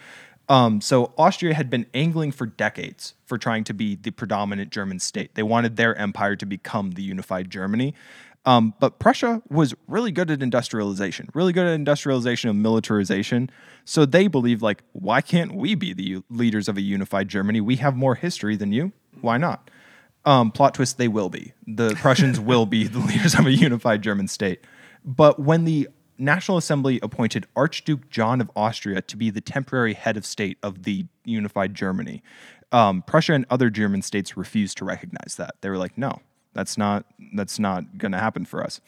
Um, 0.50 0.82
so 0.82 1.14
Austria 1.18 1.54
had 1.54 1.70
been 1.70 1.86
angling 1.94 2.34
for 2.34 2.46
decades 2.46 3.14
for 3.26 3.38
trying 3.38 3.64
to 3.66 3.74
be 3.74 3.96
the 3.96 4.12
predominant 4.12 4.70
German 4.70 5.00
state. 5.00 5.36
They 5.36 5.44
wanted 5.44 5.78
their 5.78 5.96
empire 5.96 6.36
to 6.36 6.46
become 6.46 6.92
the 6.92 7.04
unified 7.04 7.50
Germany. 7.50 7.94
Um, 8.44 8.74
but 8.80 8.98
Prussia 8.98 9.42
was 9.50 9.76
really 9.88 10.12
good 10.12 10.32
at 10.32 10.42
industrialization, 10.42 11.30
really 11.34 11.54
good 11.54 11.68
at 11.68 11.74
industrialization 11.74 12.50
and 12.50 12.62
militarization. 12.62 13.52
So 13.86 14.06
they 14.06 14.28
believed, 14.28 14.64
like, 14.64 14.84
why 14.94 15.22
can't 15.22 15.54
we 15.54 15.76
be 15.76 15.94
the 15.94 16.04
u- 16.04 16.24
leaders 16.30 16.68
of 16.68 16.76
a 16.76 16.82
unified 16.82 17.30
Germany? 17.30 17.62
We 17.62 17.76
have 17.78 17.96
more 17.96 18.16
history 18.16 18.56
than 18.56 18.72
you. 18.72 18.94
Why 19.22 19.38
not? 19.38 19.70
Um, 20.26 20.52
plot 20.52 20.74
twist: 20.74 20.98
They 20.98 21.08
will 21.08 21.30
be. 21.30 21.54
The 21.68 21.96
Prussians 21.96 22.40
will 22.52 22.66
be 22.66 22.86
the 22.86 23.00
leaders 23.00 23.36
of 23.36 23.46
a 23.46 23.52
unified 23.52 24.02
German 24.02 24.28
state. 24.28 24.62
But 25.04 25.40
when 25.40 25.66
the 25.66 25.90
National 26.18 26.58
Assembly 26.58 27.00
appointed 27.02 27.48
Archduke 27.56 28.10
John 28.10 28.42
of 28.42 28.52
Austria 28.56 29.02
to 29.02 29.18
be 29.18 29.30
the 29.30 29.42
temporary 29.42 29.94
head 29.94 30.18
of 30.18 30.26
state 30.26 30.58
of 30.62 30.84
the 30.84 31.06
unified 31.26 31.74
Germany, 31.74 32.22
um, 32.72 33.02
Prussia 33.02 33.34
and 33.34 33.46
other 33.50 33.70
German 33.70 34.02
states 34.02 34.38
refused 34.38 34.78
to 34.78 34.86
recognize 34.86 35.36
that. 35.38 35.56
They 35.62 35.70
were 35.70 35.78
like, 35.78 35.98
"No, 35.98 36.22
that's 36.54 36.78
not 36.78 37.06
that's 37.34 37.60
not 37.60 37.98
going 37.98 38.12
to 38.12 38.20
happen 38.20 38.46
for 38.46 38.64
us." 38.64 38.80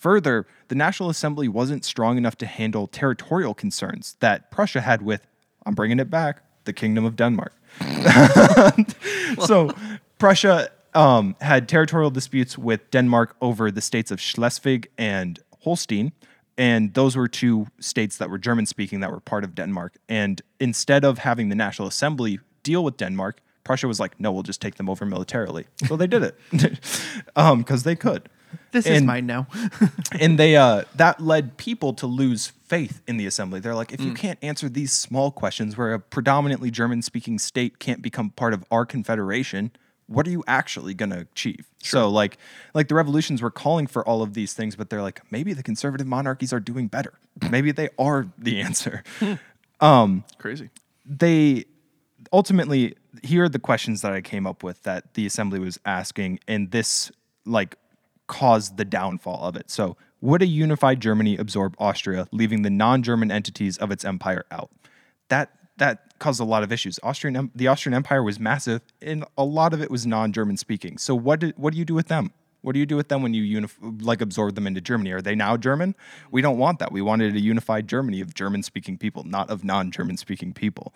Further, 0.00 0.46
the 0.68 0.74
National 0.74 1.10
Assembly 1.10 1.46
wasn't 1.46 1.84
strong 1.84 2.16
enough 2.16 2.36
to 2.36 2.46
handle 2.46 2.86
territorial 2.86 3.52
concerns 3.54 4.16
that 4.20 4.50
Prussia 4.50 4.80
had 4.80 5.02
with, 5.02 5.26
I'm 5.66 5.74
bringing 5.74 6.00
it 6.00 6.08
back, 6.08 6.42
the 6.64 6.72
Kingdom 6.72 7.04
of 7.04 7.16
Denmark. 7.16 7.52
so 9.46 9.70
Prussia 10.18 10.70
um, 10.94 11.36
had 11.42 11.68
territorial 11.68 12.10
disputes 12.10 12.56
with 12.56 12.90
Denmark 12.90 13.36
over 13.42 13.70
the 13.70 13.82
states 13.82 14.10
of 14.10 14.20
Schleswig 14.20 14.88
and 14.96 15.38
Holstein. 15.60 16.12
And 16.58 16.92
those 16.94 17.16
were 17.16 17.28
two 17.28 17.68
states 17.80 18.18
that 18.18 18.28
were 18.28 18.38
German 18.38 18.66
speaking 18.66 19.00
that 19.00 19.10
were 19.10 19.20
part 19.20 19.44
of 19.44 19.54
Denmark. 19.54 19.96
And 20.08 20.42
instead 20.58 21.04
of 21.04 21.18
having 21.18 21.48
the 21.48 21.54
National 21.54 21.88
Assembly 21.88 22.38
deal 22.62 22.84
with 22.84 22.96
Denmark, 22.96 23.40
Prussia 23.64 23.88
was 23.88 24.00
like, 24.00 24.18
no, 24.20 24.32
we'll 24.32 24.42
just 24.42 24.60
take 24.60 24.74
them 24.74 24.88
over 24.88 25.06
militarily. 25.06 25.66
So 25.86 25.96
they 25.96 26.06
did 26.06 26.22
it 26.22 26.38
because 27.34 27.82
they 27.84 27.96
could. 27.96 28.28
This 28.72 28.86
is 28.86 29.02
mine 29.02 29.26
now. 29.26 29.46
and 30.20 30.38
they 30.38 30.56
uh, 30.56 30.82
that 30.96 31.20
led 31.20 31.56
people 31.56 31.92
to 31.94 32.06
lose 32.06 32.48
faith 32.48 33.00
in 33.06 33.16
the 33.16 33.26
assembly. 33.26 33.60
They're 33.60 33.74
like, 33.74 33.92
if 33.92 34.00
you 34.00 34.12
can't 34.12 34.38
answer 34.42 34.68
these 34.68 34.92
small 34.92 35.30
questions, 35.30 35.76
where 35.76 35.92
a 35.92 36.00
predominantly 36.00 36.70
German-speaking 36.70 37.38
state 37.38 37.78
can't 37.78 38.02
become 38.02 38.30
part 38.30 38.52
of 38.52 38.64
our 38.70 38.84
confederation, 38.84 39.70
what 40.10 40.26
are 40.26 40.30
you 40.30 40.42
actually 40.48 40.92
going 40.92 41.10
to 41.10 41.20
achieve? 41.20 41.70
So, 41.82 42.10
like, 42.10 42.36
like 42.74 42.88
the 42.88 42.96
revolutions 42.96 43.40
were 43.40 43.50
calling 43.50 43.86
for 43.86 44.06
all 44.06 44.22
of 44.22 44.34
these 44.34 44.52
things, 44.52 44.74
but 44.74 44.90
they're 44.90 45.02
like, 45.02 45.22
maybe 45.30 45.52
the 45.52 45.62
conservative 45.62 46.06
monarchies 46.06 46.52
are 46.52 46.58
doing 46.58 46.88
better. 46.88 47.14
maybe 47.48 47.70
they 47.70 47.90
are 47.98 48.26
the 48.36 48.60
answer. 48.66 49.04
Um, 49.82 50.24
Crazy. 50.36 50.68
they 51.06 51.64
ultimately 52.34 52.96
here 53.22 53.44
are 53.44 53.48
the 53.48 53.58
questions 53.58 54.02
that 54.02 54.12
I 54.12 54.20
came 54.20 54.46
up 54.46 54.62
with 54.62 54.82
that 54.82 55.14
the 55.14 55.24
assembly 55.24 55.58
was 55.58 55.80
asking, 55.86 56.40
and 56.46 56.70
this 56.70 57.10
like 57.46 57.76
caused 58.26 58.76
the 58.76 58.84
downfall 58.84 59.42
of 59.42 59.56
it. 59.56 59.70
So, 59.70 59.96
would 60.20 60.42
a 60.42 60.46
unified 60.46 61.00
Germany 61.00 61.38
absorb 61.38 61.74
Austria, 61.78 62.26
leaving 62.30 62.60
the 62.60 62.68
non-German 62.68 63.30
entities 63.30 63.78
of 63.78 63.90
its 63.90 64.04
empire 64.04 64.44
out? 64.50 64.70
That 65.28 65.50
that 65.80 66.18
caused 66.18 66.40
a 66.40 66.44
lot 66.44 66.62
of 66.62 66.70
issues. 66.70 66.98
Austrian 67.02 67.50
the 67.54 67.66
Austrian 67.66 67.94
Empire 67.94 68.22
was 68.22 68.38
massive, 68.38 68.80
and 69.02 69.24
a 69.36 69.44
lot 69.44 69.74
of 69.74 69.82
it 69.82 69.90
was 69.90 70.06
non-German 70.06 70.56
speaking. 70.56 70.96
So, 70.96 71.14
what 71.14 71.40
did, 71.40 71.54
what 71.58 71.72
do 71.72 71.78
you 71.78 71.84
do 71.84 71.94
with 71.94 72.08
them? 72.08 72.32
What 72.62 72.74
do 72.74 72.78
you 72.78 72.86
do 72.86 72.96
with 72.96 73.08
them 73.08 73.22
when 73.22 73.34
you 73.34 73.60
unif- 73.60 74.04
like 74.04 74.20
absorb 74.20 74.54
them 74.54 74.66
into 74.66 74.80
Germany? 74.80 75.10
Are 75.12 75.22
they 75.22 75.34
now 75.34 75.56
German? 75.56 75.96
We 76.30 76.42
don't 76.42 76.58
want 76.58 76.78
that. 76.78 76.92
We 76.92 77.02
wanted 77.02 77.34
a 77.34 77.40
unified 77.40 77.88
Germany 77.88 78.20
of 78.20 78.34
German-speaking 78.34 78.98
people, 78.98 79.24
not 79.24 79.50
of 79.50 79.64
non-German-speaking 79.64 80.52
people 80.52 80.94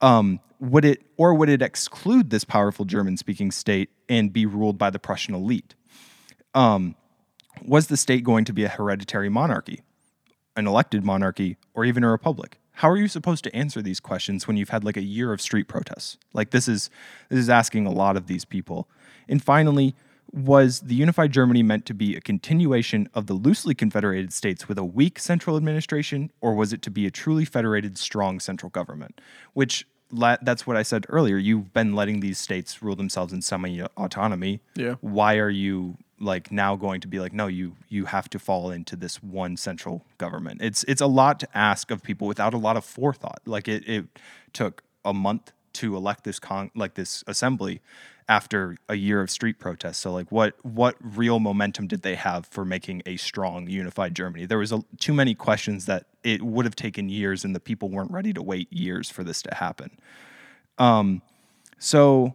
um, 0.00 0.40
would 0.58 0.84
it 0.84 1.02
or 1.16 1.34
would 1.34 1.48
it 1.48 1.62
exclude 1.62 2.30
this 2.30 2.44
powerful 2.44 2.84
German 2.84 3.16
speaking 3.16 3.50
state 3.50 3.90
and 4.08 4.32
be 4.32 4.46
ruled 4.46 4.78
by 4.78 4.90
the 4.90 4.98
Prussian 4.98 5.34
elite? 5.34 5.74
Um, 6.54 6.96
was 7.64 7.88
the 7.88 7.96
state 7.96 8.24
going 8.24 8.44
to 8.46 8.52
be 8.52 8.64
a 8.64 8.68
hereditary 8.68 9.28
monarchy, 9.28 9.82
an 10.56 10.66
elected 10.66 11.04
monarchy, 11.04 11.56
or 11.74 11.84
even 11.84 12.04
a 12.04 12.10
republic? 12.10 12.58
How 12.72 12.88
are 12.88 12.96
you 12.96 13.08
supposed 13.08 13.44
to 13.44 13.54
answer 13.54 13.82
these 13.82 14.00
questions 14.00 14.46
when 14.46 14.56
you've 14.56 14.70
had 14.70 14.84
like 14.84 14.96
a 14.96 15.02
year 15.02 15.32
of 15.32 15.40
street 15.40 15.68
protests? 15.68 16.16
Like 16.32 16.50
this 16.50 16.68
is 16.68 16.90
this 17.28 17.38
is 17.38 17.50
asking 17.50 17.86
a 17.86 17.92
lot 17.92 18.16
of 18.16 18.26
these 18.26 18.44
people. 18.44 18.88
And 19.28 19.42
finally, 19.42 19.94
was 20.32 20.80
the 20.80 20.94
unified 20.94 21.32
Germany 21.32 21.62
meant 21.62 21.86
to 21.86 21.94
be 21.94 22.16
a 22.16 22.20
continuation 22.20 23.08
of 23.14 23.26
the 23.26 23.34
loosely 23.34 23.74
confederated 23.74 24.32
states 24.32 24.68
with 24.68 24.78
a 24.78 24.84
weak 24.84 25.18
central 25.18 25.56
administration, 25.56 26.30
or 26.40 26.54
was 26.54 26.72
it 26.72 26.82
to 26.82 26.90
be 26.90 27.06
a 27.06 27.10
truly 27.10 27.44
federated, 27.44 27.98
strong 27.98 28.38
central 28.38 28.70
government? 28.70 29.20
Which 29.52 29.86
la- 30.10 30.36
that's 30.42 30.66
what 30.66 30.76
I 30.76 30.82
said 30.82 31.06
earlier. 31.08 31.36
You've 31.36 31.72
been 31.72 31.94
letting 31.94 32.20
these 32.20 32.38
states 32.38 32.82
rule 32.82 32.96
themselves 32.96 33.32
in 33.32 33.42
semi 33.42 33.80
autonomy. 33.96 34.60
Yeah. 34.74 34.94
Why 35.00 35.36
are 35.38 35.50
you 35.50 35.96
like 36.20 36.52
now 36.52 36.76
going 36.76 37.00
to 37.00 37.08
be 37.08 37.18
like 37.18 37.32
no 37.32 37.46
you 37.46 37.74
you 37.88 38.04
have 38.04 38.28
to 38.28 38.38
fall 38.38 38.70
into 38.70 38.94
this 38.94 39.22
one 39.22 39.56
central 39.56 40.04
government 40.18 40.60
it's 40.62 40.84
it's 40.84 41.00
a 41.00 41.06
lot 41.06 41.40
to 41.40 41.48
ask 41.56 41.90
of 41.90 42.02
people 42.02 42.28
without 42.28 42.52
a 42.52 42.58
lot 42.58 42.76
of 42.76 42.84
forethought 42.84 43.40
like 43.46 43.66
it, 43.66 43.88
it 43.88 44.04
took 44.52 44.82
a 45.04 45.14
month 45.14 45.52
to 45.72 45.96
elect 45.96 46.24
this 46.24 46.38
con 46.38 46.70
like 46.74 46.94
this 46.94 47.24
assembly 47.26 47.80
after 48.28 48.76
a 48.88 48.96
year 48.96 49.22
of 49.22 49.30
street 49.30 49.58
protests 49.58 49.96
so 49.98 50.12
like 50.12 50.30
what 50.30 50.54
what 50.62 50.94
real 51.00 51.40
momentum 51.40 51.86
did 51.86 52.02
they 52.02 52.16
have 52.16 52.44
for 52.44 52.64
making 52.64 53.02
a 53.06 53.16
strong 53.16 53.66
unified 53.68 54.14
germany 54.14 54.44
there 54.44 54.58
was 54.58 54.72
a, 54.72 54.84
too 54.98 55.14
many 55.14 55.34
questions 55.34 55.86
that 55.86 56.04
it 56.22 56.42
would 56.42 56.64
have 56.64 56.76
taken 56.76 57.08
years 57.08 57.44
and 57.44 57.54
the 57.54 57.60
people 57.60 57.88
weren't 57.88 58.10
ready 58.10 58.32
to 58.32 58.42
wait 58.42 58.72
years 58.72 59.10
for 59.10 59.24
this 59.24 59.42
to 59.42 59.54
happen 59.54 59.90
um 60.78 61.22
so 61.78 62.34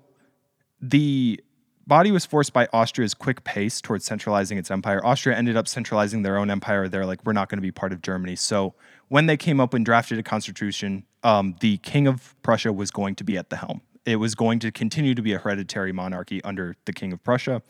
the 0.81 1.39
body 1.87 2.11
was 2.11 2.25
forced 2.25 2.53
by 2.53 2.67
Austria's 2.73 3.13
quick 3.13 3.43
pace 3.43 3.79
towards 3.81 4.05
centralizing 4.05 4.57
its 4.57 4.71
empire. 4.71 5.05
Austria 5.05 5.35
ended 5.35 5.55
up 5.55 5.67
centralizing 5.67 6.23
their 6.23 6.37
own 6.37 6.49
empire. 6.49 6.87
They're 6.87 7.05
like, 7.05 7.23
we're 7.25 7.33
not 7.33 7.49
going 7.49 7.57
to 7.57 7.61
be 7.61 7.71
part 7.71 7.93
of 7.93 8.01
Germany. 8.01 8.35
So 8.35 8.73
when 9.09 9.27
they 9.27 9.37
came 9.37 9.59
up 9.59 9.73
and 9.73 9.85
drafted 9.85 10.17
a 10.17 10.23
constitution, 10.23 11.05
um, 11.23 11.55
the 11.59 11.77
king 11.77 12.07
of 12.07 12.35
Prussia 12.41 12.73
was 12.73 12.91
going 12.91 13.15
to 13.15 13.23
be 13.23 13.37
at 13.37 13.49
the 13.49 13.57
helm. 13.57 13.81
It 14.05 14.17
was 14.17 14.35
going 14.35 14.59
to 14.59 14.71
continue 14.71 15.15
to 15.15 15.21
be 15.21 15.33
a 15.33 15.39
hereditary 15.39 15.91
monarchy 15.91 16.43
under 16.43 16.75
the 16.85 16.93
king 16.93 17.13
of 17.13 17.23
Prussia. 17.23 17.61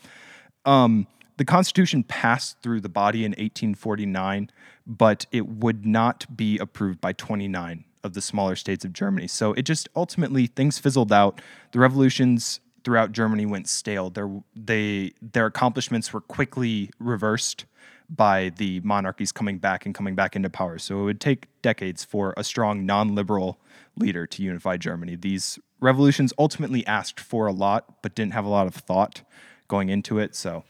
Um, 0.66 1.08
the 1.38 1.46
Constitution 1.46 2.04
passed 2.04 2.62
through 2.62 2.82
the 2.82 2.90
body 2.90 3.26
in 3.26 3.32
1849, 3.32 4.50
but 4.88 5.26
it 5.32 5.48
would 5.48 5.86
not 5.86 6.26
be 6.36 6.58
approved 6.58 7.02
by 7.02 7.14
29 7.14 7.84
of 8.04 8.14
the 8.14 8.22
smaller 8.22 8.56
states 8.56 8.86
of 8.86 8.94
Germany. 8.94 9.28
So 9.28 9.54
it 9.54 9.64
just 9.64 9.90
ultimately 9.96 10.48
things 10.48 10.78
fizzled 10.78 11.12
out. 11.12 11.42
The 11.72 11.80
revolutions 11.80 12.60
throughout 12.84 13.12
Germany 13.12 13.46
went 13.46 13.68
stale. 13.68 14.10
Their 14.10 14.30
they 14.56 15.12
their 15.22 15.48
accomplishments 15.48 16.14
were 16.14 16.22
quickly 16.22 16.92
reversed 17.00 17.66
by 18.08 18.52
the 18.58 18.80
monarchies 18.82 19.32
coming 19.32 19.58
back 19.58 19.86
and 19.86 19.96
coming 19.96 20.14
back 20.14 20.36
into 20.36 20.50
power. 20.50 20.78
So 20.78 21.02
it 21.02 21.04
would 21.06 21.20
take 21.20 21.48
decades 21.64 22.04
for 22.04 22.36
a 22.38 22.44
strong 22.44 22.86
non-liberal 22.86 23.60
leader 23.98 24.28
to 24.28 24.44
unify 24.44 24.78
Germany. 24.78 25.16
These 25.16 25.58
revolutions 25.80 26.32
ultimately 26.38 26.86
asked 26.86 27.20
for 27.20 27.48
a 27.48 27.52
lot, 27.52 28.04
but 28.04 28.14
didn't 28.14 28.34
have 28.34 28.46
a 28.46 28.50
lot 28.50 28.68
of 28.68 28.76
thought 28.76 29.24
going 29.68 29.90
into 29.90 30.20
it. 30.20 30.36
So 30.36 30.64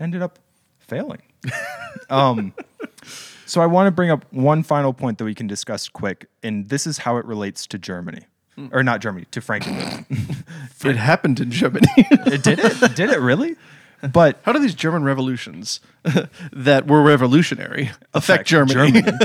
ended 0.00 0.22
up 0.22 0.38
failing. 0.78 1.22
um, 2.08 2.52
so 3.46 3.60
I 3.60 3.66
want 3.66 3.86
to 3.86 3.90
bring 3.90 4.10
up 4.10 4.24
one 4.32 4.62
final 4.62 4.92
point 4.92 5.18
that 5.18 5.24
we 5.24 5.34
can 5.34 5.46
discuss 5.46 5.88
quick, 5.88 6.26
and 6.42 6.68
this 6.68 6.86
is 6.86 6.98
how 6.98 7.16
it 7.16 7.24
relates 7.24 7.66
to 7.68 7.78
Germany, 7.78 8.22
or 8.72 8.82
not 8.82 9.00
Germany, 9.00 9.26
to 9.30 9.40
Frankenmuth. 9.40 10.06
It 10.82 10.96
happened 10.96 11.40
in 11.40 11.50
Germany. 11.50 11.86
it 11.96 12.42
did 12.42 12.58
it? 12.58 12.94
Did 12.96 13.10
it 13.10 13.20
really? 13.20 13.56
But 14.12 14.40
How 14.44 14.52
do 14.52 14.58
these 14.58 14.74
German 14.74 15.04
revolutions 15.04 15.80
that 16.52 16.86
were 16.86 17.02
revolutionary 17.02 17.90
affect, 18.14 18.48
Germany? 18.48 19.02
Germany. 19.02 19.18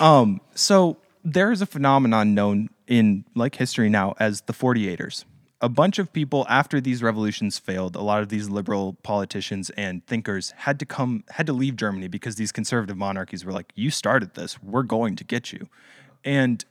um, 0.00 0.40
so 0.54 0.96
there 1.22 1.52
is 1.52 1.60
a 1.60 1.66
phenomenon 1.66 2.34
known 2.34 2.70
in 2.86 3.24
like 3.34 3.56
history 3.56 3.90
now 3.90 4.14
as 4.18 4.40
the 4.42 4.54
48ers. 4.54 5.24
A 5.62 5.68
bunch 5.68 6.00
of 6.00 6.12
people 6.12 6.44
after 6.48 6.80
these 6.80 7.04
revolutions 7.04 7.58
failed, 7.58 7.94
a 7.94 8.00
lot 8.02 8.20
of 8.20 8.28
these 8.28 8.50
liberal 8.50 8.94
politicians 9.04 9.70
and 9.70 10.04
thinkers 10.06 10.52
had 10.56 10.80
to 10.80 10.84
come 10.84 11.22
had 11.30 11.46
to 11.46 11.52
leave 11.52 11.76
Germany 11.76 12.08
because 12.08 12.34
these 12.34 12.50
conservative 12.50 12.96
monarchies 12.96 13.44
were 13.44 13.52
like, 13.52 13.72
"You 13.76 13.90
started 13.90 14.34
this. 14.34 14.60
We're 14.60 14.82
going 14.82 15.14
to 15.16 15.24
get 15.24 15.52
you." 15.52 15.68
And 16.24 16.64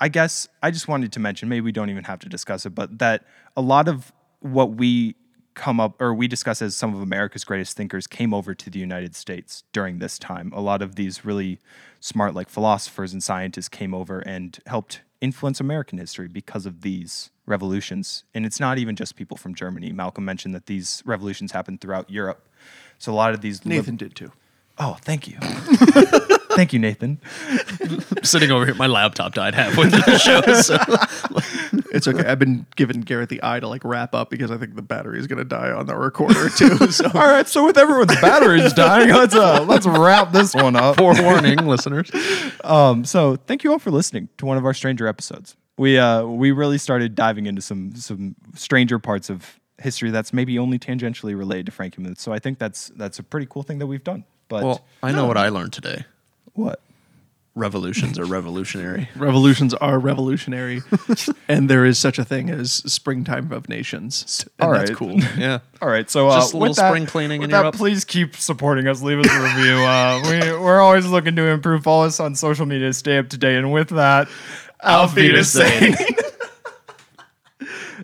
I 0.00 0.08
guess 0.08 0.48
I 0.62 0.72
just 0.72 0.88
wanted 0.88 1.12
to 1.12 1.20
mention, 1.20 1.48
maybe 1.48 1.62
we 1.62 1.72
don't 1.72 1.90
even 1.90 2.04
have 2.04 2.18
to 2.20 2.28
discuss 2.28 2.66
it, 2.66 2.70
but 2.74 2.98
that 2.98 3.24
a 3.56 3.60
lot 3.62 3.88
of 3.88 4.12
what 4.40 4.72
we 4.74 5.14
come 5.54 5.80
up 5.80 6.00
or 6.00 6.14
we 6.14 6.28
discuss 6.28 6.62
as 6.62 6.76
some 6.76 6.94
of 6.94 7.02
America's 7.02 7.44
greatest 7.44 7.76
thinkers 7.76 8.06
came 8.06 8.32
over 8.32 8.54
to 8.54 8.70
the 8.70 8.78
United 8.78 9.16
States 9.16 9.64
during 9.72 9.98
this 9.98 10.18
time. 10.18 10.52
A 10.54 10.60
lot 10.60 10.82
of 10.82 10.94
these 10.94 11.24
really 11.24 11.58
smart, 11.98 12.34
like 12.34 12.48
philosophers 12.48 13.12
and 13.12 13.22
scientists, 13.22 13.68
came 13.68 13.92
over 13.92 14.20
and 14.20 14.58
helped 14.66 15.02
influence 15.20 15.60
American 15.60 15.98
history 15.98 16.28
because 16.28 16.66
of 16.66 16.82
these 16.82 17.30
revolutions. 17.46 18.24
And 18.34 18.46
it's 18.46 18.60
not 18.60 18.78
even 18.78 18.96
just 18.96 19.16
people 19.16 19.36
from 19.36 19.54
Germany. 19.54 19.92
Malcolm 19.92 20.24
mentioned 20.24 20.54
that 20.54 20.66
these 20.66 21.02
revolutions 21.04 21.52
happened 21.52 21.80
throughout 21.80 22.10
Europe. 22.10 22.48
So 22.98 23.12
a 23.12 23.14
lot 23.14 23.34
of 23.34 23.40
these 23.40 23.64
Nathan 23.64 23.96
did 23.96 24.14
too. 24.14 24.32
Oh, 24.78 24.96
thank 25.00 25.26
you. 25.26 25.38
Thank 26.50 26.72
you, 26.72 26.78
Nathan. 26.78 27.20
Sitting 28.22 28.50
over 28.50 28.64
here, 28.64 28.74
my 28.74 28.86
laptop 28.86 29.34
died 29.34 29.54
halfway 29.54 29.90
through 29.90 30.00
the 30.00 30.18
show. 30.18 30.40
So. 30.62 30.78
It's 31.90 32.06
okay. 32.06 32.24
I've 32.24 32.38
been 32.38 32.66
giving 32.76 33.00
Garrett 33.00 33.28
the 33.28 33.40
eye 33.42 33.60
to 33.60 33.68
like 33.68 33.82
wrap 33.84 34.14
up 34.14 34.30
because 34.30 34.50
I 34.50 34.56
think 34.58 34.76
the 34.76 34.82
battery 34.82 35.18
is 35.18 35.26
going 35.26 35.38
to 35.38 35.44
die 35.44 35.70
on 35.70 35.86
the 35.86 35.96
recorder 35.96 36.48
too. 36.56 36.90
So 36.90 37.06
All 37.06 37.26
right, 37.26 37.48
so 37.48 37.64
with 37.64 37.78
everyone's 37.78 38.14
batteries 38.20 38.72
dying, 38.72 39.08
let's 39.08 39.34
uh, 39.34 39.64
let's 39.66 39.86
wrap 39.86 40.32
this 40.32 40.54
one 40.54 40.76
up. 40.76 40.96
Forewarning, 40.96 41.66
listeners. 41.66 42.10
Um, 42.62 43.04
so 43.04 43.36
thank 43.36 43.64
you 43.64 43.72
all 43.72 43.78
for 43.78 43.90
listening 43.90 44.28
to 44.38 44.46
one 44.46 44.56
of 44.56 44.64
our 44.64 44.74
stranger 44.74 45.06
episodes. 45.08 45.56
We 45.76 45.98
uh, 45.98 46.24
we 46.24 46.50
really 46.52 46.78
started 46.78 47.14
diving 47.14 47.46
into 47.46 47.62
some 47.62 47.94
some 47.96 48.36
stranger 48.54 48.98
parts 48.98 49.30
of 49.30 49.58
history 49.78 50.10
that's 50.10 50.32
maybe 50.32 50.58
only 50.58 50.78
tangentially 50.78 51.36
related 51.36 51.66
to 51.66 51.72
Frankenmuth. 51.72 52.18
So 52.18 52.32
I 52.32 52.38
think 52.38 52.58
that's 52.58 52.88
that's 52.96 53.18
a 53.18 53.22
pretty 53.22 53.46
cool 53.46 53.62
thing 53.62 53.78
that 53.78 53.86
we've 53.86 54.04
done. 54.04 54.24
But 54.48 54.64
Well, 54.64 54.86
I 55.02 55.12
know 55.12 55.26
what 55.26 55.36
I 55.36 55.48
learned 55.48 55.72
today. 55.72 56.04
What? 56.58 56.80
Revolutions 57.54 58.18
are 58.20 58.24
revolutionary. 58.24 59.08
revolutions 59.16 59.74
are 59.74 59.98
revolutionary, 59.98 60.80
and 61.48 61.68
there 61.68 61.84
is 61.84 61.98
such 61.98 62.18
a 62.20 62.24
thing 62.24 62.50
as 62.50 62.72
springtime 62.72 63.50
of 63.50 63.68
nations. 63.68 64.46
And 64.60 64.66
All 64.68 64.72
that's 64.74 64.90
right. 64.90 64.96
cool. 64.96 65.18
Yeah. 65.36 65.58
All 65.82 65.88
right, 65.88 66.08
so 66.08 66.28
uh, 66.28 66.36
Just 66.36 66.54
a 66.54 66.56
with 66.56 66.60
little 66.70 66.74
that- 66.74 66.90
spring 66.90 67.06
cleaning 67.06 67.40
with 67.40 67.50
that, 67.50 67.64
up. 67.66 67.74
Please 67.74 68.04
keep 68.04 68.36
supporting 68.36 68.86
us. 68.86 69.02
Leave 69.02 69.18
us 69.18 69.30
a 69.32 69.40
review. 69.42 69.74
Uh, 69.78 70.20
we, 70.24 70.38
we're 70.62 70.80
always 70.80 71.06
looking 71.06 71.34
to 71.34 71.46
improve. 71.46 71.82
Follow 71.82 72.06
us 72.06 72.20
on 72.20 72.36
social 72.36 72.64
media. 72.66 72.92
Stay 72.92 73.18
up 73.18 73.28
to 73.30 73.38
date. 73.38 73.56
And 73.56 73.72
with 73.72 73.88
that, 73.88 74.28
Auf 74.84 75.16
Wiedersehen. 75.16 75.96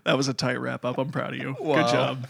That 0.02 0.16
was 0.16 0.26
a 0.28 0.34
tight 0.34 0.60
wrap 0.60 0.84
up. 0.84 0.98
I'm 0.98 1.10
proud 1.10 1.32
of 1.32 1.38
you. 1.38 1.56
Good 1.58 1.88
job. 1.88 2.26